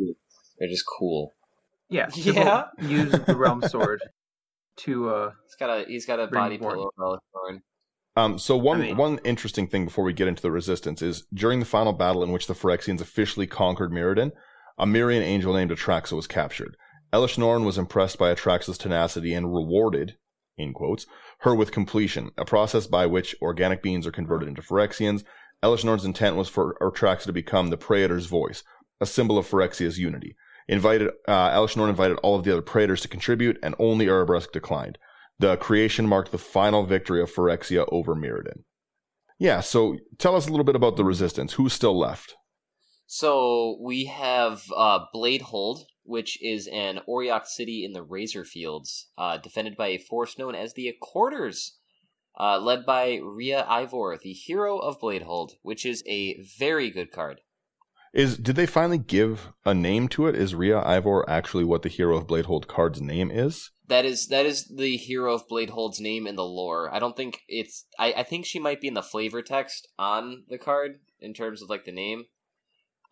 Phyrexians 0.00 0.14
are 0.64 0.68
just 0.68 0.84
cool. 0.86 1.32
Yeah, 1.88 2.08
Yeah. 2.14 2.32
Tibalt 2.32 2.90
used 2.90 3.26
the 3.26 3.36
realm 3.36 3.62
sword 3.62 4.02
to. 4.78 5.08
uh 5.10 5.30
He's 5.44 5.56
got 5.58 5.70
a 5.70 5.84
he's 5.86 6.06
got 6.06 6.20
a 6.20 6.26
body 6.26 6.58
forth. 6.58 6.74
pillow 6.96 7.18
of 7.34 7.60
Um, 8.16 8.38
so 8.38 8.56
one 8.56 8.80
I 8.80 8.84
mean- 8.86 8.96
one 8.96 9.18
interesting 9.24 9.66
thing 9.66 9.84
before 9.84 10.04
we 10.04 10.12
get 10.12 10.28
into 10.28 10.42
the 10.42 10.50
resistance 10.50 11.02
is 11.02 11.26
during 11.34 11.60
the 11.60 11.66
final 11.66 11.92
battle 11.92 12.22
in 12.22 12.32
which 12.32 12.46
the 12.46 12.54
Phyrexians 12.54 13.00
officially 13.00 13.46
conquered 13.46 13.90
Mirrodin, 13.92 14.32
a 14.78 14.86
Mirran 14.86 15.22
angel 15.22 15.54
named 15.54 15.70
Atraxa 15.70 16.12
was 16.12 16.26
captured. 16.26 16.76
Elesh 17.12 17.38
Norn 17.38 17.64
was 17.64 17.78
impressed 17.78 18.18
by 18.18 18.34
Atraxa's 18.34 18.78
tenacity 18.78 19.32
and 19.32 19.52
rewarded, 19.54 20.16
in 20.58 20.72
quotes, 20.72 21.06
her 21.40 21.54
with 21.54 21.70
completion, 21.72 22.30
a 22.36 22.44
process 22.44 22.86
by 22.86 23.06
which 23.06 23.34
organic 23.40 23.82
beings 23.82 24.06
are 24.06 24.12
converted 24.12 24.48
into 24.48 24.60
Phyrexians. 24.62 25.22
Elesh 25.62 25.84
Norn's 25.84 26.04
intent 26.04 26.36
was 26.36 26.48
for 26.48 26.76
Atraxa 26.80 27.24
to 27.24 27.32
become 27.32 27.68
the 27.70 27.76
Praetor's 27.78 28.26
voice, 28.26 28.62
a 29.00 29.06
symbol 29.06 29.38
of 29.38 29.46
Phyrexia's 29.46 29.98
unity. 29.98 30.36
Invited, 30.68 31.10
uh, 31.28 31.66
invited 31.76 32.18
all 32.22 32.36
of 32.36 32.44
the 32.44 32.52
other 32.52 32.62
Praetors 32.62 33.00
to 33.02 33.08
contribute, 33.08 33.58
and 33.62 33.74
only 33.78 34.06
Urabrask 34.06 34.50
declined. 34.52 34.98
The 35.38 35.56
creation 35.56 36.08
marked 36.08 36.32
the 36.32 36.38
final 36.38 36.84
victory 36.86 37.22
of 37.22 37.32
Phyrexia 37.32 37.86
over 37.92 38.14
Mirrodin. 38.14 38.64
Yeah, 39.38 39.60
so 39.60 39.98
tell 40.18 40.34
us 40.34 40.46
a 40.46 40.50
little 40.50 40.64
bit 40.64 40.76
about 40.76 40.96
the 40.96 41.04
resistance. 41.04 41.54
Who's 41.54 41.72
still 41.72 41.96
left? 41.96 42.34
So 43.06 43.78
we 43.80 44.06
have 44.06 44.64
uh, 44.74 45.00
Bladehold, 45.14 45.82
which 46.02 46.42
is 46.42 46.68
an 46.72 47.00
Oriok 47.08 47.46
city 47.46 47.84
in 47.84 47.92
the 47.92 48.02
Razor 48.02 48.44
Fields, 48.44 49.10
uh, 49.18 49.36
defended 49.36 49.76
by 49.76 49.88
a 49.88 49.98
force 49.98 50.38
known 50.38 50.54
as 50.54 50.74
the 50.74 50.88
Accorders, 50.88 51.78
uh, 52.40 52.58
led 52.58 52.84
by 52.84 53.20
Ria 53.22 53.64
Ivor, 53.68 54.18
the 54.20 54.32
hero 54.32 54.78
of 54.78 55.00
Bladehold, 55.00 55.52
which 55.62 55.86
is 55.86 56.02
a 56.06 56.42
very 56.58 56.90
good 56.90 57.12
card. 57.12 57.40
Is 58.16 58.38
did 58.38 58.56
they 58.56 58.64
finally 58.64 58.96
give 58.96 59.52
a 59.66 59.74
name 59.74 60.08
to 60.08 60.26
it? 60.26 60.34
Is 60.34 60.54
Ria 60.54 60.80
Ivor 60.80 61.28
actually 61.28 61.64
what 61.64 61.82
the 61.82 61.90
hero 61.90 62.16
of 62.16 62.26
Bladehold 62.26 62.66
card's 62.66 63.02
name 63.02 63.30
is? 63.30 63.72
That 63.88 64.06
is 64.06 64.28
that 64.28 64.46
is 64.46 64.72
the 64.74 64.96
hero 64.96 65.34
of 65.34 65.46
Bladehold's 65.46 66.00
name 66.00 66.26
in 66.26 66.34
the 66.34 66.42
lore. 66.42 66.92
I 66.92 66.98
don't 66.98 67.14
think 67.14 67.42
it's. 67.46 67.84
I, 67.98 68.14
I 68.14 68.22
think 68.22 68.46
she 68.46 68.58
might 68.58 68.80
be 68.80 68.88
in 68.88 68.94
the 68.94 69.02
flavor 69.02 69.42
text 69.42 69.86
on 69.98 70.44
the 70.48 70.56
card 70.56 70.92
in 71.20 71.34
terms 71.34 71.60
of 71.60 71.68
like 71.68 71.84
the 71.84 71.92
name. 71.92 72.24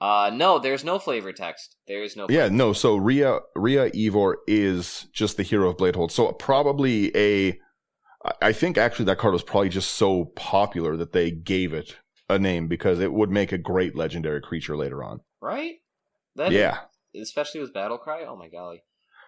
Uh, 0.00 0.30
no, 0.32 0.58
there's 0.58 0.84
no 0.84 0.98
flavor 0.98 1.34
text. 1.34 1.76
There 1.86 2.02
is 2.02 2.16
no. 2.16 2.26
Yeah, 2.30 2.48
no. 2.48 2.72
So 2.72 2.96
Rhea 2.96 3.40
Ria 3.54 3.90
Ivor 3.94 4.38
is 4.46 5.06
just 5.12 5.36
the 5.36 5.42
hero 5.42 5.68
of 5.68 5.76
Bladehold. 5.76 6.12
So 6.12 6.32
probably 6.32 7.14
a. 7.14 7.58
I 8.40 8.54
think 8.54 8.78
actually 8.78 9.04
that 9.04 9.18
card 9.18 9.34
was 9.34 9.42
probably 9.42 9.68
just 9.68 9.96
so 9.96 10.32
popular 10.34 10.96
that 10.96 11.12
they 11.12 11.30
gave 11.30 11.74
it 11.74 11.98
a 12.34 12.38
name 12.38 12.68
because 12.68 13.00
it 13.00 13.12
would 13.12 13.30
make 13.30 13.52
a 13.52 13.58
great 13.58 13.96
legendary 13.96 14.40
creature 14.42 14.76
later 14.76 15.02
on. 15.02 15.20
right. 15.40 15.76
That 16.36 16.50
yeah, 16.52 16.80
especially 17.14 17.60
with 17.60 17.72
Battle 17.72 17.96
Cry. 17.98 18.24
Oh 18.24 18.34
my 18.36 18.48
golly. 18.48 18.82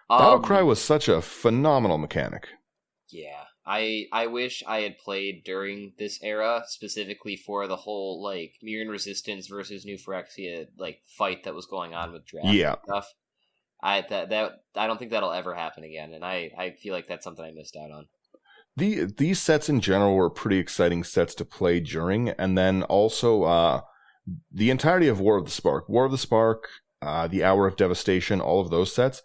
Battle 0.09 0.33
Um, 0.35 0.43
Cry 0.43 0.61
was 0.61 0.81
such 0.81 1.07
a 1.07 1.21
phenomenal 1.21 1.97
mechanic. 1.97 2.49
Yeah, 3.09 3.45
I 3.65 4.07
I 4.11 4.27
wish 4.27 4.61
I 4.67 4.81
had 4.81 4.97
played 4.97 5.43
during 5.45 5.93
this 5.97 6.19
era 6.21 6.63
specifically 6.67 7.37
for 7.37 7.65
the 7.67 7.77
whole 7.77 8.21
like 8.21 8.55
Mirran 8.61 8.89
Resistance 8.89 9.47
versus 9.47 9.85
New 9.85 9.97
Phyrexia 9.97 10.67
like 10.77 10.99
fight 11.17 11.45
that 11.45 11.55
was 11.55 11.65
going 11.65 11.93
on 11.93 12.11
with 12.11 12.25
draft 12.25 12.49
Yeah. 12.49 12.75
stuff. 12.83 13.07
I 13.81 14.01
that 14.09 14.29
that 14.31 14.51
I 14.75 14.87
don't 14.87 14.97
think 14.97 15.11
that'll 15.11 15.31
ever 15.31 15.55
happen 15.55 15.85
again, 15.85 16.13
and 16.13 16.25
I 16.25 16.51
I 16.57 16.71
feel 16.71 16.93
like 16.93 17.07
that's 17.07 17.23
something 17.23 17.45
I 17.45 17.51
missed 17.51 17.77
out 17.77 17.91
on. 17.91 18.07
The 18.77 19.05
these 19.05 19.41
sets 19.41 19.69
in 19.69 19.81
general 19.81 20.15
were 20.15 20.29
pretty 20.29 20.59
exciting 20.59 21.03
sets 21.03 21.33
to 21.35 21.45
play 21.45 21.79
during, 21.79 22.29
and 22.29 22.57
then 22.57 22.83
also 22.83 23.43
uh, 23.43 23.81
the 24.51 24.69
entirety 24.69 25.07
of 25.07 25.19
War 25.19 25.37
of 25.37 25.45
the 25.45 25.51
Spark, 25.51 25.89
War 25.89 26.05
of 26.05 26.11
the 26.11 26.17
Spark, 26.17 26.69
uh, 27.01 27.27
the 27.27 27.43
Hour 27.43 27.65
of 27.65 27.75
Devastation, 27.75 28.39
all 28.39 28.61
of 28.61 28.69
those 28.69 28.93
sets. 28.93 29.23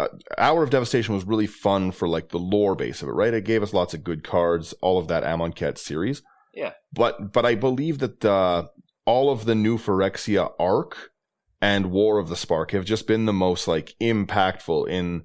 Uh, 0.00 0.08
Hour 0.38 0.62
of 0.62 0.70
Devastation 0.70 1.14
was 1.14 1.26
really 1.26 1.46
fun 1.46 1.90
for 1.92 2.08
like 2.08 2.30
the 2.30 2.38
lore 2.38 2.74
base 2.74 3.02
of 3.02 3.08
it, 3.08 3.12
right? 3.12 3.34
It 3.34 3.44
gave 3.44 3.62
us 3.62 3.74
lots 3.74 3.92
of 3.92 4.04
good 4.04 4.24
cards, 4.24 4.72
all 4.80 4.98
of 4.98 5.08
that 5.08 5.22
Amonkhet 5.22 5.76
series. 5.76 6.22
Yeah. 6.54 6.72
But 6.92 7.32
but 7.32 7.44
I 7.44 7.56
believe 7.56 7.98
that 7.98 8.24
uh, 8.24 8.68
all 9.04 9.30
of 9.30 9.44
the 9.44 9.54
new 9.54 9.76
Phyrexia 9.76 10.52
arc 10.58 11.10
and 11.60 11.90
War 11.90 12.18
of 12.18 12.28
the 12.28 12.36
Spark 12.36 12.70
have 12.70 12.84
just 12.84 13.06
been 13.06 13.26
the 13.26 13.32
most 13.32 13.68
like 13.68 13.94
impactful 14.00 14.88
in 14.88 15.24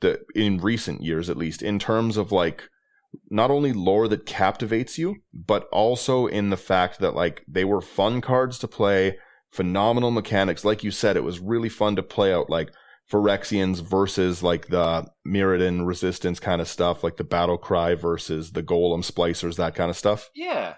the 0.00 0.20
in 0.34 0.58
recent 0.58 1.02
years 1.02 1.30
at 1.30 1.36
least 1.36 1.62
in 1.62 1.78
terms 1.78 2.16
of 2.16 2.32
like 2.32 2.68
not 3.30 3.50
only 3.50 3.72
lore 3.72 4.08
that 4.08 4.26
captivates 4.26 4.98
you, 4.98 5.16
but 5.32 5.68
also 5.72 6.26
in 6.26 6.50
the 6.50 6.56
fact 6.56 6.98
that 7.00 7.14
like 7.14 7.44
they 7.48 7.64
were 7.64 7.80
fun 7.80 8.20
cards 8.20 8.58
to 8.60 8.68
play, 8.68 9.18
phenomenal 9.52 10.10
mechanics. 10.10 10.64
Like 10.64 10.82
you 10.84 10.90
said, 10.90 11.16
it 11.16 11.24
was 11.24 11.40
really 11.40 11.68
fun 11.68 11.96
to 11.96 12.02
play 12.02 12.32
out 12.32 12.50
like 12.50 12.70
Phyrexians 13.10 13.82
versus 13.82 14.42
like 14.42 14.68
the 14.68 15.06
Mirrodin 15.26 15.86
resistance 15.86 16.40
kind 16.40 16.60
of 16.60 16.68
stuff, 16.68 17.04
like 17.04 17.16
the 17.16 17.24
battle 17.24 17.58
cry 17.58 17.94
versus 17.94 18.52
the 18.52 18.62
golem 18.62 19.04
splicers, 19.04 19.56
that 19.56 19.74
kind 19.74 19.90
of 19.90 19.96
stuff. 19.96 20.30
Yeah, 20.34 20.76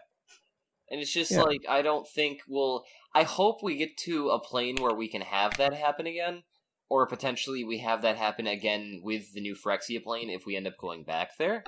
And 0.90 1.00
it's 1.00 1.12
just 1.12 1.30
Yeah. 1.30 1.42
like 1.42 1.62
I 1.68 1.82
don't 1.82 2.06
think 2.06 2.40
we'll. 2.48 2.84
I 3.14 3.22
hope 3.22 3.62
we 3.62 3.76
get 3.76 3.96
to 4.04 4.28
a 4.30 4.38
plane 4.40 4.76
where 4.76 4.94
we 4.94 5.08
can 5.08 5.22
have 5.22 5.56
that 5.56 5.72
happen 5.72 6.06
again, 6.06 6.42
or 6.90 7.06
potentially 7.06 7.64
we 7.64 7.78
have 7.78 8.02
that 8.02 8.16
happen 8.16 8.46
again 8.46 9.00
with 9.02 9.32
the 9.32 9.40
new 9.40 9.54
Phyrexia 9.54 10.02
plane 10.02 10.28
if 10.28 10.44
we 10.44 10.54
end 10.56 10.66
up 10.66 10.76
going 10.78 11.02
back 11.04 11.30
there. 11.38 11.64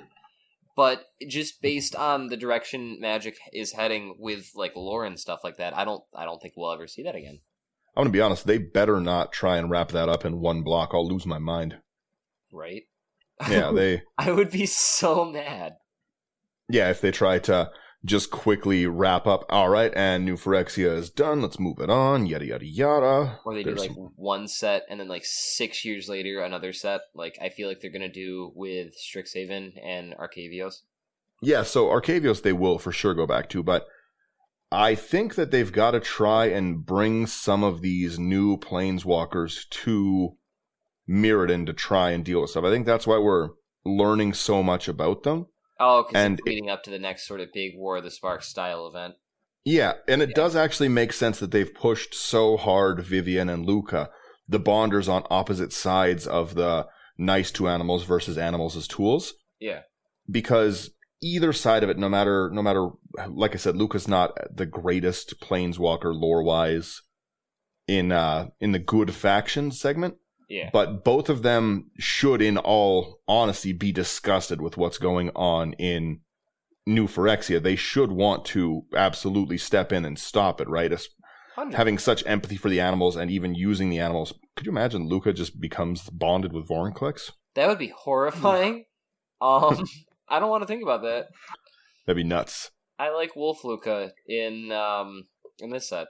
But 0.79 1.07
just 1.27 1.61
based 1.61 1.97
on 1.97 2.29
the 2.29 2.37
direction 2.37 2.99
Magic 3.01 3.37
is 3.53 3.73
heading 3.73 4.15
with 4.17 4.53
like 4.55 4.77
lore 4.77 5.05
and 5.05 5.19
stuff 5.19 5.41
like 5.43 5.57
that, 5.57 5.77
I 5.77 5.85
don't. 5.85 6.05
I 6.15 6.25
don't 6.25 6.41
think 6.41 6.55
we'll 6.57 6.73
ever 6.73 6.87
see 6.87 7.03
that 7.03 7.17
again. 7.17 7.41
I'm 7.97 8.05
gonna 8.05 8.13
be 8.13 8.21
honest. 8.21 8.47
They 8.47 8.59
better 8.59 9.01
not 9.01 9.33
try 9.33 9.57
and 9.57 9.69
wrap 9.69 9.89
that 9.89 10.09
up 10.09 10.25
in 10.25 10.39
one 10.39 10.63
block. 10.63 10.91
I'll 10.93 11.09
lose 11.09 11.27
my 11.27 11.39
mind. 11.39 11.79
Right? 12.53 12.83
Yeah, 13.51 13.73
they. 13.75 14.03
I 14.17 14.31
would 14.31 14.53
be 14.53 14.67
so 14.67 15.25
mad. 15.25 15.79
Yeah, 16.69 16.91
if 16.91 17.01
they 17.01 17.11
try 17.11 17.41
to 17.41 17.73
just 18.09 18.31
quickly 18.31 18.87
wrap 18.87 19.27
up. 19.27 19.45
All 19.49 19.69
right, 19.69 19.93
and 19.95 20.25
New 20.25 20.37
Phyrexia 20.37 20.97
is 20.97 21.11
done. 21.11 21.43
Let's 21.43 21.59
move 21.59 21.79
it 21.79 21.91
on. 21.91 22.27
Yada 22.27 22.47
yada 22.47 22.67
yada. 22.67 23.41
Or 23.45 23.55
they 23.55 23.63
do 23.63 23.75
like 23.75 23.93
one 24.17 24.49
set 24.49 24.85
and 24.89 24.99
then 24.99 25.09
like 25.09 25.25
six 25.25 25.85
years 25.85 26.09
later 26.09 26.41
another 26.41 26.73
set. 26.73 27.03
Like 27.15 27.39
I 27.41 27.51
feel 27.51 27.69
like 27.69 27.81
they're 27.81 27.93
gonna 27.93 28.09
do 28.09 28.53
with 28.55 28.95
Strixhaven 28.99 29.73
and 29.85 30.15
Arcavios. 30.15 30.83
Yeah, 31.41 31.63
so 31.63 31.87
Arcavios 31.87 32.43
they 32.43 32.53
will 32.53 32.79
for 32.79 32.91
sure 32.91 33.15
go 33.15 33.27
back 33.27 33.49
to, 33.51 33.63
but 33.63 33.87
I 34.71 34.95
think 34.95 35.37
that 35.37 35.51
they've 35.51 35.73
got 35.73 35.93
to 35.93 36.01
try 36.01 36.47
and 36.47 36.85
bring 36.85 37.27
some 37.27 37.65
of 37.65 37.81
these 37.81 38.19
new 38.19 38.59
planeswalkers 38.59 39.69
to 39.71 40.37
Mirrodin 41.09 41.65
to 41.67 41.73
try 41.73 42.11
and 42.11 42.25
deal 42.25 42.43
with 42.43 42.51
stuff. 42.51 42.65
I 42.65 42.71
think 42.71 42.85
that's 42.85 43.07
why 43.07 43.17
we're 43.19 43.51
learning 43.85 44.35
so 44.35 44.63
much 44.63 44.87
about 44.89 45.23
them. 45.23 45.47
Oh, 45.81 46.03
because 46.03 46.23
And 46.25 46.39
it's 46.39 46.47
leading 46.47 46.71
up 46.71 46.83
to 46.85 46.91
the 46.91 46.99
next 46.99 47.27
sort 47.27 47.41
of 47.41 47.53
big 47.53 47.73
War 47.77 47.97
of 47.99 48.05
the 48.05 48.11
Sparks 48.11 48.49
style 48.49 48.87
event. 48.87 49.15
Yeah, 49.65 49.95
and 50.09 50.23
it 50.23 50.31
Yeah. 50.31 50.35
does 50.35 50.57
actually 50.57 50.89
make 50.89 51.13
sense 51.13 51.39
that 51.41 51.51
they've 51.51 51.73
pushed 51.75 52.15
so 52.15 52.57
hard 52.57 53.01
Vivien 53.05 53.49
and 53.49 53.67
Lukka, 53.67 54.09
the 54.49 54.59
bonders 54.59 55.09
on 55.09 55.25
opposite 55.31 55.73
sides 55.73 56.27
of 56.27 56.55
the 56.55 56.87
nice 57.19 57.51
to 57.53 57.69
animals 57.69 58.05
versus 58.05 58.39
animals 58.39 58.77
as 58.77 58.87
tools. 58.89 59.35
Yeah. 59.61 59.83
because 60.31 60.91
either 61.21 61.53
side 61.53 61.83
of 61.83 61.91
it, 61.91 61.99
no 61.99 62.09
matter 62.09 62.49
no 62.53 62.63
matter 62.63 62.91
like 63.29 63.55
I 63.55 63.59
said, 63.59 63.75
Lukka's 63.75 64.07
not 64.07 64.37
the 64.55 64.67
greatest 64.67 65.41
planeswalker 65.41 66.15
lore 66.15 66.43
wise 66.43 67.03
in 67.89 68.13
uh 68.13 68.49
in 68.61 68.73
the 68.73 68.79
good 68.79 69.15
faction 69.15 69.71
segment, 69.73 70.17
Yeah. 70.49 70.71
but 70.73 71.05
both 71.05 71.29
of 71.29 71.43
them 71.43 71.91
should 71.99 72.41
in 72.41 72.57
all 72.57 73.21
honesty 73.29 73.73
be 73.73 73.93
disgusted 73.93 74.63
with 74.63 74.79
what's 74.79 74.97
going 74.97 75.31
on 75.37 75.75
in 75.75 76.21
New 76.87 77.07
Phyrexia. 77.07 77.63
They 77.63 77.77
should 77.77 78.11
want 78.11 78.47
to 78.47 78.87
absolutely 78.97 79.59
step 79.59 79.93
in 79.93 80.07
and 80.07 80.19
stop 80.19 80.61
it, 80.61 80.69
right? 80.69 80.91
As-. 80.91 81.09
Having 81.73 81.99
such 81.99 82.25
empathy 82.25 82.57
for 82.57 82.69
the 82.69 82.81
animals 82.81 83.17
and 83.17 83.31
even 83.31 83.55
using 83.55 83.91
the 83.91 83.99
animals. 83.99 84.33
Could 84.57 84.65
you 84.65 84.73
imagine 84.73 85.11
Lukka 85.11 85.35
just 85.35 85.61
becomes 85.61 86.09
bonded 86.09 86.53
with 86.53 86.69
Vorinclex? 86.69 87.33
that 87.55 87.67
would 87.69 87.79
be 87.79 87.93
horrifying. 87.97 88.85
um, 89.41 89.85
I 90.29 90.39
don't 90.39 90.51
want 90.51 90.63
to 90.63 90.67
think 90.69 90.83
about 90.83 91.03
that. 91.03 91.27
That'd 92.07 92.17
be 92.17 92.25
nuts. 92.25 92.71
I 92.99 93.11
like 93.11 93.35
Wolf 93.37 93.63
Lukka 93.63 94.11
in 94.29 94.73
um 94.73 95.27
in 95.59 95.71
this 95.71 95.89
set. 95.89 96.07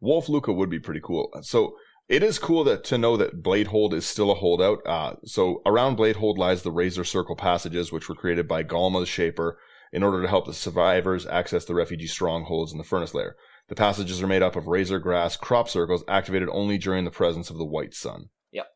Wolf 0.00 0.26
Lukka 0.26 0.54
would 0.54 0.70
be 0.70 0.80
pretty 0.80 1.00
cool. 1.02 1.30
So 1.42 1.74
it 2.10 2.24
is 2.24 2.40
cool 2.40 2.64
that 2.64 2.82
to 2.84 2.98
know 2.98 3.16
that 3.16 3.40
Bladehold 3.40 3.94
is 3.94 4.04
still 4.04 4.32
a 4.32 4.34
holdout. 4.34 4.84
Uh, 4.84 5.14
so 5.24 5.62
around 5.64 5.96
Bladehold 5.96 6.38
lies 6.38 6.62
the 6.62 6.72
Razor 6.72 7.04
Circle 7.04 7.36
passages, 7.36 7.92
which 7.92 8.08
were 8.08 8.16
created 8.16 8.48
by 8.48 8.64
Galma 8.64 8.98
the 8.98 9.06
Shaper 9.06 9.60
in 9.92 10.02
order 10.02 10.20
to 10.20 10.26
help 10.26 10.44
the 10.44 10.52
survivors 10.52 11.24
access 11.26 11.64
the 11.64 11.74
refugee 11.74 12.08
strongholds 12.08 12.72
in 12.72 12.78
the 12.78 12.84
Furnace 12.84 13.14
Lair. 13.14 13.36
The 13.68 13.76
passages 13.76 14.20
are 14.20 14.26
made 14.26 14.42
up 14.42 14.56
of 14.56 14.66
razor 14.66 14.98
grass 14.98 15.36
crop 15.36 15.68
circles 15.68 16.02
activated 16.08 16.48
only 16.50 16.78
during 16.78 17.04
the 17.04 17.12
presence 17.12 17.48
of 17.48 17.58
the 17.58 17.64
White 17.64 17.94
Sun. 17.94 18.30
Yep. 18.50 18.66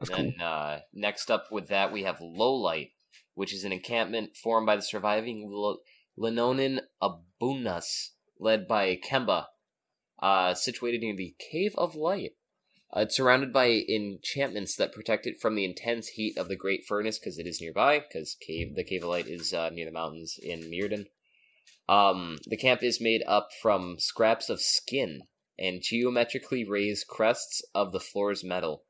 That's 0.00 0.10
and 0.10 0.34
then 0.34 0.40
uh, 0.44 0.80
next 0.92 1.30
up 1.30 1.44
with 1.52 1.68
that 1.68 1.92
we 1.92 2.02
have 2.02 2.18
Lowlight, 2.18 2.90
which 3.34 3.54
is 3.54 3.62
an 3.62 3.70
encampment 3.70 4.36
formed 4.36 4.66
by 4.66 4.74
the 4.74 4.82
surviving 4.82 5.48
L- 5.54 5.78
Leonin 6.16 6.80
Abunas, 7.00 8.08
led 8.40 8.66
by 8.66 8.96
Kemba, 8.96 9.44
uh, 10.20 10.54
situated 10.54 11.02
near 11.02 11.14
the 11.14 11.36
Cave 11.38 11.74
of 11.78 11.94
Light. 11.94 12.32
Uh, 12.96 13.00
it's 13.00 13.16
surrounded 13.16 13.52
by 13.52 13.84
enchantments 13.88 14.76
that 14.76 14.92
protect 14.92 15.26
it 15.26 15.40
from 15.40 15.54
the 15.54 15.64
intense 15.64 16.08
heat 16.08 16.38
of 16.38 16.48
the 16.48 16.56
Great 16.56 16.86
Furnace 16.86 17.18
because 17.18 17.38
it 17.38 17.46
is 17.46 17.60
nearby. 17.60 17.98
Because 17.98 18.36
cave, 18.40 18.74
the 18.76 18.84
Cave 18.84 19.02
of 19.02 19.10
Light 19.10 19.26
is 19.26 19.52
uh, 19.52 19.70
near 19.70 19.84
the 19.84 19.92
mountains 19.92 20.38
in 20.42 20.70
Mirrodin. 20.70 21.06
Um, 21.88 22.38
the 22.46 22.56
camp 22.56 22.82
is 22.82 23.00
made 23.00 23.22
up 23.26 23.48
from 23.60 23.96
scraps 23.98 24.48
of 24.48 24.60
skin 24.60 25.22
and 25.58 25.82
geometrically 25.82 26.64
raised 26.64 27.06
crests 27.08 27.62
of 27.74 27.92
the 27.92 28.00
floor's 28.00 28.44
metal. 28.44 28.84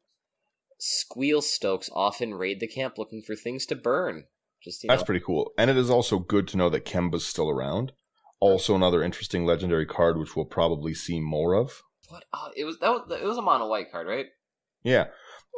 Squeal 0.78 1.42
Stokes 1.42 1.90
often 1.92 2.34
raid 2.34 2.60
the 2.60 2.68
camp 2.68 2.98
looking 2.98 3.22
for 3.22 3.34
things 3.34 3.66
to 3.66 3.74
burn. 3.74 4.24
Just 4.62 4.84
That's 4.86 5.02
know, 5.02 5.06
pretty 5.06 5.24
cool. 5.24 5.52
And 5.58 5.70
it 5.70 5.76
is 5.76 5.90
also 5.90 6.18
good 6.18 6.46
to 6.48 6.56
know 6.56 6.68
that 6.70 6.84
Kemba's 6.84 7.26
still 7.26 7.48
around. 7.48 7.92
Also, 8.40 8.76
another 8.76 9.02
interesting 9.02 9.44
legendary 9.44 9.86
card, 9.86 10.18
which 10.18 10.36
we'll 10.36 10.44
probably 10.44 10.94
see 10.94 11.20
more 11.20 11.54
of. 11.54 11.82
What? 12.08 12.24
Uh, 12.32 12.48
it 12.56 12.64
was 12.64 12.78
that 12.78 12.90
was 12.90 13.18
it 13.20 13.24
was 13.24 13.38
a 13.38 13.42
mono 13.42 13.68
white 13.68 13.90
card, 13.90 14.06
right? 14.06 14.26
Yeah. 14.82 15.06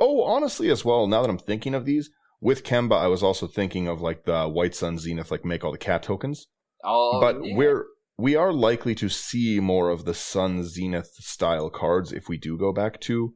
Oh, 0.00 0.22
honestly, 0.24 0.70
as 0.70 0.84
well, 0.84 1.06
now 1.06 1.20
that 1.22 1.28
I'm 1.30 1.38
thinking 1.38 1.74
of 1.74 1.84
these, 1.84 2.10
with 2.40 2.64
Kemba, 2.64 2.96
I 2.96 3.06
was 3.08 3.22
also 3.22 3.46
thinking 3.46 3.86
of 3.86 4.00
like 4.00 4.24
the 4.24 4.48
White 4.48 4.74
Sun 4.74 4.98
Zenith, 4.98 5.30
like 5.30 5.44
make 5.44 5.62
all 5.64 5.72
the 5.72 5.78
cat 5.78 6.02
tokens. 6.02 6.46
Oh, 6.82 7.20
but 7.20 7.44
yeah. 7.44 7.56
we're 7.56 7.84
we 8.16 8.36
are 8.36 8.52
likely 8.52 8.94
to 8.96 9.08
see 9.08 9.60
more 9.60 9.90
of 9.90 10.04
the 10.04 10.14
Sun 10.14 10.64
Zenith 10.64 11.12
style 11.18 11.70
cards 11.70 12.12
if 12.12 12.28
we 12.28 12.36
do 12.38 12.56
go 12.56 12.72
back 12.72 13.00
to 13.02 13.34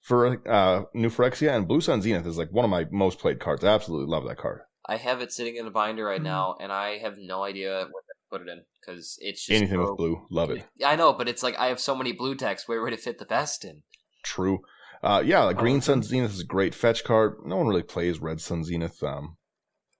for 0.00 0.46
uh 0.48 0.82
New 0.94 1.10
Phyrexia 1.10 1.54
and 1.56 1.66
Blue 1.68 1.80
Sun 1.80 2.02
Zenith 2.02 2.26
is 2.26 2.38
like 2.38 2.50
one 2.52 2.64
of 2.64 2.70
my 2.70 2.86
most 2.90 3.18
played 3.18 3.40
cards. 3.40 3.64
I 3.64 3.68
absolutely 3.68 4.10
love 4.10 4.26
that 4.26 4.36
card. 4.38 4.60
I 4.86 4.96
have 4.96 5.22
it 5.22 5.32
sitting 5.32 5.56
in 5.56 5.66
a 5.66 5.70
binder 5.70 6.04
right 6.04 6.20
Mhm. 6.20 6.24
now, 6.24 6.56
and 6.60 6.70
I 6.70 6.98
have 6.98 7.16
no 7.16 7.42
idea 7.42 7.86
what 7.90 8.02
to 8.03 8.03
put 8.38 8.46
it 8.46 8.50
in 8.50 8.62
because 8.80 9.16
it's 9.20 9.46
just 9.46 9.56
Anything 9.62 9.78
so- 9.78 9.90
with 9.90 9.96
blue, 9.98 10.26
love 10.30 10.50
it. 10.50 10.64
I 10.84 10.96
know, 10.96 11.12
but 11.12 11.28
it's 11.28 11.42
like 11.42 11.58
I 11.58 11.66
have 11.68 11.80
so 11.80 11.94
many 11.94 12.12
blue 12.12 12.34
decks. 12.34 12.66
Where 12.68 12.82
would 12.82 12.92
it 12.92 13.00
fit 13.00 13.18
the 13.18 13.24
best 13.24 13.64
in? 13.64 13.82
True. 14.22 14.60
Uh 15.02 15.22
yeah, 15.24 15.42
like 15.44 15.58
Green 15.58 15.80
Sun 15.80 16.02
Zenith 16.02 16.32
is 16.32 16.40
a 16.40 16.44
great 16.46 16.74
fetch 16.74 17.04
card. 17.04 17.36
No 17.44 17.56
one 17.56 17.66
really 17.68 17.82
plays 17.82 18.20
Red 18.20 18.40
Sun 18.40 18.64
Zenith. 18.64 19.02
Um 19.02 19.36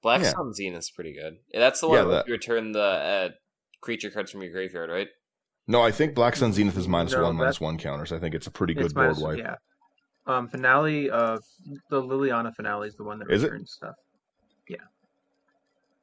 Black 0.03 0.22
Yeah. 0.22 0.30
Sun 0.32 0.53
is 0.59 0.91
pretty 0.91 1.14
good. 1.14 1.35
That's 1.53 1.80
the 1.80 1.89
one 1.89 1.99
Yeah, 1.99 2.05
where 2.05 2.14
that- 2.16 2.26
you 2.28 2.32
return 2.35 2.72
the 2.72 2.80
uh, 2.82 3.28
creature 3.80 4.11
cards 4.11 4.30
from 4.30 4.43
your 4.43 4.53
graveyard, 4.53 4.91
right? 4.91 5.09
no, 5.66 5.80
I 5.80 5.93
think 5.93 6.14
Black 6.14 6.37
Sun 6.37 6.53
Zenith 6.53 6.76
is 6.76 6.87
minus 6.89 7.12
No, 7.14 7.22
one, 7.22 7.39
one 7.59 7.78
counters. 7.78 8.12
I 8.12 8.18
think 8.18 8.35
it's 8.35 8.47
a 8.47 8.51
pretty 8.51 8.74
good 8.74 8.93
board 8.95 9.07
minus- 9.16 9.20
wipe. 9.22 9.39
Yeah. 9.39 9.57
Um, 10.26 10.49
finale. 10.49 11.11
Uh, 11.11 11.39
the 11.91 12.01
Liliana 12.03 12.55
finale 12.55 12.89
is 12.89 12.97
the 12.97 13.05
one 13.05 13.18
that 13.20 13.30
Is 13.30 13.43
it? 13.43 13.47
returns 13.53 13.72
stuff. 13.72 13.95
Yeah. 14.68 14.76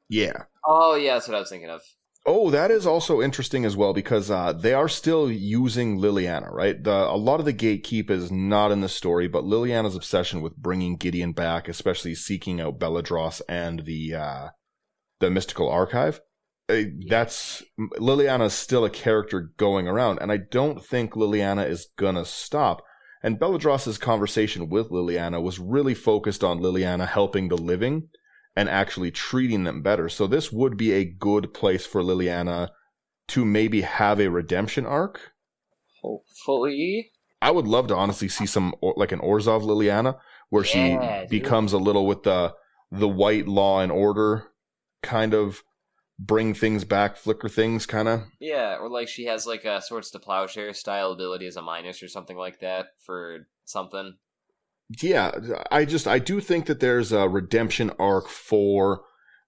Yeah. 0.08 0.44
Oh 0.66 0.94
yeah, 0.94 1.14
that's 1.14 1.28
what 1.28 1.36
I 1.36 1.40
was 1.40 1.48
thinking 1.48 1.70
of. 1.70 1.80
Oh, 2.24 2.50
that 2.50 2.70
is 2.70 2.86
also 2.86 3.20
interesting 3.20 3.64
as 3.64 3.76
well 3.76 3.92
because 3.92 4.30
uh, 4.30 4.52
they 4.52 4.72
are 4.74 4.88
still 4.88 5.30
using 5.30 5.98
Liliana, 5.98 6.52
right? 6.52 6.82
The, 6.82 7.10
a 7.10 7.16
lot 7.16 7.40
of 7.40 7.46
the 7.46 7.52
gatekeep 7.52 8.10
is 8.10 8.30
not 8.30 8.70
in 8.70 8.80
the 8.80 8.88
story, 8.88 9.26
but 9.26 9.42
Liliana's 9.42 9.96
obsession 9.96 10.40
with 10.40 10.56
bringing 10.56 10.96
Gideon 10.96 11.32
back, 11.32 11.68
especially 11.68 12.14
seeking 12.14 12.60
out 12.60 12.78
Belladross 12.78 13.42
and 13.48 13.84
the 13.86 14.14
uh, 14.14 14.48
the 15.18 15.30
mystical 15.30 15.68
archive, 15.68 16.20
uh, 16.68 16.82
that's 17.08 17.62
Liliana's 17.98 18.54
still 18.54 18.84
a 18.84 18.90
character 18.90 19.52
going 19.56 19.88
around, 19.88 20.18
and 20.20 20.30
I 20.30 20.36
don't 20.36 20.84
think 20.84 21.14
Liliana 21.14 21.68
is 21.68 21.88
gonna 21.96 22.24
stop. 22.24 22.82
And 23.22 23.38
Belladross's 23.38 23.98
conversation 23.98 24.68
with 24.68 24.90
Liliana 24.90 25.40
was 25.42 25.58
really 25.58 25.94
focused 25.94 26.42
on 26.42 26.60
Liliana 26.60 27.06
helping 27.06 27.48
the 27.48 27.56
living 27.56 28.08
and 28.56 28.68
actually 28.68 29.10
treating 29.10 29.64
them 29.64 29.82
better. 29.82 30.08
So 30.08 30.26
this 30.26 30.52
would 30.52 30.76
be 30.76 30.92
a 30.92 31.04
good 31.04 31.54
place 31.54 31.86
for 31.86 32.02
Liliana 32.02 32.70
to 33.28 33.44
maybe 33.44 33.80
have 33.82 34.20
a 34.20 34.28
redemption 34.30 34.84
arc. 34.86 35.32
Hopefully, 36.02 37.10
I 37.40 37.50
would 37.50 37.66
love 37.66 37.86
to 37.88 37.96
honestly 37.96 38.28
see 38.28 38.46
some 38.46 38.74
like 38.82 39.12
an 39.12 39.20
Orzhov 39.20 39.62
Liliana 39.62 40.18
where 40.50 40.64
Yeah, 40.64 41.20
she 41.20 41.26
dude. 41.26 41.30
becomes 41.30 41.72
a 41.72 41.78
little 41.78 42.06
with 42.06 42.22
the 42.24 42.54
the 42.90 43.08
white 43.08 43.48
law 43.48 43.80
and 43.80 43.90
order 43.90 44.48
kind 45.02 45.32
of 45.34 45.62
bring 46.18 46.52
things 46.54 46.84
back, 46.84 47.16
flicker 47.16 47.48
things 47.48 47.86
kind 47.86 48.06
of. 48.06 48.20
yeah, 48.38 48.76
or 48.78 48.88
like 48.90 49.08
she 49.08 49.24
has 49.24 49.46
like 49.46 49.64
a 49.64 49.80
swords 49.80 50.10
to 50.10 50.18
plowshare 50.18 50.72
style 50.74 51.10
ability 51.12 51.46
as 51.46 51.56
a 51.56 51.62
minus 51.62 52.02
or 52.02 52.08
something 52.08 52.36
like 52.36 52.60
that 52.60 52.88
for 53.04 53.46
something. 53.64 54.16
Yeah, 55.00 55.30
I 55.70 55.84
just 55.84 56.06
I 56.08 56.18
do 56.18 56.40
think 56.40 56.66
that 56.66 56.80
there's 56.80 57.12
a 57.12 57.28
redemption 57.28 57.90
arc 57.98 58.28
for 58.28 59.02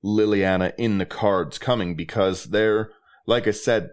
Liliana 0.05 0.73
in 0.79 0.99
the 0.99 1.07
cards 1.07 1.59
coming 1.59 1.97
because 1.97 2.45
they're 2.45 2.91
like 3.27 3.47
I 3.47 3.53
said, 3.53 3.91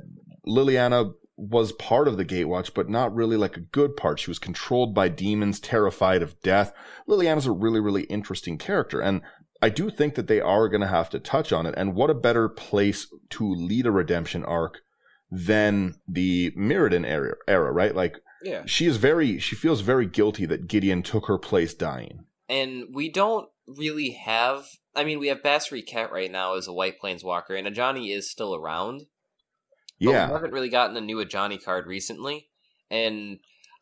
Liliana 0.47 1.13
was 1.37 1.71
part 1.71 2.07
of 2.07 2.17
the 2.17 2.25
Gatewatch, 2.25 2.73
but 2.73 2.89
not 2.89 3.15
really 3.15 3.37
like 3.37 3.57
a 3.57 3.61
good 3.61 3.97
part. 3.97 4.19
She 4.19 4.29
was 4.29 4.37
controlled 4.37 4.93
by 4.93 5.09
demons, 5.09 5.59
terrified 5.59 6.21
of 6.21 6.39
death. 6.41 6.73
Liliana's 7.07 7.47
a 7.47 7.51
really, 7.51 7.79
really 7.79 8.03
interesting 8.03 8.57
character, 8.57 9.01
and 9.01 9.21
I 9.61 9.69
do 9.69 9.89
think 9.89 10.15
that 10.15 10.27
they 10.27 10.41
are 10.41 10.69
going 10.69 10.81
to 10.81 10.87
have 10.87 11.09
to 11.11 11.19
touch 11.19 11.51
on 11.51 11.65
it. 11.65 11.75
And 11.77 11.95
what 11.95 12.09
a 12.09 12.15
better 12.15 12.49
place 12.49 13.07
to 13.31 13.53
lead 13.53 13.85
a 13.85 13.91
redemption 13.91 14.43
arc 14.43 14.79
than 15.29 15.95
the 16.07 16.51
Mirrodin 16.51 17.05
era, 17.05 17.35
era, 17.47 17.71
right? 17.71 17.95
Like, 17.95 18.17
Yeah. 18.43 18.63
she 18.65 18.85
is 18.85 18.97
very, 18.97 19.39
she 19.39 19.55
feels 19.55 19.81
very 19.81 20.05
guilty 20.05 20.45
that 20.47 20.67
Gideon 20.67 21.03
took 21.03 21.27
her 21.27 21.37
place 21.37 21.73
dying. 21.73 22.25
And 22.49 22.85
we 22.93 23.09
don't 23.09 23.47
really 23.67 24.11
have. 24.11 24.65
I 24.95 25.03
mean, 25.03 25.19
we 25.19 25.27
have 25.27 25.41
Basri 25.41 25.85
Ket 25.85 26.11
right 26.11 26.31
now 26.31 26.55
as 26.55 26.67
a 26.67 26.73
White 26.73 26.99
Planeswalker, 27.01 27.57
and 27.57 27.67
Ajani 27.67 28.13
is 28.15 28.29
still 28.29 28.55
around. 28.55 29.03
But 30.23 30.29
we 30.29 30.33
haven't 30.33 30.53
really 30.53 30.69
gotten 30.69 30.97
a 30.97 31.01
new 31.01 31.17
Ajani 31.17 31.63
card 31.63 31.85
recently, 31.85 32.49
and 32.89 33.39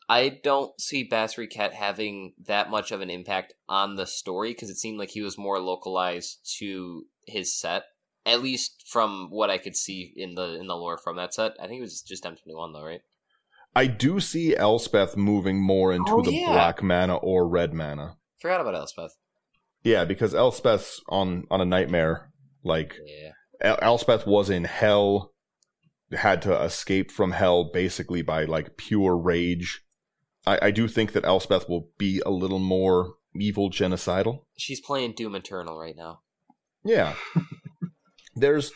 I 0.08 0.40
don't 0.42 0.78
see 0.80 1.08
Basri 1.08 1.48
Ket 1.48 1.72
having 1.72 2.34
that 2.46 2.68
much 2.68 2.90
of 2.90 3.00
an 3.00 3.10
impact 3.10 3.54
on 3.68 3.96
the 3.96 4.06
story 4.06 4.52
because 4.52 4.68
it 4.68 4.76
seemed 4.76 4.98
like 4.98 5.10
he 5.10 5.22
was 5.22 5.38
more 5.38 5.60
localized 5.60 6.40
to 6.58 7.06
his 7.26 7.58
set. 7.58 7.84
At 8.26 8.42
least 8.42 8.84
from 8.86 9.28
what 9.30 9.50
I 9.50 9.58
could 9.58 9.76
see 9.76 10.12
in 10.14 10.34
the 10.34 10.60
in 10.60 10.66
the 10.66 10.76
lore 10.76 10.98
from 10.98 11.16
that 11.16 11.32
set, 11.32 11.52
I 11.58 11.66
think 11.66 11.78
it 11.78 11.82
was 11.82 12.02
just 12.02 12.26
M 12.26 12.36
twenty 12.36 12.54
one 12.54 12.72
though, 12.72 12.84
right? 12.84 13.00
I 13.74 13.86
do 13.86 14.18
see 14.20 14.56
Elspeth 14.56 15.16
moving 15.16 15.60
more 15.62 15.92
into 15.92 16.12
Oh, 16.12 16.22
the 16.22 16.32
yeah. 16.32 16.52
black 16.52 16.82
mana 16.82 17.16
or 17.16 17.48
red 17.48 17.72
mana. 17.72 18.16
Forgot 18.40 18.60
about 18.62 18.74
Elspeth. 18.74 19.16
Yeah, 19.84 20.04
because 20.04 20.34
Elspeth's 20.34 21.00
on 21.08 21.44
on 21.50 21.60
a 21.60 21.64
nightmare. 21.64 22.32
Like 22.64 22.94
Yeah, 23.06 23.30
El- 23.60 23.78
Elspeth 23.80 24.26
was 24.26 24.50
in 24.50 24.64
hell, 24.64 25.32
had 26.12 26.42
to 26.42 26.60
escape 26.62 27.10
from 27.10 27.32
hell 27.32 27.70
basically 27.72 28.22
by 28.22 28.44
like 28.44 28.76
pure 28.76 29.16
rage. 29.16 29.82
I, 30.46 30.58
I 30.62 30.70
do 30.70 30.88
think 30.88 31.12
that 31.12 31.24
Elspeth 31.24 31.68
will 31.68 31.88
be 31.98 32.20
a 32.26 32.30
little 32.30 32.58
more 32.58 33.14
evil 33.36 33.70
genocidal. 33.70 34.40
she's 34.56 34.80
playing 34.80 35.12
Doom 35.14 35.34
Eternal 35.36 35.78
right 35.78 35.94
now. 35.96 36.20
Yeah. 36.84 37.14
There's 38.34 38.72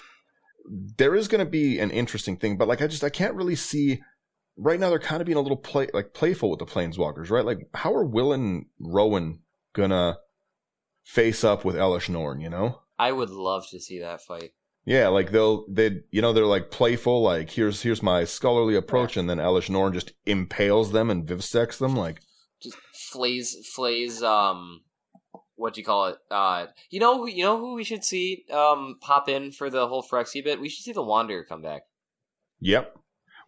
there 0.97 1.15
is 1.15 1.29
going 1.29 1.45
to 1.45 1.51
be 1.51 1.79
an 1.79 1.91
interesting 1.91 2.37
thing, 2.37 2.57
but 2.57 2.69
like 2.69 2.81
I 2.81 2.87
just 2.87 3.05
I 3.05 3.11
can't 3.11 3.35
really 3.35 3.57
see 3.57 4.01
right 4.57 4.79
now 4.79 4.91
they're 4.91 4.99
kind 4.99 5.21
of 5.21 5.27
being 5.27 5.39
a 5.39 5.41
little 5.41 5.57
play 5.57 5.89
like 5.93 6.15
playful 6.15 6.51
with 6.51 6.59
the 6.59 6.67
planeswalkers, 6.67 7.31
right? 7.31 7.45
Like 7.45 7.69
how 7.75 7.95
are 7.95 8.05
Will 8.05 8.33
and 8.33 8.67
Rowan 8.79 9.41
gonna 9.73 10.19
face 11.05 11.45
up 11.45 11.65
with 11.65 11.77
Elesh 11.77 12.09
Norn, 12.09 12.41
you 12.41 12.51
know? 12.51 12.81
I 12.99 13.13
would 13.13 13.31
love 13.31 13.69
to 13.71 13.81
see 13.81 14.01
that 14.01 14.23
fight. 14.23 14.53
Yeah, 14.85 15.09
like 15.09 15.31
they'll 15.31 15.67
they 15.69 16.03
you 16.11 16.21
know 16.23 16.33
they're 16.33 16.47
like 16.47 16.71
playful, 16.71 17.23
like 17.23 17.51
here's 17.51 17.83
here's 17.83 18.03
my 18.03 18.25
scholarly 18.25 18.77
approach, 18.77 19.17
and 19.17 19.29
then 19.29 19.39
Elesh 19.39 19.71
Norn 19.71 19.93
just 19.93 20.13
impales 20.27 20.93
them 20.93 21.11
and 21.11 21.27
vivisects 21.27 21.79
them. 21.79 21.97
Like 21.97 22.21
just 22.61 22.77
flays 22.93 23.57
flays 23.75 24.23
um 24.23 24.81
what 25.57 25.75
do 25.75 25.81
you 25.81 25.85
call 25.85 26.07
it 26.07 26.17
uh 26.31 26.67
you 26.91 26.99
know 26.99 27.19
who 27.19 27.29
you 27.29 27.45
know 27.45 27.59
who 27.59 27.75
we 27.75 27.85
should 27.85 28.05
see 28.05 28.45
um 28.51 28.97
pop 29.01 29.29
in 29.29 29.53
for 29.53 29.71
the 29.71 29.87
whole 29.87 30.03
Phyrexia 30.03 30.43
bit 30.43 30.61
we 30.61 30.69
should 30.69 30.85
see 30.85 30.93
the 30.93 31.03
wanderer 31.03 31.45
come 31.45 31.63
back 31.63 31.83
Yep. 32.61 32.99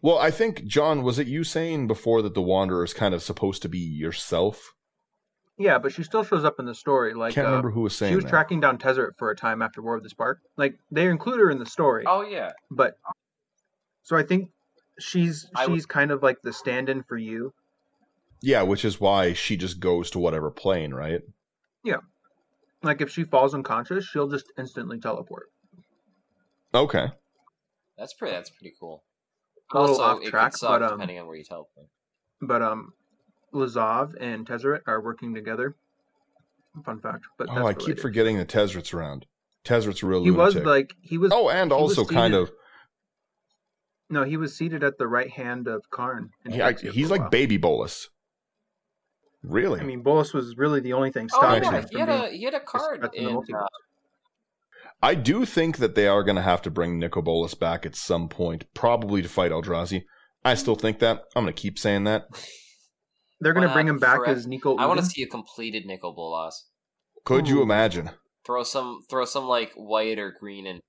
Well, 0.01 0.17
I 0.17 0.31
think 0.31 0.65
John, 0.65 1.03
was 1.03 1.17
it 1.19 1.27
you 1.27 1.43
saying 1.43 1.87
before 1.87 2.21
that 2.21 2.33
the 2.33 2.41
Wanderer 2.41 2.83
is 2.83 2.93
kind 2.93 3.13
of 3.13 3.23
supposed 3.23 3.61
to 3.63 3.69
be 3.69 3.79
yourself? 3.79 4.73
Yeah, 5.57 5.79
but 5.79 5.91
she 5.91 6.03
still 6.03 6.23
shows 6.23 6.45
up 6.45 6.59
in 6.59 6.65
the 6.65 6.75
story. 6.75 7.15
Like 7.15 7.33
Can't 7.33 7.47
uh, 7.47 7.49
remember 7.49 7.71
who 7.71 7.81
was 7.81 7.95
saying 7.95 8.11
she 8.11 8.15
was 8.15 8.25
that. 8.25 8.29
tracking 8.29 8.59
down 8.59 8.77
Tezzeret 8.77 9.17
for 9.17 9.31
a 9.31 9.35
time 9.35 9.63
after 9.63 9.81
War 9.81 9.95
of 9.95 10.03
the 10.03 10.09
Spark. 10.09 10.39
Like 10.55 10.75
they 10.91 11.07
include 11.07 11.39
her 11.39 11.49
in 11.49 11.57
the 11.57 11.65
story, 11.65 12.03
oh 12.07 12.21
yeah 12.21 12.51
but 12.69 12.97
so 14.03 14.15
I 14.15 14.21
think 14.23 14.49
she's 14.99 15.49
I 15.55 15.65
would- 15.65 15.73
she's 15.75 15.85
kind 15.87 16.11
of 16.11 16.21
like 16.21 16.37
the 16.43 16.53
stand-in 16.53 17.03
for 17.03 17.17
you. 17.17 17.53
Yeah, 18.43 18.61
which 18.61 18.85
is 18.85 19.01
why 19.01 19.33
she 19.33 19.57
just 19.57 19.79
goes 19.79 20.11
to 20.11 20.19
whatever 20.19 20.51
plane, 20.51 20.93
right? 20.93 21.21
Yeah. 21.83 22.01
Like 22.83 23.01
if 23.01 23.09
she 23.09 23.23
falls 23.23 23.55
unconscious, 23.55 24.05
she'll 24.05 24.27
just 24.27 24.53
instantly 24.59 24.99
teleport. 24.99 25.47
Okay. 26.71 27.07
that's 27.97 28.13
pretty 28.13 28.35
that's 28.35 28.51
pretty 28.51 28.75
cool 28.79 29.03
A 29.73 29.79
little 29.81 29.95
also 30.01 30.03
off 30.17 30.23
it 30.23 30.29
track, 30.29 30.51
could 30.53 30.59
suck 30.59 30.79
but, 30.79 30.83
um, 30.83 30.91
depending 30.99 31.19
on 31.19 31.27
where 31.27 31.35
you 31.35 31.43
teleport 31.43 31.87
But 32.41 32.61
um, 32.61 32.93
Lazav 33.53 34.13
and 34.19 34.45
Tezzeret 34.47 34.81
are 34.87 35.01
working 35.01 35.33
together. 35.33 35.75
Fun 36.85 36.99
fact, 36.99 37.25
but 37.37 37.49
Oh, 37.49 37.55
that's 37.55 37.67
I 37.67 37.73
keep 37.73 37.79
related. 37.81 38.01
forgetting 38.01 38.37
that 38.37 38.47
Tezzeret's 38.49 38.93
around. 38.93 39.25
Tezzeret's 39.65 40.03
a 40.03 40.05
real 40.05 40.23
He 40.23 40.31
was 40.31 40.55
like 40.55 40.93
he 41.01 41.17
was. 41.17 41.31
oh, 41.33 41.49
and 41.49 41.71
he 41.71 41.75
was 41.75 41.97
also 41.97 42.05
kind 42.05 42.33
of 42.35 42.51
No, 44.09 44.23
he 44.23 44.37
was 44.37 44.55
seated 44.55 44.83
at 44.83 44.97
the 44.97 45.07
right 45.07 45.29
hand 45.29 45.67
of 45.67 45.89
Karn. 45.89 46.29
in 46.45 46.51
he, 46.53 46.61
I, 46.61 46.73
he's 46.73 47.09
like 47.11 47.31
baby 47.31 47.57
Bolas. 47.57 48.09
Really? 49.43 49.79
I 49.79 49.83
mean, 49.83 50.01
Bolas 50.01 50.33
was 50.33 50.55
really 50.57 50.79
the 50.81 50.93
only 50.93 51.11
thing 51.11 51.27
oh 51.33 51.37
stopping 51.37 51.63
yeah 51.63 51.81
him 51.81 51.87
he 51.91 51.99
had 51.99 52.09
a 52.09 52.29
he 52.29 52.43
had 52.43 52.53
a 52.53 52.59
card 52.59 53.09
in 53.13 53.27
in, 53.29 53.55
uh, 53.55 53.65
I 55.01 55.15
do 55.15 55.45
think 55.45 55.77
that 55.77 55.95
they 55.95 56.07
are 56.07 56.23
going 56.23 56.35
to 56.37 56.41
have 56.41 56.61
to 56.63 56.71
bring 56.71 56.97
Nicol 56.99 57.21
Bolas 57.21 57.53
back 57.53 57.85
at 57.85 57.95
some 57.95 58.29
point, 58.29 58.65
probably 58.73 59.21
to 59.21 59.29
fight 59.29 59.51
Eldrazi. 59.51 60.03
I 60.43 60.55
still 60.55 60.75
think 60.75 60.99
that. 60.99 61.23
I'm 61.35 61.43
going 61.43 61.53
to 61.53 61.61
keep 61.61 61.77
saying 61.77 62.05
that. 62.05 62.27
They're 63.39 63.53
going 63.53 63.67
to 63.67 63.73
bring 63.73 63.87
him 63.87 63.99
back 63.99 64.21
as 64.25 64.47
Nico. 64.47 64.75
I 64.77 64.87
want 64.87 64.99
to 64.99 65.05
see 65.05 65.21
a 65.21 65.27
completed 65.27 65.85
Nicol 65.85 66.13
Bolas 66.13 66.65
Could 67.23 67.47
you 67.47 67.61
imagine 67.61 68.09
throw 68.45 68.63
some 68.63 69.01
throw 69.09 69.25
some 69.25 69.45
like 69.45 69.73
white 69.75 70.17
or 70.17 70.33
green 70.39 70.65
in 70.65 70.79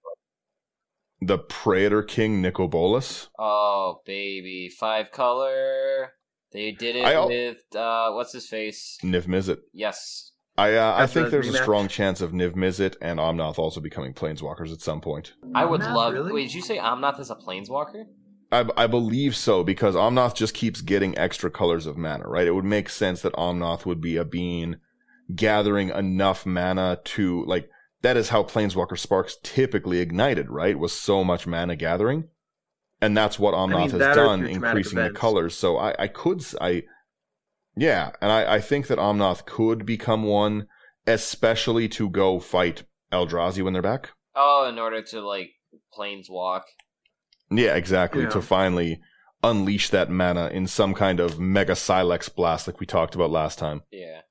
the 1.21 1.37
Praetor 1.39 2.03
King 2.03 2.41
Nicol 2.41 2.69
Bolas? 2.69 3.29
oh 3.39 4.01
baby 4.07 4.71
five 4.71 5.11
color 5.11 6.13
they 6.53 6.71
did 6.71 6.97
it 6.97 7.05
I 7.05 7.15
al- 7.15 7.29
with 7.29 7.59
uh 7.75 8.13
what's 8.13 8.33
his 8.33 8.47
face 8.47 8.97
Niv 9.03 9.27
Mizzet. 9.27 9.59
yes 9.73 10.33
I 10.59 10.75
uh, 10.75 10.95
I 10.99 11.07
think 11.07 11.29
a 11.29 11.31
there's 11.31 11.49
a 11.49 11.53
strong 11.55 11.87
chance 11.89 12.21
of 12.21 12.33
Niv 12.33 12.53
Mizzet 12.55 12.97
and 13.01 13.19
Omnath 13.21 13.59
also 13.59 13.81
becoming 13.81 14.13
planeswalkers 14.13 14.73
at 14.73 14.81
some 14.81 15.01
point. 15.01 15.35
I 15.55 15.65
would 15.65 15.81
Not 15.81 15.95
love. 15.97 16.13
really. 16.15 16.33
Wait, 16.33 16.47
did 16.49 16.55
you 16.55 16.63
say 16.63 16.79
Omnath 16.79 17.21
is 17.21 17.31
a 17.31 17.37
planeswalker? 17.37 18.07
I, 18.51 18.67
I 18.77 18.87
believe 18.87 19.37
so 19.37 19.63
because 19.63 19.95
Omnath 19.95 20.35
just 20.35 20.55
keeps 20.55 20.81
getting 20.81 21.17
extra 21.17 21.51
colors 21.51 21.87
of 21.87 21.97
mana, 21.97 22.27
right? 22.27 22.47
It 22.47 22.55
would 22.55 22.65
make 22.65 22.89
sense 22.89 23.23
that 23.23 23.35
Omnath 23.35 23.87
would 23.87 24.01
be 24.01 24.17
a 24.17 24.25
being 24.25 24.77
gathering 25.35 25.91
enough 25.91 26.45
mana 26.47 26.99
to 27.05 27.45
like 27.45 27.69
that 28.03 28.17
is 28.17 28.31
how 28.31 28.43
Planeswalker 28.43 28.99
Sparks 28.99 29.37
typically 29.43 30.01
ignited, 30.01 30.51
right? 30.51 30.79
Was 30.79 30.93
so 30.93 31.23
much 31.23 31.47
mana 31.47 31.77
gathering, 31.77 32.25
and 33.01 33.17
that's 33.17 33.39
what 33.39 33.55
Omnath 33.55 33.93
mean, 33.93 34.01
has 34.01 34.17
done, 34.17 34.41
through 34.41 34.49
traumatic 34.55 34.77
increasing 34.79 34.99
the 34.99 35.11
colors. 35.11 35.55
So 35.55 35.77
I 35.79 35.95
I 35.99 36.09
could 36.09 36.41
s- 36.41 36.55
I 36.61 36.83
yeah, 37.79 38.11
and 38.21 38.33
I 38.33 38.57
I 38.57 38.61
think 38.61 38.89
that 38.89 38.99
Omnath 38.99 39.47
could 39.47 39.87
become 39.87 40.25
one, 40.25 40.67
especially 41.07 41.89
to 41.91 42.09
go 42.11 42.41
fight 42.41 42.83
Eldrazi 43.13 43.63
when 43.63 43.73
they're 43.73 43.83
back. 43.83 44.11
Oh, 44.35 44.67
in 44.69 44.79
order 44.79 45.03
to 45.03 45.21
like 45.21 45.53
planeswalk. 45.97 46.63
Yeah, 47.51 47.75
exactly. 47.75 48.23
Yeah. 48.23 48.31
To 48.31 48.43
finally 48.43 49.01
unleash 49.43 49.91
that 49.91 50.11
mana 50.11 50.49
in 50.49 50.67
some 50.67 50.95
kind 50.95 51.21
of 51.21 51.39
mega 51.39 51.77
Silex 51.77 52.29
blast 52.29 52.67
like 52.67 52.81
we 52.81 52.87
talked 52.87 53.15
about 53.15 53.31
last 53.31 53.59
time. 53.59 53.83
Yeah, 53.91 54.23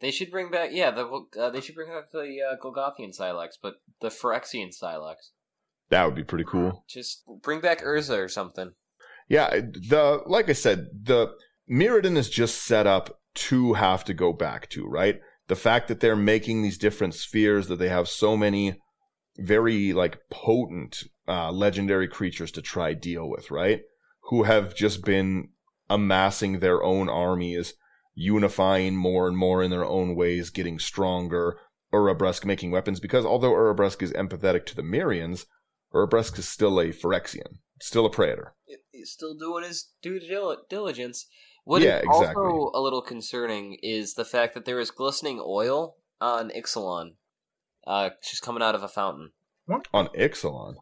they 0.00 0.10
should 0.10 0.30
bring 0.30 0.50
back. 0.50 0.70
Yeah, 0.72 0.90
the 0.90 1.26
uh, 1.40 1.50
they 1.50 1.60
should 1.60 1.74
bring 1.74 1.88
back 1.88 2.10
the 2.12 2.38
uh, 2.42 2.56
Golgothian 2.62 3.12
Silex, 3.12 3.58
but 3.60 3.74
the 4.00 4.08
Phyrexian 4.08 4.72
Silex. 4.72 5.32
That 5.90 6.04
would 6.04 6.14
be 6.14 6.24
pretty 6.24 6.44
cool. 6.44 6.84
Just 6.88 7.22
bring 7.42 7.60
back 7.60 7.82
Urza 7.82 8.18
or 8.18 8.28
something. 8.28 8.72
Yeah, 9.28 9.48
the 9.50 10.22
like 10.26 10.48
I 10.48 10.54
said, 10.54 10.88
the 11.02 11.28
Mirrodin 11.70 12.16
is 12.16 12.30
just 12.30 12.62
set 12.64 12.86
up 12.86 13.20
to 13.34 13.74
have 13.74 14.04
to 14.04 14.14
go 14.14 14.32
back 14.32 14.68
to, 14.70 14.86
right? 14.86 15.20
The 15.48 15.56
fact 15.56 15.88
that 15.88 16.00
they're 16.00 16.16
making 16.16 16.62
these 16.62 16.78
different 16.78 17.14
spheres, 17.14 17.68
that 17.68 17.76
they 17.76 17.88
have 17.88 18.08
so 18.08 18.36
many 18.36 18.80
very 19.38 19.92
like 19.92 20.18
potent 20.30 21.04
uh, 21.26 21.52
legendary 21.52 22.08
creatures 22.08 22.50
to 22.52 22.62
try 22.62 22.94
deal 22.94 23.28
with, 23.28 23.50
right? 23.50 23.82
Who 24.30 24.42
have 24.42 24.74
just 24.74 25.04
been 25.04 25.50
amassing 25.88 26.58
their 26.58 26.82
own 26.82 27.08
armies, 27.08 27.74
unifying 28.14 28.96
more 28.96 29.28
and 29.28 29.36
more 29.36 29.62
in 29.62 29.70
their 29.70 29.84
own 29.84 30.14
ways, 30.14 30.50
getting 30.50 30.78
stronger. 30.78 31.58
Urabrask 31.92 32.44
making 32.44 32.70
weapons 32.70 33.00
because 33.00 33.24
although 33.24 33.52
Urabrask 33.52 34.02
is 34.02 34.12
empathetic 34.12 34.66
to 34.66 34.76
the 34.76 34.82
Mirrans, 34.82 35.46
Urabresk 35.94 36.38
is 36.38 36.46
still 36.46 36.78
a 36.78 36.88
Phyrexian, 36.88 37.60
still 37.80 38.04
a 38.04 38.10
Praetor. 38.10 38.54
He's 38.90 39.10
still 39.10 39.34
doing 39.34 39.64
his 39.64 39.90
due 40.02 40.20
dil- 40.20 40.64
diligence. 40.68 41.26
What 41.68 41.82
Yeah, 41.82 41.98
is 41.98 42.04
exactly. 42.06 42.44
also 42.46 42.70
a 42.74 42.80
little 42.80 43.02
concerning 43.02 43.76
is 43.82 44.14
the 44.14 44.24
fact 44.24 44.54
that 44.54 44.64
there 44.64 44.80
is 44.80 44.90
glistening 44.90 45.38
oil 45.44 45.96
on 46.18 46.48
Ixalan, 46.48 47.16
uh, 47.86 48.08
just 48.26 48.40
coming 48.42 48.62
out 48.62 48.74
of 48.74 48.82
a 48.82 48.88
fountain. 48.88 49.32
On 49.92 50.08
Ixalan. 50.16 50.76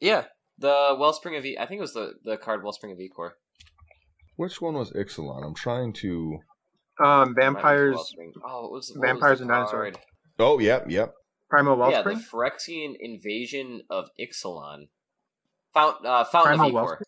Yeah, 0.00 0.24
the 0.56 0.96
Wellspring 0.98 1.36
of 1.36 1.44
e- 1.44 1.58
I 1.58 1.66
think 1.66 1.80
it 1.80 1.82
was 1.82 1.92
the 1.92 2.14
the 2.24 2.38
card 2.38 2.62
Wellspring 2.64 2.92
of 2.92 2.98
Ichor. 2.98 3.36
Which 4.36 4.58
one 4.62 4.72
was 4.72 4.90
Ixalan? 4.92 5.44
I'm 5.44 5.54
trying 5.54 5.92
to. 6.00 6.38
Um, 6.98 7.34
vampires, 7.38 8.14
Oh, 8.42 8.62
what 8.62 8.72
was, 8.72 8.96
Vampires 8.98 9.32
was 9.32 9.40
and 9.42 9.50
Dinosaurs. 9.50 9.96
Oh, 10.38 10.58
yep, 10.58 10.86
yep. 10.88 11.12
Primal 11.50 11.76
Wellspring. 11.76 11.92
Yeah, 11.92 12.02
the 12.02 12.08
Wellspring. 12.14 12.56
Phyrexian 12.88 12.94
invasion 12.98 13.82
of 13.90 14.08
Ixalan. 14.18 14.88
Fount, 15.74 16.06
uh, 16.06 16.24
Fountain 16.24 16.56
Primal 16.56 16.78
of 16.78 16.84
Ichor. 16.84 17.00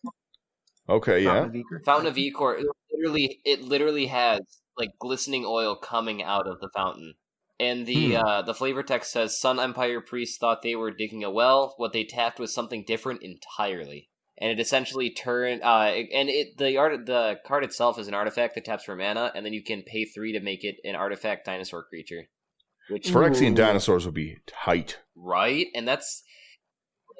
Okay, 0.89 1.23
yeah. 1.23 1.31
Fountain 1.33 1.49
of 1.49 1.55
Ichor. 1.55 1.81
Fountain 1.85 2.07
of 2.07 2.17
Ichor. 2.19 2.59
It 2.99 3.03
literally, 3.03 3.39
it 3.45 3.61
literally 3.63 4.05
has 4.07 4.41
like 4.77 4.91
glistening 4.99 5.45
oil 5.45 5.75
coming 5.75 6.23
out 6.23 6.47
of 6.47 6.59
the 6.59 6.69
fountain, 6.75 7.15
And 7.59 7.85
the 7.85 8.15
Hmm. 8.15 8.25
uh, 8.25 8.41
the 8.43 8.53
flavor 8.53 8.83
text 8.83 9.11
says 9.11 9.39
Sun 9.39 9.59
Empire 9.59 10.01
priests 10.01 10.37
thought 10.37 10.61
they 10.61 10.75
were 10.75 10.91
digging 10.91 11.23
a 11.23 11.31
well. 11.31 11.73
What 11.77 11.93
they 11.93 12.03
tapped 12.05 12.39
was 12.39 12.53
something 12.53 12.85
different 12.85 13.21
entirely, 13.23 14.09
and 14.37 14.51
it 14.51 14.59
essentially 14.61 15.11
turned. 15.11 15.61
Uh, 15.61 15.91
and 16.13 16.29
it 16.29 16.57
the 16.57 16.77
art 16.77 17.05
the 17.05 17.39
card 17.45 17.63
itself 17.65 17.99
is 17.99 18.07
an 18.07 18.13
artifact 18.13 18.55
that 18.55 18.65
taps 18.65 18.85
for 18.85 18.95
mana, 18.95 19.31
and 19.35 19.45
then 19.45 19.53
you 19.53 19.63
can 19.63 19.83
pay 19.83 20.05
three 20.05 20.31
to 20.33 20.39
make 20.39 20.63
it 20.63 20.77
an 20.85 20.95
artifact 20.95 21.45
dinosaur 21.45 21.83
creature. 21.83 22.29
Which 22.87 23.11
Phyrexian 23.11 23.53
Ooh. 23.53 23.55
dinosaurs 23.55 24.05
would 24.05 24.15
be 24.15 24.39
tight. 24.47 24.99
right, 25.15 25.67
and 25.75 25.87
that's 25.87 26.23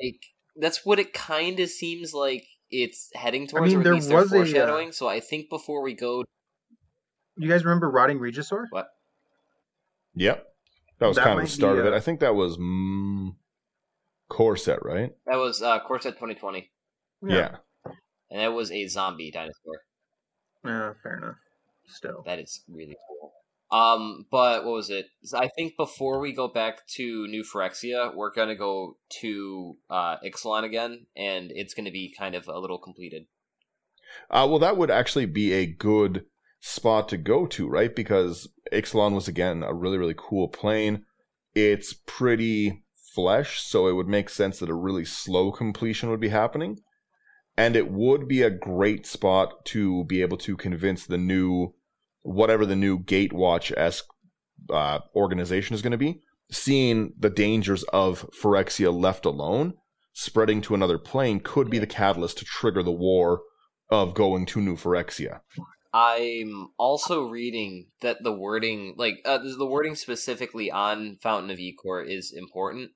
like 0.01 0.21
that's 0.55 0.85
what 0.85 0.99
it 0.99 1.13
kind 1.13 1.59
of 1.59 1.69
seems 1.69 2.13
like 2.13 2.45
it's 2.71 3.09
heading 3.15 3.47
towards. 3.47 3.63
I 3.63 3.67
mean, 3.67 3.77
or 3.77 3.79
at 3.79 3.83
there 3.83 3.93
least 3.95 4.09
they're 4.09 4.17
was 4.17 4.31
a, 4.31 4.35
uh, 4.35 4.39
foreshadowing. 4.39 4.91
so 4.91 5.07
I 5.07 5.19
think 5.19 5.49
before 5.49 5.81
we 5.81 5.93
go, 5.93 6.23
You 7.37 7.49
guys 7.49 7.63
remember 7.65 7.89
Rotting 7.89 8.19
Regisaur? 8.19 8.65
what 8.71 8.87
Yep. 10.15 10.45
That 10.99 11.07
was 11.07 11.15
That 11.15 11.23
kind 11.25 11.39
of 11.39 11.45
the 11.45 11.51
start 11.51 11.75
be, 11.75 11.79
of 11.81 11.85
it. 11.85 11.93
uh, 11.93 11.95
I 11.95 11.99
think 12.01 12.19
that 12.19 12.35
was 12.35 12.57
mm, 12.57 13.29
core 14.29 14.57
set, 14.57 14.83
right? 14.83 15.11
that 15.25 15.37
was 15.37 15.61
uh, 15.61 15.79
Core 15.79 16.01
Set 16.01 16.13
2020, 16.15 16.69
Yeah. 17.25 17.57
and 18.29 18.39
that 18.41 18.53
was 18.53 18.69
a 18.71 18.85
zombie 18.87 19.31
dinosaur. 19.31 19.81
Yeah, 20.65 20.93
fair 21.01 21.17
enough. 21.17 21.35
Still. 21.87 22.23
That 22.25 22.39
is 22.39 22.63
really 22.67 22.97
cool. 23.07 23.31
Um, 23.71 24.25
but 24.31 24.65
what 24.65 24.73
was 24.73 24.89
it? 24.89 25.07
I 25.33 25.47
think 25.55 25.77
before 25.77 26.19
we 26.19 26.33
go 26.33 26.47
back 26.47 26.87
to 26.95 27.27
New 27.27 27.43
Phyrexia, 27.43 28.15
we're 28.15 28.33
gonna 28.33 28.55
go 28.55 28.97
to 29.21 29.77
uh 29.89 30.17
Ixalan 30.25 30.63
again, 30.63 31.05
and 31.15 31.51
it's 31.53 31.73
gonna 31.73 31.91
be 31.91 32.13
kind 32.17 32.35
of 32.35 32.47
a 32.47 32.59
little 32.59 32.79
completed. 32.79 33.27
Uh, 34.31 34.47
well, 34.49 34.59
that 34.59 34.77
would 34.77 34.89
actually 34.89 35.27
be 35.27 35.53
a 35.53 35.67
good 35.67 36.25
spot 36.59 37.09
to 37.09 37.17
go 37.17 37.45
to, 37.45 37.67
right? 37.67 37.95
Because 37.95 38.47
Ixalan 38.73 39.13
was 39.13 39.27
again 39.27 39.63
a 39.63 39.73
really, 39.73 39.97
really 39.97 40.15
cool 40.17 40.47
plane. 40.47 41.05
It's 41.55 41.93
pretty 41.93 42.83
flesh, 43.13 43.61
so 43.61 43.87
it 43.87 43.93
would 43.93 44.07
make 44.07 44.29
sense 44.29 44.59
that 44.59 44.69
a 44.69 44.73
really 44.73 45.05
slow 45.05 45.51
completion 45.51 46.09
would 46.09 46.19
be 46.19 46.29
happening. 46.29 46.79
And 47.57 47.75
it 47.75 47.91
would 47.91 48.27
be 48.27 48.41
a 48.41 48.49
great 48.49 49.05
spot 49.05 49.65
to 49.65 50.05
be 50.05 50.21
able 50.21 50.37
to 50.37 50.55
convince 50.55 51.05
the 51.05 51.17
new, 51.17 51.73
whatever 52.21 52.65
the 52.65 52.75
new 52.75 52.99
Gatewatch 52.99 53.71
esque 53.77 54.05
uh, 54.69 54.99
organization 55.15 55.73
is 55.73 55.81
going 55.81 55.91
to 55.91 55.97
be, 55.97 56.21
seeing 56.51 57.13
the 57.17 57.29
dangers 57.29 57.83
of 57.83 58.29
Phyrexia 58.41 58.93
left 58.93 59.25
alone, 59.25 59.73
spreading 60.13 60.61
to 60.61 60.75
another 60.75 60.97
plane 60.97 61.39
could 61.39 61.69
be 61.69 61.79
the 61.79 61.87
catalyst 61.87 62.37
to 62.39 62.45
trigger 62.45 62.83
the 62.83 62.91
war 62.91 63.41
of 63.89 64.13
going 64.13 64.45
to 64.47 64.61
New 64.61 64.75
Phyrexia. 64.75 65.39
I'm 65.93 66.67
also 66.77 67.23
reading 67.27 67.87
that 68.01 68.17
the 68.23 68.31
wording, 68.31 68.93
like 68.97 69.15
uh, 69.25 69.39
the 69.39 69.65
wording 69.65 69.95
specifically 69.95 70.69
on 70.69 71.17
Fountain 71.21 71.49
of 71.49 71.57
Ichor, 71.59 72.03
is 72.03 72.31
important 72.35 72.91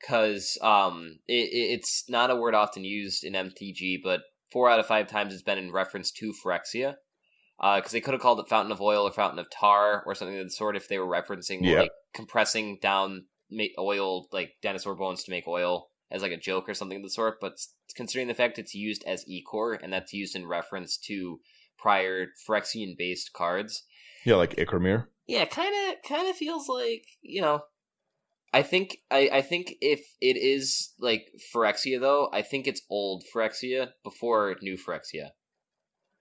because 0.00 0.58
um, 0.62 1.18
it, 1.28 1.50
it- 1.52 1.72
it's 1.74 2.04
not 2.08 2.30
a 2.30 2.36
word 2.36 2.54
often 2.54 2.82
used 2.84 3.22
in 3.22 3.34
MTG, 3.34 3.98
but 4.02 4.22
four 4.50 4.68
out 4.68 4.80
of 4.80 4.86
five 4.86 5.06
times 5.06 5.32
it's 5.32 5.42
been 5.42 5.58
in 5.58 5.70
reference 5.70 6.10
to 6.12 6.32
Phyrexia. 6.44 6.94
Uh, 7.62 7.76
because 7.76 7.92
they 7.92 8.00
could 8.00 8.12
have 8.14 8.20
called 8.20 8.40
it 8.40 8.48
Fountain 8.48 8.72
of 8.72 8.80
Oil 8.80 9.06
or 9.06 9.12
Fountain 9.12 9.38
of 9.38 9.48
Tar 9.48 10.02
or 10.04 10.14
something 10.14 10.36
of 10.38 10.44
the 10.46 10.50
sort 10.50 10.76
if 10.76 10.88
they 10.88 10.98
were 10.98 11.06
referencing 11.06 11.60
Yeah. 11.62 11.82
like 11.82 11.92
compressing 12.12 12.78
down 12.82 13.26
oil, 13.78 14.26
like 14.32 14.54
dinosaur 14.62 14.94
bones 14.94 15.22
to 15.24 15.30
make 15.30 15.46
oil 15.46 15.90
as 16.10 16.22
like 16.22 16.32
a 16.32 16.36
joke 16.36 16.68
or 16.68 16.74
something 16.74 16.96
of 16.96 17.02
the 17.02 17.10
sort. 17.10 17.38
But 17.40 17.52
considering 17.94 18.28
the 18.28 18.34
fact 18.34 18.58
it's 18.58 18.74
used 18.74 19.04
as 19.06 19.24
Ichor 19.28 19.74
and 19.74 19.92
that's 19.92 20.12
used 20.12 20.34
in 20.34 20.46
reference 20.46 20.96
to 21.06 21.40
prior 21.78 22.28
Phyrexian 22.46 22.96
based 22.98 23.32
cards. 23.32 23.84
Yeah, 24.24 24.36
like 24.36 24.56
Ikramir. 24.56 25.06
Yeah, 25.26 25.44
kind 25.44 25.74
of 25.90 26.02
kind 26.08 26.28
of 26.28 26.36
feels 26.36 26.68
like, 26.68 27.04
you 27.22 27.40
know, 27.40 27.62
I 28.52 28.62
think 28.62 28.98
I 29.10 29.30
I 29.32 29.42
think 29.42 29.74
if 29.80 30.00
it 30.20 30.36
is 30.36 30.92
like 30.98 31.26
Phyrexia 31.54 32.00
though, 32.00 32.28
I 32.32 32.42
think 32.42 32.66
it's 32.66 32.82
old 32.90 33.24
Phyrexia 33.34 33.90
before 34.02 34.56
new 34.62 34.76
Phyrexia. 34.76 35.30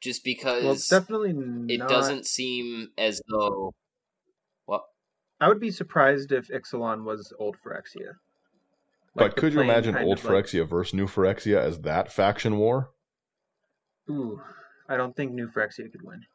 Just 0.02 0.24
because 0.24 0.64
Well, 0.64 0.74
it's 0.74 0.88
definitely 0.89 1.32
not. 1.34 1.70
it 1.70 1.78
doesn't 1.88 2.26
seem 2.26 2.89
as 2.97 3.22
though 3.30 3.74
what 4.66 4.84
I 5.39 5.47
would 5.47 5.60
be 5.60 5.72
surprised 5.72 6.32
if 6.32 6.47
Ixalan 6.49 7.04
was 7.04 7.32
old 7.39 7.56
Phyrexia. 7.64 8.16
But 9.14 9.24
Like 9.24 9.36
the 9.36 9.41
could 9.41 9.54
you 9.54 9.62
imagine 9.62 9.95
old 9.95 10.18
of 10.18 10.26
like- 10.26 10.45
Phyrexia 10.45 10.68
versus 10.68 10.93
New 10.95 11.06
Phyrexia 11.08 11.58
as 11.58 11.82
that 11.82 12.12
faction 12.12 12.58
war? 12.58 12.91
Ooh, 14.10 14.41
I 14.89 14.97
don't 14.97 15.16
think 15.16 15.34
New 15.34 15.47
Phyrexia 15.47 15.91
could 15.91 16.02
win. 16.02 16.26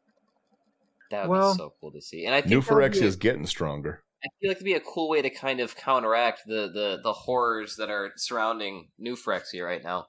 that 1.10 1.28
would 1.28 1.36
Well, 1.38 1.54
be 1.54 1.58
so 1.58 1.72
cool 1.80 1.92
to 1.92 2.00
see. 2.00 2.24
And 2.26 2.34
I 2.34 2.40
think 2.40 2.50
New 2.50 2.60
that 2.60 2.70
Phyrexia 2.70 3.02
is 3.02 3.16
getting 3.16 3.46
stronger. 3.46 4.02
I 4.24 4.28
feel 4.40 4.50
like 4.50 4.56
it'd 4.56 4.64
be 4.64 4.74
a 4.74 4.80
cool 4.80 5.08
way 5.08 5.22
to 5.22 5.30
kind 5.30 5.60
of 5.60 5.76
counteract 5.76 6.42
the 6.46 6.68
the 6.72 7.00
the 7.02 7.12
horrors 7.12 7.76
that 7.76 7.90
are 7.90 8.12
surrounding 8.16 8.88
New 8.98 9.14
Phyrexia 9.16 9.64
right 9.64 9.82
now. 9.82 10.06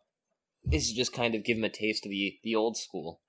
Is 0.71 0.91
just 0.93 1.13
kind 1.13 1.33
of 1.35 1.43
give 1.43 1.57
him 1.57 1.63
a 1.63 1.69
taste 1.69 2.05
of 2.05 2.09
the 2.11 2.37
the 2.43 2.55
old 2.55 2.77
school. 2.77 3.21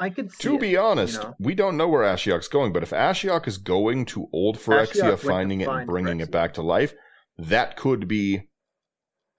I 0.00 0.10
could 0.10 0.32
see 0.32 0.42
To 0.48 0.54
it, 0.54 0.60
be 0.60 0.76
honest, 0.76 1.18
you 1.18 1.28
know? 1.28 1.34
we 1.38 1.54
don't 1.54 1.76
know 1.76 1.88
where 1.88 2.02
Ashiok's 2.02 2.48
going, 2.48 2.72
but 2.72 2.82
if 2.82 2.90
Ashiok 2.90 3.46
is 3.46 3.58
going 3.58 4.06
to 4.06 4.28
old 4.32 4.56
Ashiok 4.56 4.62
Phyrexia, 4.64 5.02
went 5.02 5.20
to 5.20 5.26
finding 5.26 5.60
it 5.60 5.64
and 5.68 5.72
find 5.72 5.86
bringing 5.86 6.20
it 6.20 6.30
back 6.30 6.54
to 6.54 6.62
life, 6.62 6.94
that 7.38 7.76
could 7.76 8.08
be 8.08 8.48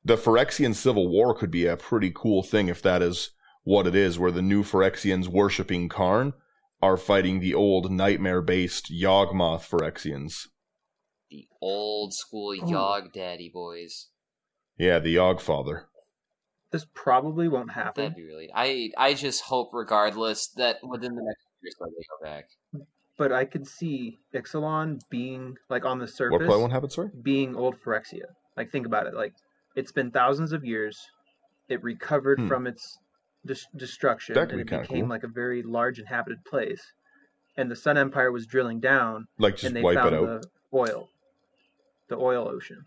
the 0.03 0.17
Phyrexian 0.17 0.73
Civil 0.75 1.09
War 1.09 1.33
could 1.33 1.51
be 1.51 1.65
a 1.65 1.77
pretty 1.77 2.11
cool 2.13 2.43
thing 2.43 2.67
if 2.67 2.81
that 2.81 3.01
is 3.01 3.31
what 3.63 3.85
it 3.87 3.95
is, 3.95 4.17
where 4.17 4.31
the 4.31 4.41
new 4.41 4.63
Phyrexians 4.63 5.27
worshipping 5.27 5.89
Karn 5.89 6.33
are 6.81 6.97
fighting 6.97 7.39
the 7.39 7.53
old 7.53 7.91
nightmare-based 7.91 8.91
Yawgmoth 8.91 9.67
Phyrexians. 9.69 10.47
The 11.29 11.47
old 11.61 12.13
school 12.13 12.55
Oh. 12.61 12.67
Yog 12.67 13.13
Daddy 13.13 13.49
boys. 13.53 14.07
Yeah, 14.77 14.99
the 14.99 15.15
Yawgfather. 15.15 15.83
This 16.71 16.85
probably 16.93 17.47
won't 17.49 17.71
happen. 17.71 18.03
That'd 18.05 18.15
be 18.15 18.23
really. 18.23 18.49
I 18.53 18.91
I 18.97 19.13
just 19.13 19.41
hope, 19.43 19.69
regardless, 19.73 20.47
that 20.55 20.77
within 20.83 21.15
the 21.15 21.21
next 21.23 21.45
year 21.61 21.71
or 21.81 21.87
so 21.87 21.93
they 21.95 22.05
go 22.09 22.25
back. 22.31 22.45
But 23.17 23.31
I 23.33 23.45
could 23.45 23.67
see 23.67 24.19
Ixalan 24.33 25.01
being 25.09 25.57
like 25.69 25.85
on 25.85 25.99
the 25.99 26.03
What 26.05 26.09
surface, 26.11 26.37
probably 26.37 26.59
won't 26.61 26.71
happen, 26.73 26.89
sorry? 26.89 27.09
being 27.21 27.55
old 27.55 27.75
Phyrexia. 27.85 28.23
Like 28.57 28.71
think 28.71 28.85
about 28.85 29.05
it. 29.07 29.13
Like 29.13 29.33
it's 29.75 29.91
been 29.91 30.11
thousands 30.11 30.53
of 30.53 30.63
years. 30.65 30.97
It 31.69 31.83
recovered 31.83 32.39
Hmm. 32.39 32.47
from 32.47 32.67
its 32.67 32.97
dis- 33.45 33.67
destruction, 33.75 34.35
That 34.35 34.49
could 34.49 34.59
and 34.59 34.69
be 34.69 34.75
it 34.75 34.81
became 34.81 34.99
cool. 35.01 35.09
like 35.09 35.23
a 35.23 35.27
very 35.27 35.61
large 35.63 35.99
inhabited 35.99 36.43
place. 36.45 36.81
And 37.57 37.69
the 37.69 37.75
Sun 37.75 37.97
Empire 37.97 38.31
was 38.31 38.45
drilling 38.47 38.79
down, 38.79 39.27
Like 39.37 39.55
just 39.55 39.65
and 39.65 39.75
they 39.75 39.81
wipe 39.81 39.95
found 39.97 40.15
it 40.15 40.23
out. 40.23 40.41
the 40.41 40.47
oil, 40.73 41.09
the 42.07 42.17
oil 42.17 42.47
ocean. 42.47 42.85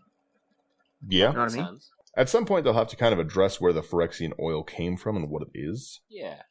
Yeah. 1.07 1.27
You 1.29 1.33
know 1.33 1.39
what 1.41 1.51
I 1.51 1.55
mean? 1.55 1.65
sense. 1.65 1.91
At 2.17 2.29
some 2.29 2.45
point, 2.45 2.63
they'll 2.63 2.73
have 2.73 2.87
to 2.89 2.95
kind 2.95 3.13
of 3.13 3.19
address 3.19 3.59
where 3.59 3.73
the 3.73 3.81
Phyrexian 3.81 4.31
oil 4.39 4.63
came 4.63 4.95
from 4.97 5.17
and 5.17 5.29
what 5.29 5.41
it 5.43 5.49
is. 5.53 6.01
Yeah. 6.09 6.41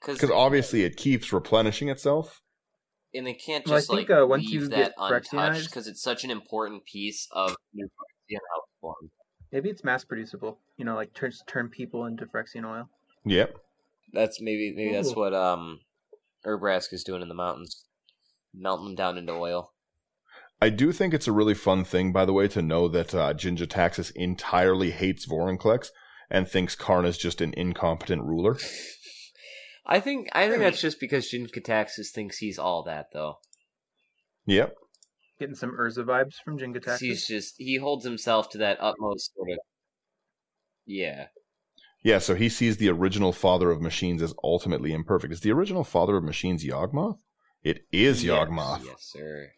Because 0.00 0.30
obviously 0.30 0.84
it 0.84 0.96
keeps 0.96 1.32
replenishing 1.32 1.88
itself. 1.88 2.42
and 3.12 3.26
they 3.26 3.34
can't 3.34 3.66
Well, 3.66 3.74
I 3.74 3.78
just 3.78 3.88
think, 3.90 4.08
like 4.08 4.18
uh, 4.18 4.26
once 4.26 4.44
leave 4.44 4.52
you 4.62 4.68
that 4.68 4.76
get 4.76 4.92
untouched 4.98 5.70
because 5.70 5.86
it's 5.88 6.02
such 6.02 6.22
an 6.22 6.30
important 6.30 6.84
piece 6.84 7.26
of 7.32 7.56
New 7.74 7.86
Phyrexia 7.86 8.36
and 8.36 8.40
how 8.52 8.60
it's 8.60 8.72
formed. 8.80 9.10
Maybe 9.52 9.70
it's 9.70 9.82
mass 9.82 10.04
producible. 10.04 10.60
You 10.76 10.84
know, 10.84 10.94
like 10.94 11.14
turn 11.14 11.32
turn 11.48 11.68
people 11.68 12.04
into 12.04 12.26
Phyrexian 12.26 12.64
oil. 12.64 12.88
Yep. 13.24 13.56
That's 14.12 14.40
maybe 14.40 14.72
maybe 14.76 14.92
that's 14.92 15.16
what 15.16 15.34
um 15.34 15.80
Urabrask 16.46 16.92
is 16.92 17.02
doing 17.02 17.22
in 17.22 17.28
the 17.28 17.34
mountains, 17.34 17.86
melting 18.54 18.84
them 18.86 18.94
down 18.94 19.18
into 19.18 19.32
oil. 19.32 19.72
I 20.60 20.70
do 20.70 20.90
think 20.92 21.12
it's 21.12 21.28
a 21.28 21.32
really 21.32 21.54
fun 21.54 21.84
thing, 21.84 22.12
by 22.12 22.24
the 22.24 22.32
way, 22.32 22.48
to 22.48 22.62
know 22.62 22.88
that 22.88 23.14
uh, 23.14 23.34
Jin-Gitaxias 23.34 24.12
entirely 24.14 24.90
hates 24.90 25.26
Vorinclex 25.26 25.88
and 26.30 26.48
thinks 26.48 26.74
Karn 26.74 27.04
is 27.04 27.18
just 27.18 27.40
an 27.40 27.52
incompetent 27.56 28.22
ruler. 28.22 28.58
I 29.86 30.00
think 30.00 30.28
I 30.32 30.48
think 30.48 30.60
that's 30.60 30.80
just 30.80 30.98
because 30.98 31.28
Jin-Gitaxias 31.28 32.10
thinks 32.12 32.38
he's 32.38 32.58
all 32.58 32.82
that 32.84 33.06
though. 33.12 33.36
Yep. 34.46 34.74
Getting 35.38 35.54
some 35.54 35.76
Urza 35.78 36.04
vibes 36.04 36.34
from 36.44 36.58
'Cause 36.58 36.66
Jinga 36.66 36.98
He's 36.98 37.26
just 37.26 37.54
he 37.58 37.76
holds 37.76 38.04
himself 38.04 38.48
to 38.50 38.58
that 38.58 38.78
utmost 38.80 39.32
sort 39.34 39.50
of 39.50 39.58
Yeah. 40.86 41.28
Yeah, 42.02 42.18
so 42.18 42.34
he 42.34 42.48
sees 42.48 42.78
the 42.78 42.88
original 42.88 43.32
father 43.32 43.70
of 43.70 43.80
machines 43.80 44.22
as 44.22 44.34
ultimately 44.42 44.92
imperfect. 44.92 45.32
Is 45.32 45.40
the 45.40 45.52
original 45.52 45.84
father 45.84 46.16
of 46.16 46.24
machines 46.24 46.64
Yawgmoth? 46.64 47.18
It 47.62 47.86
is 47.92 48.24
Yes, 48.24 48.48
Yawgmoth. 48.48 48.84
Yes, 48.84 49.02
sir. 49.02 49.50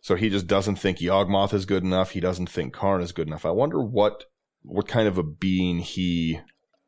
So 0.00 0.14
he 0.14 0.28
just 0.30 0.46
doesn't 0.46 0.76
think 0.76 0.98
Yawgmoth 0.98 1.52
is 1.52 1.66
good 1.66 1.82
enough. 1.82 2.12
He 2.12 2.20
doesn't 2.20 2.48
think 2.48 2.72
Karn 2.72 3.02
is 3.02 3.12
good 3.12 3.26
enough. 3.26 3.44
I 3.44 3.50
wonder 3.50 3.82
what 3.82 4.24
what 4.62 4.88
kind 4.88 5.08
of 5.08 5.18
a 5.18 5.22
being 5.22 5.78
he 5.78 6.40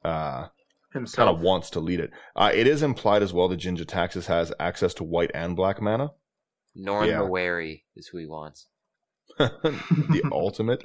uh, 0.05 0.47
himself. 0.93 1.27
kind 1.27 1.37
of 1.37 1.43
wants 1.43 1.71
to 1.71 1.81
lead 1.81 2.01
it. 2.01 2.11
Uh, 2.37 2.51
it 2.55 2.67
is 2.67 2.83
implied 2.83 3.23
as 3.23 3.33
well 3.33 3.49
that 3.49 3.57
Jin-Gitaxias 3.59 4.27
has 4.27 4.53
access 4.59 4.93
to 4.95 5.05
white 5.05 5.31
and 5.35 5.55
black 5.57 5.81
mana. 5.81 6.11
Norn 6.75 7.09
Yeah. 7.09 7.19
the 7.19 7.27
Wary 7.27 7.85
is 7.97 8.09
who 8.09 8.19
he 8.19 8.27
wants. 8.27 8.69
the 9.39 10.23
ultimate. 10.33 10.85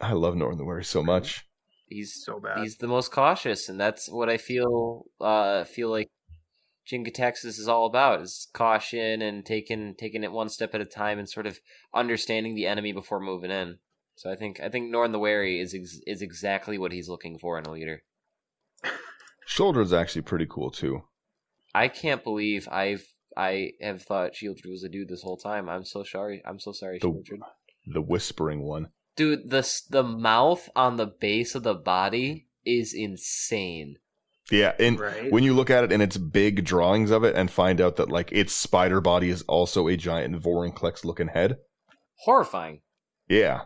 I 0.00 0.12
love 0.12 0.36
Northern 0.36 0.58
the 0.58 0.64
Wary 0.64 0.84
so 0.84 1.02
much. 1.02 1.46
He's 1.86 2.22
so 2.24 2.40
bad. 2.40 2.58
he's 2.62 2.76
the 2.78 2.88
most 2.88 3.12
cautious, 3.12 3.68
and 3.68 3.78
that's 3.78 4.08
what 4.10 4.28
I 4.28 4.36
feel 4.38 5.04
uh 5.20 5.64
feel 5.64 5.90
like 5.90 6.08
Jin-Gitaxias 6.86 7.58
is 7.58 7.68
all 7.68 7.86
about 7.86 8.20
is 8.22 8.48
caution 8.52 9.22
and 9.22 9.44
taking 9.44 9.94
taking 9.94 10.22
it 10.22 10.32
one 10.32 10.48
step 10.48 10.74
at 10.74 10.80
a 10.80 10.86
time 10.86 11.18
and 11.18 11.28
sort 11.28 11.46
of 11.46 11.60
understanding 11.94 12.54
the 12.54 12.66
enemy 12.66 12.92
before 12.92 13.20
moving 13.20 13.50
in. 13.50 13.78
So 14.16 14.30
I 14.30 14.36
think 14.36 14.60
I 14.60 14.68
think 14.68 14.90
Norn 14.90 15.12
the 15.12 15.18
Wary 15.18 15.60
is 15.60 15.74
ex- 15.74 16.00
is 16.06 16.22
exactly 16.22 16.78
what 16.78 16.92
he's 16.92 17.08
looking 17.08 17.38
for 17.38 17.58
in 17.58 17.66
a 17.66 17.70
leader. 17.72 18.02
Sheoldred's 19.48 19.92
actually 19.92 20.22
pretty 20.22 20.46
cool 20.48 20.70
too. 20.70 21.02
I 21.74 21.88
can't 21.88 22.22
believe 22.22 22.68
I've 22.70 23.06
I 23.36 23.72
have 23.80 24.02
thought 24.02 24.34
Sheoldred 24.34 24.70
was 24.70 24.84
a 24.84 24.88
dude 24.88 25.08
this 25.08 25.22
whole 25.22 25.36
time. 25.36 25.68
I'm 25.68 25.84
so 25.84 26.04
sorry. 26.04 26.42
I'm 26.46 26.60
so 26.60 26.72
sorry, 26.72 26.98
The- 27.00 27.08
Sheoldred. 27.08 27.40
The 27.86 28.00
whispering 28.02 28.62
one. 28.62 28.88
Dude, 29.16 29.50
the 29.50 29.68
the 29.90 30.02
mouth 30.02 30.68
on 30.74 30.96
the 30.96 31.06
base 31.06 31.54
of 31.54 31.62
the 31.62 31.74
body 31.74 32.48
is 32.64 32.94
insane. 32.94 33.96
Yeah, 34.50 34.74
and 34.78 35.00
Right. 35.00 35.32
when 35.32 35.42
you 35.42 35.54
look 35.54 35.70
at 35.70 35.84
it 35.84 35.92
and 35.92 36.02
its 36.02 36.16
big 36.18 36.64
drawings 36.64 37.10
of 37.10 37.24
it 37.24 37.34
and 37.34 37.50
find 37.50 37.80
out 37.80 37.96
that 37.96 38.10
like 38.10 38.30
its 38.32 38.54
spider 38.54 39.00
body 39.00 39.30
is 39.30 39.42
also 39.42 39.88
a 39.88 39.96
giant 39.96 40.42
Vorinclex 40.42 41.04
looking 41.04 41.28
head. 41.28 41.56
Horrifying. 42.24 42.82
Yeah. 43.28 43.62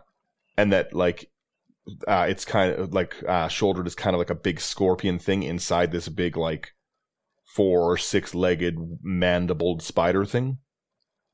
And 0.57 0.71
that 0.71 0.93
like 0.93 1.29
uh 2.07 2.27
it's 2.29 2.45
kind 2.45 2.73
of 2.73 2.93
like 2.93 3.15
uh 3.23 3.47
Sheoldred 3.47 3.87
is 3.87 3.95
kind 3.95 4.13
of 4.15 4.19
like 4.19 4.29
a 4.29 4.35
big 4.35 4.59
scorpion 4.61 5.19
thing 5.19 5.43
inside 5.43 5.91
this 5.91 6.07
big 6.07 6.37
like 6.37 6.73
four 7.55 7.91
or 7.91 7.97
six 7.97 8.33
legged 8.33 8.75
mandibled 9.03 9.81
spider 9.81 10.23
thing. 10.25 10.59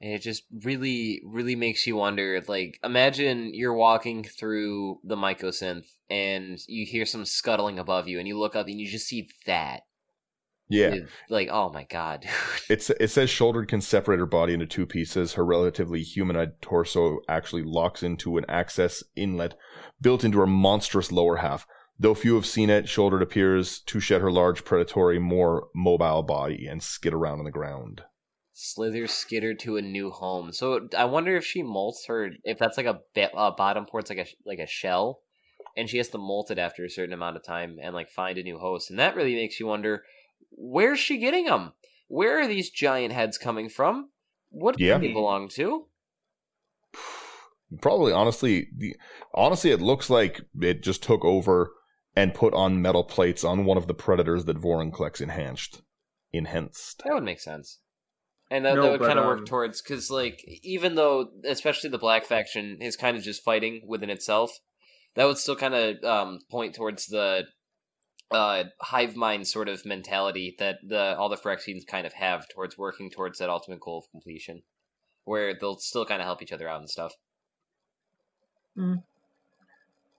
And 0.01 0.13
it 0.13 0.21
just 0.21 0.43
really, 0.63 1.21
really 1.25 1.55
makes 1.55 1.87
you 1.87 1.95
wonder. 1.95 2.41
Like, 2.47 2.79
imagine 2.83 3.53
you're 3.53 3.73
walking 3.73 4.23
through 4.23 4.99
the 5.03 5.15
mycosynth 5.15 5.85
and 6.09 6.59
you 6.67 6.85
hear 6.85 7.05
some 7.05 7.25
scuttling 7.25 7.79
above 7.79 8.07
you, 8.07 8.19
and 8.19 8.27
you 8.27 8.37
look 8.37 8.55
up 8.55 8.67
and 8.67 8.79
you 8.79 8.87
just 8.87 9.07
see 9.07 9.29
that. 9.45 9.83
Yeah. 10.67 10.89
With, 10.91 11.11
like, 11.29 11.49
oh 11.51 11.69
my 11.71 11.83
god. 11.83 12.27
It's 12.67 12.89
it 12.89 13.11
says 13.11 13.29
Sheoldred 13.29 13.67
can 13.67 13.81
separate 13.81 14.17
her 14.17 14.25
body 14.25 14.53
into 14.53 14.65
two 14.65 14.87
pieces. 14.87 15.33
Her 15.33 15.45
relatively 15.45 16.01
humanoid 16.01 16.59
torso 16.61 17.19
actually 17.29 17.61
locks 17.63 18.01
into 18.01 18.37
an 18.37 18.45
access 18.49 19.03
inlet 19.15 19.55
built 20.01 20.23
into 20.23 20.39
her 20.39 20.47
monstrous 20.47 21.11
lower 21.11 21.37
half. 21.37 21.67
Though 21.99 22.15
few 22.15 22.35
have 22.35 22.45
seen 22.45 22.71
it, 22.71 22.85
Sheoldred 22.85 23.21
appears 23.21 23.79
to 23.81 23.99
shed 23.99 24.21
her 24.21 24.31
large, 24.31 24.65
predatory, 24.65 25.19
more 25.19 25.67
mobile 25.75 26.23
body 26.23 26.65
and 26.67 26.81
skid 26.81 27.13
around 27.13 27.39
on 27.39 27.45
the 27.45 27.51
ground. 27.51 28.01
Slither 28.57 29.05
skittered 29.07 29.59
to 29.59 29.75
a 29.75 29.81
new 29.81 30.09
home. 30.11 30.53
So 30.53 30.87
I 30.97 31.03
wonder 31.03 31.35
if 31.35 31.45
she 31.45 31.61
molts 31.61 32.07
her, 32.07 32.31
if 32.45 32.57
that's 32.57 32.77
like 32.77 32.85
a, 32.85 33.01
a 33.35 33.51
bottom 33.51 33.85
port's 33.85 34.09
like 34.09 34.19
a 34.19 34.25
like 34.45 34.59
a 34.59 34.65
shell, 34.65 35.19
and 35.75 35.89
she 35.89 35.97
has 35.97 36.07
to 36.09 36.17
molt 36.17 36.51
it 36.51 36.57
after 36.57 36.85
a 36.85 36.89
certain 36.89 37.13
amount 37.13 37.35
of 37.35 37.43
time 37.43 37.77
and 37.81 37.93
like 37.93 38.09
find 38.09 38.37
a 38.37 38.43
new 38.43 38.57
host, 38.57 38.89
and 38.89 38.97
that 38.97 39.17
really 39.17 39.35
makes 39.35 39.59
you 39.59 39.67
wonder, 39.67 40.05
where's 40.51 40.99
she 40.99 41.17
getting 41.17 41.47
them? 41.47 41.73
Where 42.07 42.39
are 42.39 42.47
these 42.47 42.69
giant 42.69 43.11
heads 43.13 43.37
coming 43.37 43.67
from? 43.67 44.09
What 44.51 44.77
do 44.77 44.85
Yeah. 44.85 44.99
they 44.99 45.11
belong 45.11 45.49
to? 45.49 45.87
Probably, 47.81 48.13
honestly, 48.13 48.69
the, 48.77 48.95
honestly, 49.33 49.71
it 49.71 49.81
looks 49.81 50.09
like 50.09 50.39
it 50.61 50.81
just 50.81 51.03
took 51.03 51.25
over 51.25 51.73
and 52.15 52.33
put 52.33 52.53
on 52.53 52.81
metal 52.81 53.03
plates 53.03 53.43
on 53.43 53.65
one 53.65 53.75
of 53.75 53.87
the 53.87 53.93
predators 53.93 54.45
that 54.45 54.61
Vorinclex 54.61 55.19
enhanced. 55.19 55.81
Enhanced. 56.31 57.01
That 57.03 57.13
would 57.15 57.23
make 57.23 57.41
sense. 57.41 57.79
And 58.51 58.63
that, 58.65 58.75
No, 58.75 58.83
that 58.83 58.91
would 58.99 59.07
kind 59.07 59.17
of 59.17 59.25
um, 59.25 59.37
work 59.37 59.45
towards 59.47 59.81
because, 59.81 60.11
like, 60.11 60.43
even 60.61 60.95
though, 60.95 61.29
especially 61.45 61.89
the 61.89 61.97
Black 61.97 62.25
faction 62.25 62.77
is 62.79 62.95
kind 62.95 63.17
of 63.17 63.23
just 63.23 63.43
fighting 63.43 63.81
within 63.87 64.11
itself, 64.11 64.51
that 65.15 65.25
would 65.25 65.37
still 65.37 65.55
kind 65.55 65.73
of 65.73 66.03
um, 66.03 66.39
point 66.51 66.75
towards 66.75 67.07
the 67.07 67.45
uh, 68.31 68.65
hive 68.81 69.15
mind 69.15 69.47
sort 69.47 69.67
of 69.67 69.85
mentality 69.85 70.55
that 70.59 70.77
the 70.87 71.15
all 71.17 71.29
the 71.29 71.37
Phyrexians 71.37 71.87
kind 71.87 72.05
of 72.05 72.13
have 72.13 72.47
towards 72.49 72.77
working 72.77 73.09
towards 73.09 73.39
that 73.39 73.49
ultimate 73.49 73.79
goal 73.79 73.99
of 73.99 74.11
completion, 74.11 74.61
where 75.23 75.55
they'll 75.59 75.77
still 75.77 76.05
kind 76.05 76.21
of 76.21 76.25
help 76.25 76.41
each 76.41 76.51
other 76.51 76.69
out 76.69 76.79
and 76.79 76.89
stuff. 76.89 77.13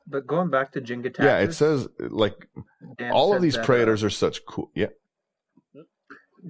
But 0.09 0.27
going 0.27 0.51
back 0.51 0.73
to 0.73 0.81
Jin-Gitaxias, 0.81 1.25
Yeah, 1.25 1.39
it 1.39 1.53
says 1.53 1.89
like 1.99 2.49
Dan 2.99 3.13
all 3.13 3.35
of 3.35 3.43
these 3.43 3.55
that, 3.55 3.63
uh, 3.63 3.67
predators 3.67 4.05
are 4.05 4.11
such 4.11 4.47
cool. 4.47 4.71
Yeah, 4.75 4.87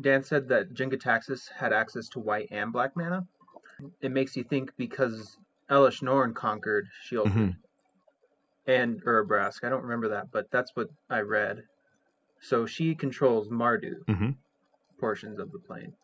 Dan 0.01 0.22
said 0.22 0.49
that 0.49 0.72
Jin-Gitaxias 0.74 1.51
had 1.51 1.72
access 1.72 2.09
to 2.11 2.20
white 2.20 2.49
and 2.51 2.72
black 2.72 2.97
mana. 2.97 3.26
It 4.01 4.11
makes 4.11 4.36
you 4.36 4.44
think 4.44 4.72
because 4.76 5.38
Elesh 5.70 6.03
Norn 6.03 6.34
conquered 6.34 6.86
Shield 7.03 7.28
Mhm. 7.28 7.57
and 8.66 9.03
Urabrask. 9.05 9.64
I 9.64 9.68
don't 9.68 9.82
remember 9.82 10.09
that, 10.09 10.30
but 10.30 10.51
that's 10.51 10.74
what 10.74 10.88
I 11.09 11.20
read. 11.20 11.62
So 12.40 12.66
she 12.66 12.94
controls 12.94 13.49
Mardu 13.49 14.05
Mhm. 14.07 14.36
portions 14.99 15.38
of 15.38 15.53
the 15.53 15.59
plane. 15.59 15.94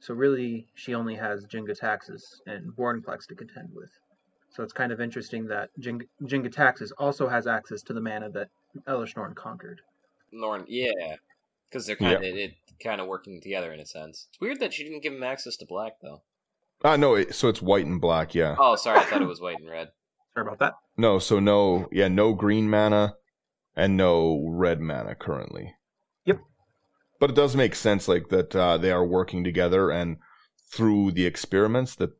So 0.00 0.14
really, 0.14 0.68
she 0.74 0.94
only 0.94 1.14
has 1.14 1.46
Jin-Gitaxias 1.46 2.40
and 2.46 2.72
Warnplex 2.76 3.26
to 3.28 3.34
contend 3.34 3.72
with. 3.74 3.90
So 4.50 4.62
it's 4.62 4.72
kind 4.72 4.92
of 4.92 5.00
interesting 5.00 5.46
that 5.46 5.70
Jing- 5.78 6.08
Jin-Gitaxias 6.24 6.92
also 6.98 7.28
has 7.28 7.46
access 7.46 7.82
to 7.82 7.92
the 7.94 8.00
mana 8.00 8.28
that 8.30 8.50
Elesh 8.86 9.16
Norn 9.16 9.34
conquered. 9.34 9.80
Norn, 10.30 10.64
yeah, 10.68 11.16
because 11.68 11.86
they're 11.86 11.96
kind 11.96 12.16
of 12.16 12.22
it 12.22 12.54
kind 12.82 13.00
of 13.00 13.06
working 13.06 13.40
together 13.40 13.72
in 13.72 13.80
a 13.80 13.86
sense. 13.86 14.26
It's 14.30 14.40
weird 14.40 14.60
that 14.60 14.72
she 14.72 14.84
didn't 14.84 15.02
give 15.02 15.12
him 15.12 15.22
access 15.22 15.56
to 15.58 15.66
black 15.66 15.94
though. 16.02 16.22
Ah, 16.84 16.96
no, 16.96 17.14
it, 17.14 17.34
so 17.34 17.48
it's 17.48 17.62
white 17.62 17.86
and 17.86 18.00
black. 18.00 18.34
Yeah, 18.34 18.56
Oh, 18.58 18.76
sorry, 18.76 18.98
I 18.98 19.04
thought 19.04 19.22
it 19.22 19.28
was 19.28 19.40
white 19.40 19.58
and 19.58 19.70
red. 19.70 19.88
Sorry 20.34 20.46
about 20.46 20.58
that. 20.58 20.74
no, 20.96 21.18
so 21.18 21.38
no, 21.38 21.88
yeah, 21.92 22.08
no 22.08 22.32
green 22.34 22.68
mana 22.68 23.14
and 23.76 23.96
no 23.96 24.44
red 24.48 24.80
mana 24.80 25.14
currently. 25.14 25.74
Yep. 26.24 26.40
But 27.20 27.30
it 27.30 27.36
does 27.36 27.56
make 27.56 27.74
sense, 27.74 28.08
like 28.08 28.28
that 28.28 28.54
uh, 28.54 28.76
they 28.78 28.90
are 28.90 29.04
working 29.06 29.44
together, 29.44 29.90
and 29.90 30.16
through 30.70 31.12
the 31.12 31.24
experiments 31.26 31.94
that 31.96 32.10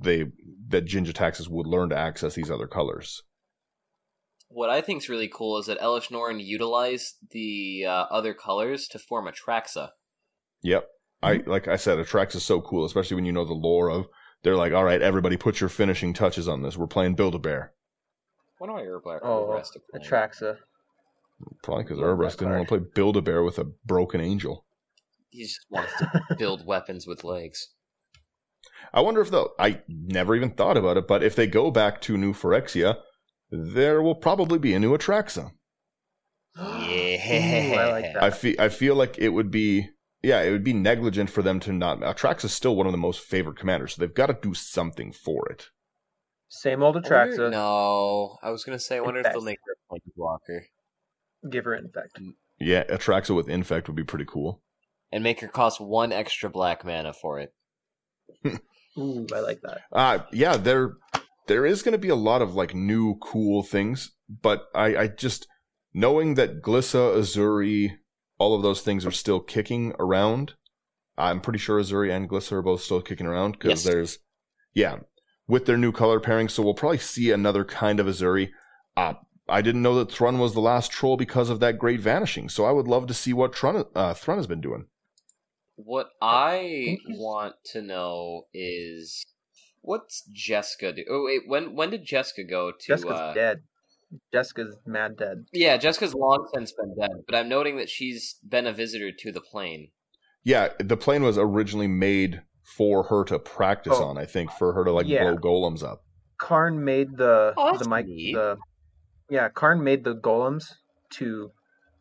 they 0.00 0.26
that 0.68 0.84
Jin-Gitaxias 0.84 1.48
would 1.48 1.66
learn 1.66 1.90
to 1.90 1.96
access 1.98 2.34
these 2.34 2.50
other 2.50 2.66
colors. 2.66 3.22
What 4.52 4.70
I 4.70 4.80
think 4.80 5.02
is 5.02 5.08
really 5.08 5.28
cool 5.28 5.58
is 5.58 5.66
that 5.66 5.80
Elesh 5.80 6.10
Norn 6.10 6.38
utilized 6.40 7.14
the 7.30 7.84
uh, 7.86 8.04
other 8.10 8.34
colors 8.34 8.86
to 8.88 8.98
form 8.98 9.26
Atraxa. 9.26 9.90
Yep. 10.62 10.86
I 11.22 11.42
like 11.46 11.68
I 11.68 11.76
said, 11.76 11.98
Atrax 11.98 12.34
is 12.34 12.42
so 12.42 12.60
cool, 12.60 12.84
especially 12.84 13.14
when 13.14 13.24
you 13.24 13.32
know 13.32 13.44
the 13.44 13.52
lore 13.54 13.90
of. 13.90 14.06
They're 14.42 14.56
like, 14.56 14.72
all 14.72 14.84
right, 14.84 15.00
everybody, 15.00 15.36
put 15.36 15.60
your 15.60 15.68
finishing 15.68 16.12
touches 16.12 16.48
on 16.48 16.62
this. 16.62 16.76
We're 16.76 16.88
playing 16.88 17.14
Build 17.14 17.36
a 17.36 17.38
Bear. 17.38 17.72
What 18.58 18.66
do 18.66 18.74
I 18.74 18.82
Urba- 18.82 19.20
Oh, 19.22 19.46
Urabrask 19.48 19.72
to 19.72 19.80
play? 19.90 20.00
Atraxa. 20.00 20.56
Probably 21.62 21.84
because 21.84 21.98
Love 21.98 22.18
Urbrus 22.18 22.30
that 22.32 22.38
didn't 22.38 22.54
want 22.54 22.68
to 22.68 22.78
play 22.78 22.86
Build 22.94 23.16
a 23.16 23.22
Bear 23.22 23.42
with 23.42 23.58
a 23.58 23.64
broken 23.84 24.20
angel. 24.20 24.64
He 25.30 25.44
just 25.44 25.60
wants 25.70 25.92
to 25.98 26.22
build 26.38 26.66
weapons 26.66 27.06
with 27.06 27.24
legs. 27.24 27.68
I 28.92 29.00
wonder 29.00 29.20
if 29.20 29.30
they'll. 29.30 29.50
I 29.58 29.80
never 29.88 30.34
even 30.34 30.50
thought 30.50 30.76
about 30.76 30.96
it, 30.96 31.06
but 31.08 31.22
if 31.22 31.34
they 31.36 31.46
go 31.46 31.70
back 31.70 32.00
to 32.02 32.18
New 32.18 32.32
Phyrexia, 32.34 32.98
there 33.52 34.02
will 34.02 34.14
probably 34.14 34.58
be 34.58 34.74
a 34.74 34.80
new 34.80 34.96
Atraxa. 34.96 35.52
Yeah, 36.56 37.70
Ooh, 37.70 37.74
I 37.74 37.90
like 37.90 38.14
that. 38.14 38.22
I 38.22 38.30
feel. 38.30 38.54
I 38.60 38.68
feel 38.68 38.94
like 38.94 39.18
it 39.18 39.30
would 39.30 39.50
be. 39.50 39.88
Yeah, 40.22 40.42
it 40.42 40.50
would 40.52 40.64
be 40.64 40.72
negligent 40.72 41.30
for 41.30 41.42
them 41.42 41.58
to 41.60 41.72
not. 41.72 42.00
Atraxa 42.00 42.44
is 42.46 42.52
still 42.52 42.76
one 42.76 42.86
of 42.86 42.92
the 42.92 42.98
most 42.98 43.20
favored 43.20 43.58
commanders, 43.58 43.94
so 43.94 44.00
they've 44.00 44.14
got 44.14 44.26
to 44.26 44.38
do 44.40 44.54
something 44.54 45.12
for 45.12 45.48
it. 45.48 45.68
Same 46.48 46.82
old 46.82 46.96
I 46.96 47.00
wonder- 47.00 47.08
Atraxa. 47.38 47.50
No, 47.50 48.36
I 48.42 48.50
was 48.50 48.64
gonna 48.64 48.78
say, 48.78 48.98
I 48.98 49.00
wonder 49.00 49.20
if 49.20 49.24
they'll 49.24 49.36
Infect. 49.38 49.44
make 49.46 49.58
her 49.66 49.72
a 49.72 49.88
point 49.90 50.02
blocker 50.16 50.66
Give 51.50 51.64
her 51.64 51.74
infect. 51.74 52.20
Yeah, 52.60 52.84
Atraxa 52.84 53.34
with 53.34 53.48
Infect 53.48 53.88
would 53.88 53.96
be 53.96 54.04
pretty 54.04 54.26
cool. 54.26 54.62
and 55.10 55.24
make 55.24 55.40
her 55.40 55.48
cost 55.48 55.80
one 55.80 56.12
extra 56.12 56.48
black 56.50 56.84
mana 56.84 57.12
for 57.12 57.40
it. 57.40 57.52
Ooh, 58.98 59.26
I 59.34 59.40
like 59.40 59.60
that. 59.62 59.80
Uh 59.90 60.18
yeah, 60.32 60.56
there 60.56 60.98
there 61.46 61.66
is 61.66 61.82
going 61.82 61.92
to 61.92 61.98
be 61.98 62.08
a 62.08 62.14
lot 62.16 62.42
of 62.42 62.54
like 62.54 62.74
new 62.74 63.16
cool 63.16 63.62
things, 63.62 64.12
but 64.28 64.66
I 64.74 64.96
I 64.96 65.06
just 65.08 65.46
knowing 65.92 66.34
that 66.34 66.62
Glissa, 66.62 67.16
Ezuri, 67.16 67.98
all 68.38 68.54
of 68.54 68.62
those 68.62 68.80
things 68.80 69.04
are 69.06 69.10
still 69.10 69.40
kicking 69.40 69.92
around. 69.98 70.54
I'm 71.18 71.40
pretty 71.40 71.58
sure 71.58 71.80
Ezuri 71.80 72.10
and 72.14 72.28
Glissa 72.28 72.52
are 72.52 72.62
both 72.62 72.82
still 72.82 73.02
kicking 73.02 73.26
around 73.26 73.52
because 73.52 73.84
Yes. 73.84 73.84
there's 73.84 74.18
yeah, 74.74 75.00
with 75.46 75.66
their 75.66 75.76
new 75.76 75.92
color 75.92 76.18
pairing, 76.20 76.48
so 76.48 76.62
we'll 76.62 76.74
probably 76.74 76.98
see 76.98 77.30
another 77.30 77.64
kind 77.64 78.00
of 78.00 78.06
Ezuri. 78.06 78.50
Uh 78.96 79.14
I 79.48 79.60
didn't 79.60 79.82
know 79.82 79.96
that 79.96 80.10
Thrun 80.10 80.38
was 80.38 80.54
the 80.54 80.60
last 80.60 80.90
troll 80.92 81.16
because 81.16 81.50
of 81.50 81.60
that 81.60 81.78
great 81.78 82.00
vanishing, 82.00 82.48
so 82.48 82.64
I 82.64 82.70
would 82.70 82.86
love 82.86 83.06
to 83.08 83.14
see 83.14 83.32
what 83.32 83.54
Thrun, 83.54 83.84
uh, 83.94 84.14
Thrun 84.14 84.38
has 84.38 84.46
been 84.46 84.60
doing. 84.60 84.86
What 85.74 86.10
I 86.22 86.98
want 87.08 87.56
to 87.72 87.82
know 87.82 88.44
is 88.54 89.26
what's 89.82 90.24
Jeska 90.34 90.96
do? 90.96 91.04
Oh 91.10 91.24
wait, 91.26 91.42
when 91.46 91.76
when 91.76 91.90
did 91.90 92.06
Jeska 92.06 92.48
go 92.48 92.72
to? 92.72 92.86
Jeska's 92.86 93.12
uh, 93.12 93.32
dead. 93.34 93.58
Jeska's 94.32 94.76
mad 94.86 95.16
dead. 95.16 95.44
Yeah, 95.52 95.76
Jeska's 95.78 96.14
long 96.14 96.46
since 96.54 96.72
been 96.72 96.94
dead, 96.98 97.22
but 97.26 97.34
I'm 97.34 97.48
noting 97.48 97.76
that 97.78 97.88
she's 97.88 98.36
been 98.46 98.66
a 98.66 98.72
visitor 98.72 99.10
to 99.20 99.32
the 99.32 99.40
plane. 99.40 99.88
Yeah, 100.44 100.68
the 100.78 100.96
plane 100.96 101.22
was 101.22 101.38
originally 101.38 101.86
made 101.86 102.42
for 102.62 103.04
her 103.04 103.24
to 103.24 103.38
practice 103.38 103.94
Oh. 103.96 104.04
on, 104.04 104.18
I 104.18 104.24
think, 104.26 104.50
for 104.52 104.72
her 104.74 104.84
to 104.84 104.92
like 104.92 105.06
Yeah. 105.06 105.22
blow 105.32 105.36
golems 105.38 105.82
up. 105.82 106.04
Karn 106.38 106.84
made 106.84 107.16
the 107.16 107.54
Oh, 107.56 107.72
that's 107.72 107.84
the 107.84 107.88
mic 107.88 108.06
neat. 108.06 108.34
the 108.34 108.58
yeah 109.30 109.48
Karn 109.48 109.82
made 109.82 110.04
the 110.04 110.14
golems 110.16 110.64
to 111.14 111.52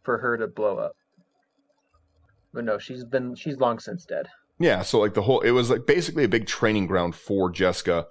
for 0.03 0.17
her 0.17 0.35
to 0.37 0.47
blow 0.47 0.77
up. 0.79 0.93
But 2.53 2.65
no, 2.65 2.77
she's 2.77 3.05
been 3.05 3.35
she's 3.35 3.57
long 3.57 3.79
since 3.79 4.05
dead. 4.05 4.27
Yeah, 4.61 4.81
so 4.83 4.99
like 4.99 5.13
the 5.13 5.23
whole 5.23 5.41
it 5.41 5.51
was 5.51 5.69
like 5.69 5.87
basically 5.87 6.23
a 6.23 6.29
big 6.29 6.45
training 6.45 6.87
ground 6.87 7.15
for 7.15 7.51
Jeska. 7.51 8.05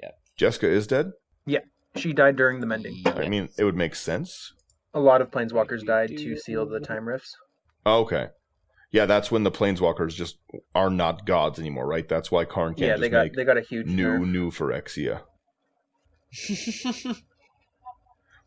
Yeah. 0.00 0.10
Jeska 0.38 0.64
is 0.64 0.86
dead? 0.86 1.12
Yeah. 1.46 1.60
She 1.96 2.12
died 2.12 2.36
during 2.36 2.60
the 2.60 2.66
mending. 2.66 3.02
I 3.06 3.28
mean, 3.28 3.48
it 3.56 3.64
would 3.64 3.76
make 3.76 3.94
sense. 3.94 4.52
A 4.92 5.00
lot 5.00 5.22
of 5.22 5.30
planeswalkers 5.30 5.84
died 5.84 6.10
to 6.18 6.36
seal 6.36 6.66
the 6.66 6.80
time 6.80 7.08
rifts. 7.08 7.34
Oh, 7.86 8.00
okay. 8.00 8.28
Yeah, 8.90 9.06
that's 9.06 9.30
when 9.30 9.42
the 9.42 9.50
planeswalkers 9.50 10.14
just 10.14 10.38
are 10.74 10.90
not 10.90 11.26
gods 11.26 11.58
anymore, 11.58 11.86
right? 11.86 12.08
That's 12.08 12.30
why 12.30 12.44
Karn 12.44 12.74
can't 12.74 12.80
yeah, 12.80 12.92
just 12.92 13.00
they 13.00 13.08
got 13.08 13.24
make 13.24 13.34
they 13.34 13.44
got 13.44 13.56
a 13.56 13.62
huge 13.62 13.86
new 13.86 14.18
nerf. 14.18 14.30
new 14.30 14.50
Phyrexia. 14.50 15.22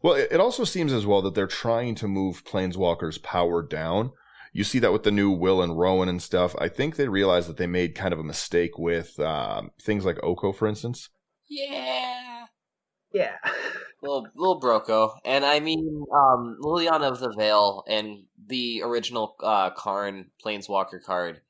Well, 0.01 0.13
it 0.13 0.31
it 0.31 0.39
also 0.39 0.63
seems 0.63 0.93
as 0.93 1.05
well 1.05 1.21
that 1.23 1.33
they're 1.33 1.47
trying 1.47 1.95
to 1.95 2.07
move 2.07 2.45
Planeswalkers' 2.45 3.21
power 3.21 3.63
down. 3.63 4.11
You 4.53 4.63
see 4.63 4.79
that 4.79 4.91
with 4.93 5.03
the 5.03 5.11
new 5.11 5.29
Will 5.31 5.61
and 5.61 5.77
Rowan 5.77 6.09
and 6.09 6.21
stuff. 6.21 6.55
I 6.59 6.67
think 6.69 6.95
they 6.95 7.07
realized 7.07 7.47
that 7.49 7.57
they 7.57 7.67
made 7.67 7.95
kind 7.95 8.13
of 8.13 8.19
a 8.19 8.23
mistake 8.23 8.77
with 8.77 9.19
um, 9.19 9.71
things 9.81 10.05
like 10.05 10.17
Oko, 10.23 10.51
for 10.51 10.67
instance. 10.67 11.09
yeah. 11.49 12.45
Yeah. 13.13 13.35
Little 14.01 14.27
little 14.35 14.61
Broco. 14.61 15.17
And 15.25 15.43
I 15.43 15.59
mean 15.59 16.03
um 16.13 16.59
Liliana 16.61 17.09
of 17.11 17.19
the 17.19 17.33
Veil 17.35 17.83
and 17.87 18.25
the 18.47 18.83
original 18.83 19.35
uh 19.41 19.71
Karn 19.71 20.27
Planeswalker 20.45 21.01
card 21.03 21.41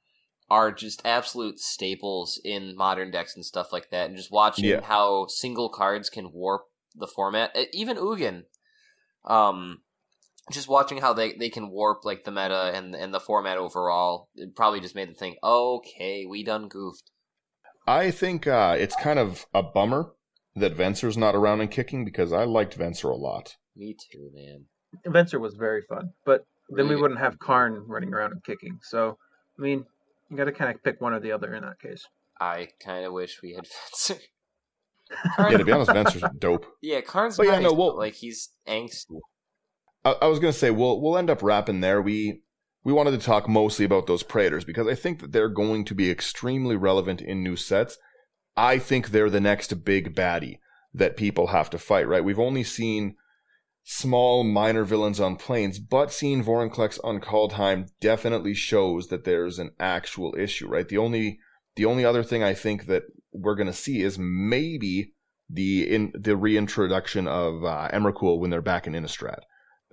are 0.49 0.71
just 0.71 1.01
absolute 1.05 1.59
staples 1.59 2.39
in 2.45 2.73
modern 2.77 3.11
decks 3.11 3.35
and 3.35 3.43
stuff 3.43 3.73
like 3.73 3.89
that. 3.89 4.07
And 4.07 4.15
just 4.15 4.31
watching 4.31 4.63
Yeah. 4.63 4.79
how 4.81 5.27
single 5.27 5.67
cards 5.67 6.09
can 6.09 6.31
warp 6.31 6.67
the 6.95 7.05
format. 7.07 7.53
Even 7.73 7.97
Ugin. 7.97 8.43
Um 9.25 9.81
just 10.51 10.67
watching 10.67 10.99
how 10.99 11.13
they, 11.13 11.33
they 11.33 11.49
can 11.49 11.69
warp 11.69 12.05
like 12.05 12.23
the 12.23 12.31
meta 12.31 12.71
and 12.73 12.95
and 12.95 13.13
the 13.13 13.19
format 13.19 13.57
overall, 13.57 14.29
it 14.35 14.55
probably 14.55 14.79
just 14.79 14.95
made 14.95 15.07
them 15.07 15.15
think, 15.15 15.37
okay, 15.43 16.25
we 16.25 16.43
done 16.43 16.67
goofed. 16.67 17.11
I 17.87 18.11
think 18.11 18.47
uh, 18.47 18.75
it's 18.77 18.95
kind 18.95 19.19
of 19.19 19.45
a 19.53 19.63
bummer 19.63 20.11
that 20.55 20.75
Venser's 20.75 21.17
not 21.17 21.35
around 21.35 21.61
and 21.61 21.71
kicking 21.71 22.03
because 22.03 22.33
I 22.33 22.43
liked 22.43 22.77
Venser 22.77 23.11
a 23.11 23.15
lot. 23.15 23.55
Me 23.75 23.95
too, 24.11 24.29
man. 24.33 24.65
Venser 25.05 25.39
was 25.39 25.53
very 25.53 25.83
fun, 25.83 26.11
but 26.25 26.45
then 26.69 26.87
we 26.87 26.95
wouldn't 26.95 27.19
have 27.19 27.39
Karn 27.39 27.83
running 27.87 28.13
around 28.13 28.31
and 28.31 28.43
kicking. 28.43 28.79
So, 28.81 29.17
I 29.57 29.61
mean, 29.61 29.85
you 30.29 30.37
got 30.37 30.45
to 30.45 30.51
kind 30.51 30.73
of 30.73 30.83
pick 30.83 30.99
one 30.99 31.13
or 31.13 31.19
the 31.19 31.31
other 31.31 31.53
in 31.53 31.63
that 31.63 31.79
case. 31.79 32.05
I 32.39 32.67
kind 32.83 33.05
of 33.05 33.13
wish 33.13 33.39
we 33.41 33.53
had 33.53 33.65
Venser. 33.93 34.19
Yeah, 35.39 35.57
to 35.57 35.63
be 35.63 35.71
honest, 35.73 35.91
Venser's 35.91 36.23
dope. 36.37 36.65
Yeah, 36.81 37.01
Karn's 37.01 37.37
But 37.37 37.45
yeah, 37.47 37.53
nice, 37.53 37.63
no, 37.63 37.69
but, 37.69 37.77
well- 37.77 37.97
like 37.97 38.15
he's 38.15 38.49
angsty. 38.67 39.19
I, 40.07 40.25
I 40.25 40.27
was 40.27 40.39
gonna 40.39 40.53
say 40.53 40.71
we'll 40.71 41.01
we'll 41.01 41.17
end 41.17 41.29
up 41.29 41.43
wrapping 41.43 41.81
there. 41.81 42.01
We 42.01 42.41
we 42.83 42.93
wanted 42.93 43.11
to 43.11 43.25
talk 43.25 43.49
mostly 43.49 43.83
about 43.83 44.07
those 44.07 44.23
Praetors 44.23 44.63
because 44.63 44.87
I 44.87 44.95
think 44.95 45.19
that 45.19 45.33
they're 45.33 45.49
going 45.49 45.83
to 45.85 45.95
be 45.95 46.09
extremely 46.09 46.75
relevant 46.77 47.21
in 47.21 47.43
new 47.43 47.57
sets. 47.57 47.97
I 48.55 48.79
think 48.79 49.09
they're 49.09 49.29
the 49.29 49.41
next 49.41 49.83
big 49.83 50.15
baddie 50.15 50.59
that 50.93 51.17
people 51.17 51.47
have 51.47 51.69
to 51.71 51.77
fight. 51.77 52.07
Right? 52.07 52.23
We've 52.23 52.39
only 52.39 52.63
seen 52.63 53.15
small 53.83 54.43
minor 54.43 54.85
villains 54.85 55.19
on 55.19 55.35
planes, 55.35 55.79
but 55.79 56.11
seeing 56.11 56.43
Vorinclex 56.43 56.99
on 57.03 57.19
Kaldheim 57.19 57.89
definitely 57.99 58.53
shows 58.53 59.07
that 59.07 59.25
there's 59.25 59.59
an 59.59 59.71
actual 59.79 60.33
issue. 60.37 60.69
Right? 60.69 60.87
The 60.87 60.97
only 60.97 61.39
the 61.75 61.85
only 61.85 62.05
other 62.05 62.23
thing 62.23 62.43
I 62.43 62.53
think 62.53 62.85
that 62.85 63.03
we're 63.33 63.55
gonna 63.55 63.73
see 63.73 64.01
is 64.01 64.17
maybe 64.17 65.13
the 65.49 65.93
in 65.93 66.13
the 66.15 66.37
reintroduction 66.37 67.27
of 67.27 67.65
uh, 67.65 67.89
Emrakul 67.91 68.39
when 68.39 68.49
they're 68.49 68.61
back 68.61 68.87
in 68.87 68.93
Innistrad. 68.93 69.39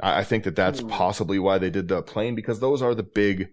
I, 0.00 0.20
I 0.20 0.24
think 0.24 0.44
that 0.44 0.56
that's 0.56 0.82
Ooh. 0.82 0.88
possibly 0.88 1.38
why 1.38 1.58
they 1.58 1.70
did 1.70 1.88
the 1.88 2.02
plane 2.02 2.34
because 2.34 2.60
those 2.60 2.82
are 2.82 2.94
the 2.94 3.02
big 3.02 3.48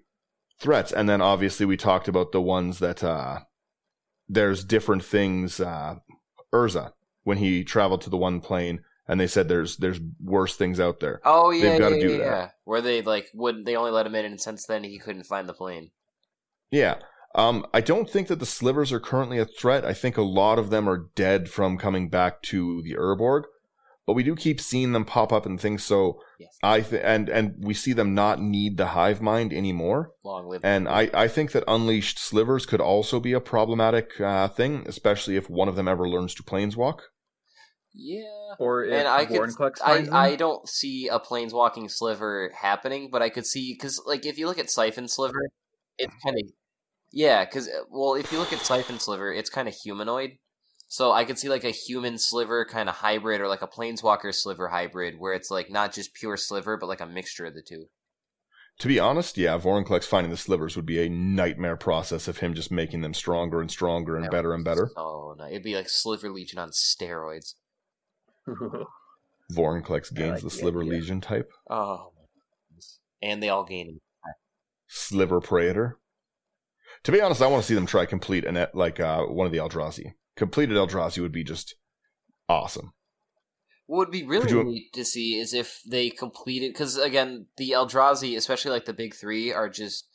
threats. 0.59 0.91
And 0.91 1.09
then 1.09 1.21
obviously 1.21 1.65
we 1.65 1.77
talked 1.77 2.07
about 2.07 2.31
the 2.31 2.41
ones 2.41 2.79
that 2.79 3.03
uh, 3.03 3.39
there's 4.27 4.63
different 4.63 5.03
things. 5.03 5.59
Uh, 5.59 5.95
Urza 6.53 6.91
when 7.23 7.37
he 7.37 7.63
traveled 7.63 8.01
to 8.01 8.09
the 8.09 8.17
one 8.17 8.41
plane, 8.41 8.81
and 9.07 9.19
they 9.19 9.27
said 9.27 9.47
there's 9.47 9.77
there's 9.77 9.99
worse 10.23 10.55
things 10.55 10.79
out 10.79 10.99
there. 10.99 11.21
Oh 11.23 11.51
yeah, 11.51 11.69
They've 11.69 11.79
gotta 11.79 11.97
yeah, 11.97 12.07
do 12.07 12.11
yeah, 12.13 12.29
that. 12.29 12.51
Where 12.63 12.81
they 12.81 13.01
like 13.01 13.27
would 13.33 13.65
they 13.65 13.75
only 13.75 13.91
let 13.91 14.05
him 14.05 14.15
in, 14.15 14.25
and 14.25 14.41
since 14.41 14.65
then 14.65 14.83
he 14.83 14.99
couldn't 14.99 15.25
find 15.25 15.47
the 15.47 15.53
plane. 15.53 15.91
Yeah. 16.69 16.95
Um, 17.33 17.65
I 17.73 17.79
don't 17.79 18.09
think 18.09 18.27
that 18.27 18.39
the 18.39 18.45
slivers 18.45 18.91
are 18.91 18.99
currently 18.99 19.37
a 19.37 19.45
threat. 19.45 19.85
I 19.85 19.93
think 19.93 20.17
a 20.17 20.21
lot 20.21 20.59
of 20.59 20.69
them 20.69 20.89
are 20.89 21.09
dead 21.15 21.49
from 21.49 21.77
coming 21.77 22.09
back 22.09 22.41
to 22.43 22.81
the 22.81 22.95
Urborg, 22.95 23.43
but 24.05 24.13
we 24.13 24.23
do 24.23 24.35
keep 24.35 24.59
seeing 24.59 24.91
them 24.91 25.05
pop 25.05 25.31
up 25.31 25.45
and 25.45 25.59
things. 25.59 25.81
So 25.81 26.19
Yes, 26.41 26.57
I 26.63 26.81
th- 26.81 27.03
and 27.05 27.29
and 27.29 27.55
we 27.59 27.75
see 27.75 27.93
them 27.93 28.15
not 28.15 28.41
need 28.41 28.77
the 28.77 28.87
hive 28.87 29.21
mind 29.21 29.53
anymore. 29.53 30.11
long 30.23 30.47
live. 30.47 30.65
And 30.65 30.89
I, 30.89 31.09
I 31.13 31.27
think 31.27 31.51
that 31.51 31.63
unleashed 31.67 32.17
slivers 32.17 32.65
could 32.65 32.81
also 32.81 33.19
be 33.19 33.33
a 33.33 33.39
problematic 33.39 34.19
uh, 34.19 34.47
thing, 34.47 34.83
especially 34.87 35.35
if 35.35 35.49
one 35.49 35.67
of 35.67 35.75
them 35.75 35.87
ever 35.87 36.09
learns 36.09 36.33
to 36.35 36.43
planeswalk. 36.43 37.01
yeah. 37.93 38.55
Or 38.57 38.83
if 38.85 38.93
And 38.93 39.07
I 39.07 39.25
could, 39.25 39.51
I. 39.85 40.07
I 40.11 40.35
don't 40.35 40.67
see 40.67 41.07
a 41.07 41.19
planeswalking 41.19 41.91
sliver 41.91 42.51
happening, 42.59 43.09
but 43.11 43.21
I 43.21 43.29
could 43.29 43.45
see 43.45 43.73
because 43.73 44.01
like 44.05 44.25
if 44.25 44.37
you 44.39 44.47
look 44.47 44.59
at 44.59 44.71
Siphon 44.71 45.07
Sliver, 45.07 45.51
it's 45.97 46.15
kind 46.25 46.37
of 46.37 46.49
yeah. 47.11 47.45
Because 47.45 47.69
well, 47.89 48.15
if 48.15 48.31
you 48.31 48.39
look 48.39 48.51
at 48.53 48.59
Siphon 48.59 48.99
Sliver, 48.99 49.31
it's 49.31 49.49
kind 49.49 49.67
of 49.67 49.75
humanoid. 49.75 50.31
So 50.91 51.13
I 51.13 51.23
could 51.23 51.39
see 51.39 51.47
like 51.47 51.63
a 51.63 51.69
human 51.69 52.17
sliver 52.17 52.65
kind 52.65 52.89
of 52.89 52.95
hybrid, 52.95 53.39
or 53.39 53.47
like 53.47 53.61
a 53.61 53.67
planeswalker 53.67 54.35
sliver 54.35 54.67
hybrid, 54.67 55.17
where 55.17 55.31
it's 55.31 55.49
like 55.49 55.71
not 55.71 55.93
just 55.93 56.13
pure 56.13 56.35
sliver, 56.35 56.75
but 56.75 56.87
like 56.87 56.99
a 56.99 57.05
mixture 57.05 57.45
of 57.45 57.53
the 57.53 57.61
two. 57.61 57.85
To 58.79 58.89
be 58.89 58.99
honest, 58.99 59.37
yeah, 59.37 59.57
Vorinclex 59.57 60.03
finding 60.03 60.31
the 60.31 60.37
slivers 60.37 60.75
would 60.75 60.85
be 60.85 61.01
a 61.01 61.07
nightmare 61.07 61.77
process 61.77 62.27
of 62.27 62.39
him 62.39 62.53
just 62.53 62.71
making 62.71 62.99
them 62.99 63.13
stronger 63.13 63.61
and 63.61 63.71
stronger 63.71 64.17
and 64.17 64.25
That 64.25 64.31
better 64.31 64.53
and 64.53 64.65
better. 64.65 64.91
Oh 64.97 65.33
no, 65.37 65.47
it'd 65.47 65.63
be 65.63 65.75
like 65.75 65.87
Sliver 65.87 66.29
Legion 66.29 66.59
on 66.59 66.71
steroids. 66.71 67.53
Vorinclex 69.49 70.13
gains 70.13 70.31
like 70.31 70.39
the 70.39 70.43
the 70.43 70.49
Sliver 70.49 70.81
idea. 70.81 70.91
Legion 70.91 71.21
type. 71.21 71.49
Oh, 71.69 72.11
and 73.21 73.41
they 73.41 73.47
all 73.47 73.63
gain. 73.63 74.01
Sliver 74.89 75.39
Praetor. 75.39 75.99
To 77.03 77.13
be 77.13 77.21
honest, 77.21 77.41
I 77.41 77.47
want 77.47 77.63
to 77.63 77.67
see 77.67 77.75
them 77.75 77.85
try 77.85 78.05
complete 78.05 78.43
an 78.43 78.67
like 78.73 78.99
uh, 78.99 79.21
one 79.23 79.45
of 79.45 79.53
the 79.53 79.59
Eldrazi. 79.59 80.15
Completed 80.35 80.75
Eldrazi 80.77 81.21
would 81.21 81.31
be 81.31 81.43
just 81.43 81.75
awesome. 82.49 82.93
What 83.87 83.97
would 84.07 84.11
be 84.11 84.23
really 84.23 84.49
you- 84.49 84.63
neat 84.63 84.93
to 84.93 85.03
see 85.03 85.37
is 85.37 85.53
if 85.53 85.81
they 85.85 86.09
completed 86.09 86.71
because 86.73 86.97
again, 86.97 87.47
the 87.57 87.71
Eldrazi, 87.71 88.37
especially 88.37 88.71
like 88.71 88.85
the 88.85 88.93
big 88.93 89.13
three, 89.13 89.51
are 89.51 89.67
just 89.69 90.07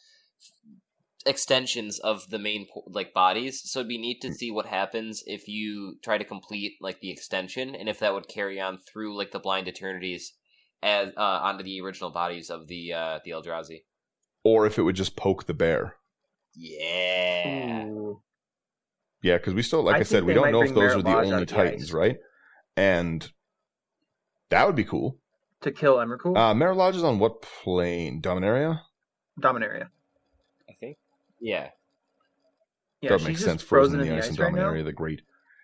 extensions 1.26 1.98
of 1.98 2.30
the 2.30 2.38
main 2.38 2.66
like 2.86 3.12
bodies. 3.12 3.60
So 3.70 3.80
it'd 3.80 3.88
be 3.88 3.98
neat 3.98 4.18
Hmm. 4.22 4.28
to 4.28 4.34
see 4.34 4.50
what 4.50 4.66
happens 4.66 5.22
if 5.26 5.48
you 5.48 5.98
try 6.02 6.18
to 6.18 6.24
complete 6.24 6.76
like 6.80 7.00
the 7.00 7.10
extension, 7.10 7.74
and 7.74 7.88
if 7.88 7.98
that 7.98 8.14
would 8.14 8.28
carry 8.28 8.60
on 8.60 8.78
through 8.78 9.16
like 9.16 9.32
the 9.32 9.38
Blind 9.40 9.66
Eternities 9.68 10.32
as 10.82 11.12
uh, 11.16 11.20
onto 11.20 11.64
the 11.64 11.80
original 11.80 12.10
bodies 12.10 12.48
of 12.48 12.68
the 12.68 12.92
uh, 12.92 13.18
the 13.24 13.32
Eldrazi. 13.32 13.84
Or 14.44 14.66
if 14.66 14.78
it 14.78 14.82
would 14.82 14.96
just 14.96 15.16
poke 15.16 15.44
the 15.46 15.54
bear. 15.54 15.96
Yeah. 16.54 17.86
Ooh. 17.86 18.22
Yeah, 19.26 19.38
because 19.38 19.54
we 19.54 19.62
still, 19.62 19.82
like 19.82 19.96
I, 19.96 19.98
I 19.98 20.02
said, 20.04 20.22
we 20.22 20.34
don't 20.34 20.52
know 20.52 20.62
if 20.62 20.72
bring 20.72 20.86
those 20.86 20.94
are 20.96 21.02
the 21.02 21.16
only 21.16 21.32
out 21.32 21.40
the 21.40 21.46
Titans, 21.46 21.86
ice. 21.86 21.92
right? 21.92 22.16
And 22.76 23.28
that 24.50 24.64
would 24.66 24.76
be 24.76 24.84
cool. 24.84 25.18
To 25.62 25.72
kill 25.72 25.96
Emrakul, 25.96 26.36
Uh, 26.36 26.54
Mare 26.54 26.70
is 26.90 27.02
on 27.02 27.18
what 27.18 27.42
plane? 27.42 28.22
Dominaria? 28.22 28.82
Dominaria. 29.40 29.88
I 30.70 30.74
think. 30.78 30.96
Yeah. 31.40 31.70
Yeah, 33.00 33.16
that 33.16 33.24
makes 33.26 33.42
sense. 33.42 33.62
Frozen, 33.64 33.98
in 34.00 34.06
the 34.06 34.14
ice 34.16 34.24
ice 34.24 34.28
and 34.30 34.38
right. 34.38 34.52
Dominaria, 34.52 34.84
the 34.84 34.92
great 34.92 35.22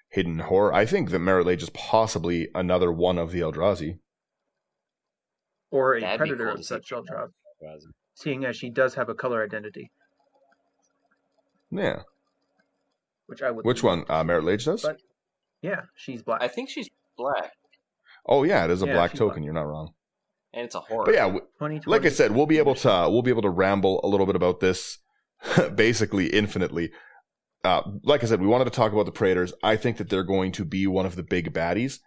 hidden 0.08 0.40
horror. 0.40 0.74
I 0.74 0.84
think 0.84 1.10
that 1.10 1.20
Marit 1.20 1.46
Lage 1.46 1.62
is 1.62 1.70
possibly 1.70 2.48
another 2.56 2.90
one 2.90 3.16
of 3.16 3.30
the 3.30 3.40
Eldrazi. 3.40 3.98
or 5.70 5.94
a 5.94 6.00
That'd 6.00 6.18
predator 6.18 6.44
cool 6.46 6.52
of 6.54 6.58
to 6.58 6.62
see. 6.64 6.68
such 6.68 6.90
Eldrazi, 6.90 7.30
Eldrazi. 7.62 7.86
seeing 8.14 8.44
as 8.44 8.56
she 8.56 8.70
does 8.70 8.94
have 8.96 9.08
a 9.08 9.14
color 9.14 9.44
identity, 9.44 9.92
Yeah. 11.70 12.02
Which 13.32 13.42
I 13.42 13.50
would. 13.50 13.64
Which 13.64 13.82
one? 13.82 14.04
to 14.04 14.12
Uh, 14.12 14.20
see. 14.22 14.26
Marit 14.26 14.44
Lage 14.44 14.64
does? 14.66 14.82
But- 14.82 15.00
Yeah, 15.62 15.80
she's 15.96 16.22
black. 16.22 16.42
I 16.42 16.48
think 16.48 16.68
she's 16.68 16.88
black, 17.16 17.52
oh 18.26 18.42
yeah, 18.44 18.64
it 18.64 18.70
is 18.70 18.82
a 18.82 18.86
Yeah, 18.86 18.92
black 18.94 19.12
token. 19.14 19.28
black. 19.40 19.44
You're 19.44 19.54
not 19.54 19.66
wrong. 19.66 19.94
and 20.54 20.64
it's 20.66 20.74
a 20.74 20.80
horror. 20.80 21.04
But 21.06 21.14
yeah, 21.14 21.38
like 21.86 22.04
I 22.04 22.10
said, 22.10 22.32
we'll 22.32 22.46
be 22.46 22.58
able 22.58 22.74
to 22.76 22.92
uh, 22.92 23.08
we'll 23.08 23.22
be 23.22 23.30
able 23.30 23.42
to 23.42 23.48
ramble 23.50 24.00
a 24.04 24.08
little 24.08 24.26
bit 24.26 24.36
about 24.36 24.60
this, 24.60 24.98
basically 25.74 26.26
infinitely. 26.26 26.92
Uh, 27.64 27.82
like 28.02 28.22
I 28.22 28.26
said, 28.26 28.40
we 28.40 28.46
wanted 28.48 28.64
to 28.64 28.70
talk 28.70 28.92
about 28.92 29.06
the 29.06 29.12
Praetors. 29.12 29.52
I 29.62 29.76
think 29.76 29.96
that 29.98 30.08
they're 30.10 30.24
going 30.24 30.52
to 30.52 30.64
be 30.64 30.86
one 30.86 31.06
of 31.06 31.14
the 31.16 31.22
big 31.22 31.52
baddies, 31.54 32.00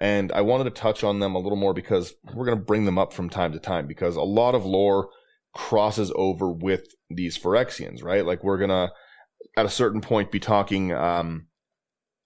and 0.00 0.30
I 0.32 0.40
wanted 0.42 0.64
to 0.64 0.70
touch 0.70 1.02
on 1.04 1.18
them 1.18 1.34
a 1.34 1.38
little 1.40 1.58
more 1.58 1.74
because 1.74 2.14
we're 2.32 2.46
going 2.46 2.58
to 2.58 2.64
bring 2.64 2.84
them 2.84 2.96
up 2.98 3.12
from 3.12 3.28
time 3.28 3.52
to 3.52 3.58
time 3.58 3.86
because 3.88 4.14
a 4.16 4.22
lot 4.22 4.54
of 4.54 4.64
lore 4.64 5.08
crosses 5.52 6.12
over 6.14 6.50
with 6.52 6.86
these 7.10 7.36
Phyrexians, 7.36 8.04
right? 8.04 8.24
Like 8.24 8.44
we're 8.44 8.58
gonna 8.58 8.92
at 9.56 9.66
a 9.66 9.70
certain 9.70 10.00
point 10.00 10.30
be 10.30 10.40
talking. 10.40 10.92
Um, 10.92 11.46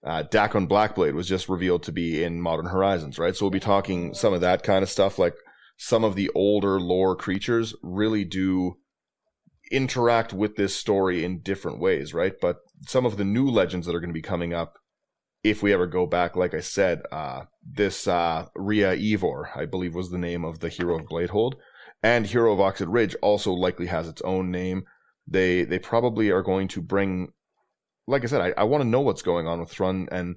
uh, 0.05 0.23
Dakkon 0.23 0.67
Blackblade 0.67 1.13
was 1.13 1.27
just 1.27 1.49
revealed 1.49 1.81
to 1.83 1.91
be 1.91 2.23
in 2.23 2.39
Modern 2.39 2.67
Horizons, 2.67 3.17
right? 3.17 3.35
So 3.35 3.45
we'll 3.45 3.51
be 3.51 3.59
talking 3.59 4.13
some 4.13 4.33
of 4.33 4.41
that 4.41 4.61
kind 4.61 4.83
of 4.83 4.89
stuff, 4.89 5.17
like 5.17 5.33
some 5.77 6.03
of 6.03 6.15
the 6.15 6.29
older 6.35 6.79
lore 6.79 7.15
creatures 7.15 7.73
really 7.81 8.23
do 8.23 8.77
interact 9.71 10.31
with 10.31 10.55
this 10.55 10.75
story 10.75 11.23
in 11.23 11.39
different 11.39 11.79
ways, 11.79 12.13
right? 12.13 12.33
But 12.39 12.57
some 12.87 13.05
of 13.05 13.17
the 13.17 13.25
new 13.25 13.49
legends 13.49 13.87
that 13.87 13.95
are 13.95 13.99
going 13.99 14.11
to 14.11 14.13
be 14.13 14.21
coming 14.21 14.53
up, 14.53 14.77
if 15.43 15.63
we 15.63 15.73
ever 15.73 15.87
go 15.87 16.05
back, 16.05 16.35
like 16.35 16.53
I 16.53 16.59
said, 16.59 17.01
uh, 17.11 17.43
this 17.63 18.07
uh, 18.07 18.45
Ria 18.55 18.93
Ivor, 18.93 19.49
I 19.55 19.65
believe, 19.65 19.95
was 19.95 20.11
the 20.11 20.17
name 20.17 20.45
of 20.45 20.59
the 20.59 20.69
hero 20.69 20.99
of 20.99 21.07
Bladehold, 21.07 21.53
and 22.03 22.27
Hero 22.27 22.53
of 22.53 22.59
Oxid 22.59 22.89
Ridge 22.89 23.15
also 23.21 23.51
likely 23.51 23.87
has 23.87 24.07
its 24.07 24.21
own 24.21 24.51
name. 24.51 24.85
They 25.27 25.63
they 25.63 25.79
probably 25.79 26.29
are 26.31 26.41
going 26.43 26.67
to 26.69 26.81
bring, 26.81 27.29
like 28.07 28.23
I 28.23 28.27
said, 28.27 28.41
I, 28.41 28.53
I 28.61 28.63
want 28.63 28.83
to 28.83 28.87
know 28.89 29.01
what's 29.01 29.21
going 29.23 29.47
on 29.47 29.59
with 29.59 29.69
Thrun 29.71 30.07
and 30.11 30.35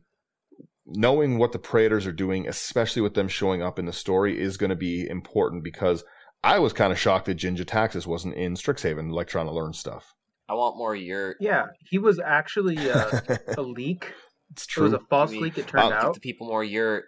knowing 0.86 1.38
what 1.38 1.52
the 1.52 1.58
Praetors 1.58 2.06
are 2.06 2.12
doing, 2.12 2.48
especially 2.48 3.02
with 3.02 3.14
them 3.14 3.28
showing 3.28 3.62
up 3.62 3.78
in 3.78 3.84
the 3.86 3.92
story, 3.92 4.40
is 4.40 4.56
going 4.56 4.70
to 4.70 4.76
be 4.76 5.06
important 5.08 5.62
because 5.62 6.04
I 6.42 6.58
was 6.58 6.72
kind 6.72 6.92
of 6.92 6.98
shocked 6.98 7.26
that 7.26 7.34
Jin-Gitaxias 7.34 8.06
wasn't 8.06 8.34
in 8.36 8.54
Strixhaven, 8.54 9.10
like 9.12 9.26
trying 9.28 9.46
to 9.46 9.52
learn 9.52 9.72
stuff. 9.74 10.14
I 10.48 10.54
want 10.54 10.78
more 10.78 10.96
your. 10.96 11.36
Yeah, 11.40 11.66
he 11.90 11.98
was 11.98 12.18
actually 12.18 12.78
uh, 12.90 13.20
a 13.58 13.62
leak. 13.62 14.14
it's 14.52 14.64
true. 14.64 14.84
It 14.86 14.92
was 14.92 14.94
a 14.94 15.00
false 15.10 15.30
Give 15.30 15.40
me- 15.40 15.44
leak. 15.44 15.58
It 15.58 15.66
turned 15.66 15.84
Uh, 15.84 15.88
Give 15.88 16.04
out. 16.08 16.14
the 16.14 16.20
people 16.20 16.46
more 16.46 16.64
your. 16.64 17.04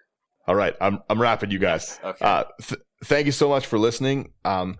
All 0.47 0.55
right, 0.55 0.75
I'm 0.81 0.99
I'm 1.09 1.21
wrapping 1.21 1.51
you 1.51 1.59
guys. 1.59 1.99
Okay. 2.05 2.23
Uh, 2.25 2.45
th- 2.61 2.81
thank 3.05 3.25
you 3.27 3.33
so 3.33 3.49
much 3.49 3.67
for 3.67 3.79
listening. 3.79 4.33
Um, 4.45 4.77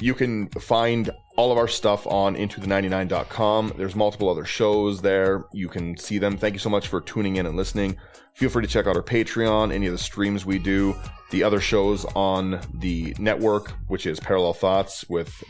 you 0.00 0.14
can 0.14 0.48
find 0.50 1.10
all 1.36 1.50
of 1.50 1.58
our 1.58 1.68
stuff 1.68 2.06
on 2.06 2.36
into 2.36 2.60
the99.com. 2.60 3.72
There's 3.76 3.96
multiple 3.96 4.28
other 4.28 4.44
shows 4.44 5.02
there. 5.02 5.44
You 5.52 5.68
can 5.68 5.96
see 5.96 6.18
them. 6.18 6.36
Thank 6.36 6.54
you 6.54 6.60
so 6.60 6.70
much 6.70 6.88
for 6.88 7.00
tuning 7.00 7.36
in 7.36 7.46
and 7.46 7.56
listening. 7.56 7.96
Feel 8.34 8.50
free 8.50 8.62
to 8.62 8.68
check 8.68 8.86
out 8.86 8.96
our 8.96 9.02
Patreon, 9.02 9.72
any 9.72 9.86
of 9.86 9.92
the 9.92 9.98
streams 9.98 10.44
we 10.44 10.58
do, 10.58 10.96
the 11.30 11.42
other 11.42 11.60
shows 11.60 12.04
on 12.16 12.60
the 12.74 13.14
network, 13.18 13.70
which 13.86 14.06
is 14.06 14.18
Parallel 14.18 14.54
Thoughts 14.54 15.08
with 15.08 15.42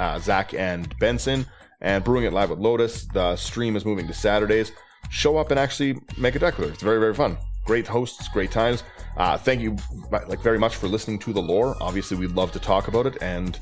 uh, 0.00 0.18
Zach 0.18 0.52
and 0.54 0.96
Benson, 0.98 1.46
and 1.80 2.02
Brewing 2.02 2.24
It 2.24 2.32
Live 2.32 2.50
with 2.50 2.58
Lotus. 2.58 3.06
The 3.06 3.36
stream 3.36 3.76
is 3.76 3.84
moving 3.84 4.08
to 4.08 4.14
Saturdays. 4.14 4.72
Show 5.10 5.36
up 5.36 5.50
and 5.50 5.60
actually 5.60 5.96
make 6.18 6.34
a 6.34 6.40
Declar. 6.40 6.70
It's 6.70 6.82
very, 6.82 6.98
very 6.98 7.14
fun. 7.14 7.38
Great 7.66 7.86
hosts, 7.86 8.28
great 8.28 8.50
times. 8.50 8.82
Uh, 9.16 9.38
thank 9.38 9.60
you, 9.60 9.76
like 10.10 10.40
very 10.40 10.58
much 10.58 10.74
for 10.74 10.88
listening 10.88 11.18
to 11.20 11.32
the 11.32 11.40
lore. 11.40 11.76
Obviously, 11.80 12.16
we'd 12.16 12.32
love 12.32 12.50
to 12.52 12.58
talk 12.58 12.88
about 12.88 13.06
it, 13.06 13.16
and 13.22 13.60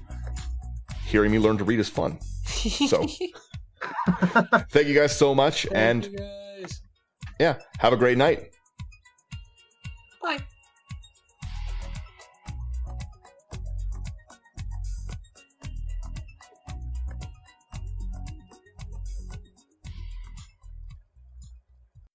hearing 1.12 1.30
me 1.30 1.38
learn 1.38 1.58
to 1.58 1.64
read 1.64 1.78
is 1.78 1.88
fun. 1.88 2.18
So, 2.88 3.06
thank 4.70 4.86
you 4.86 4.94
guys 4.94 5.16
so 5.16 5.34
much, 5.34 5.66
and 5.72 6.02
guys. 6.16 6.80
yeah, 7.38 7.58
have 7.78 7.92
a 7.92 7.96
great 7.96 8.18
night. 8.18 8.50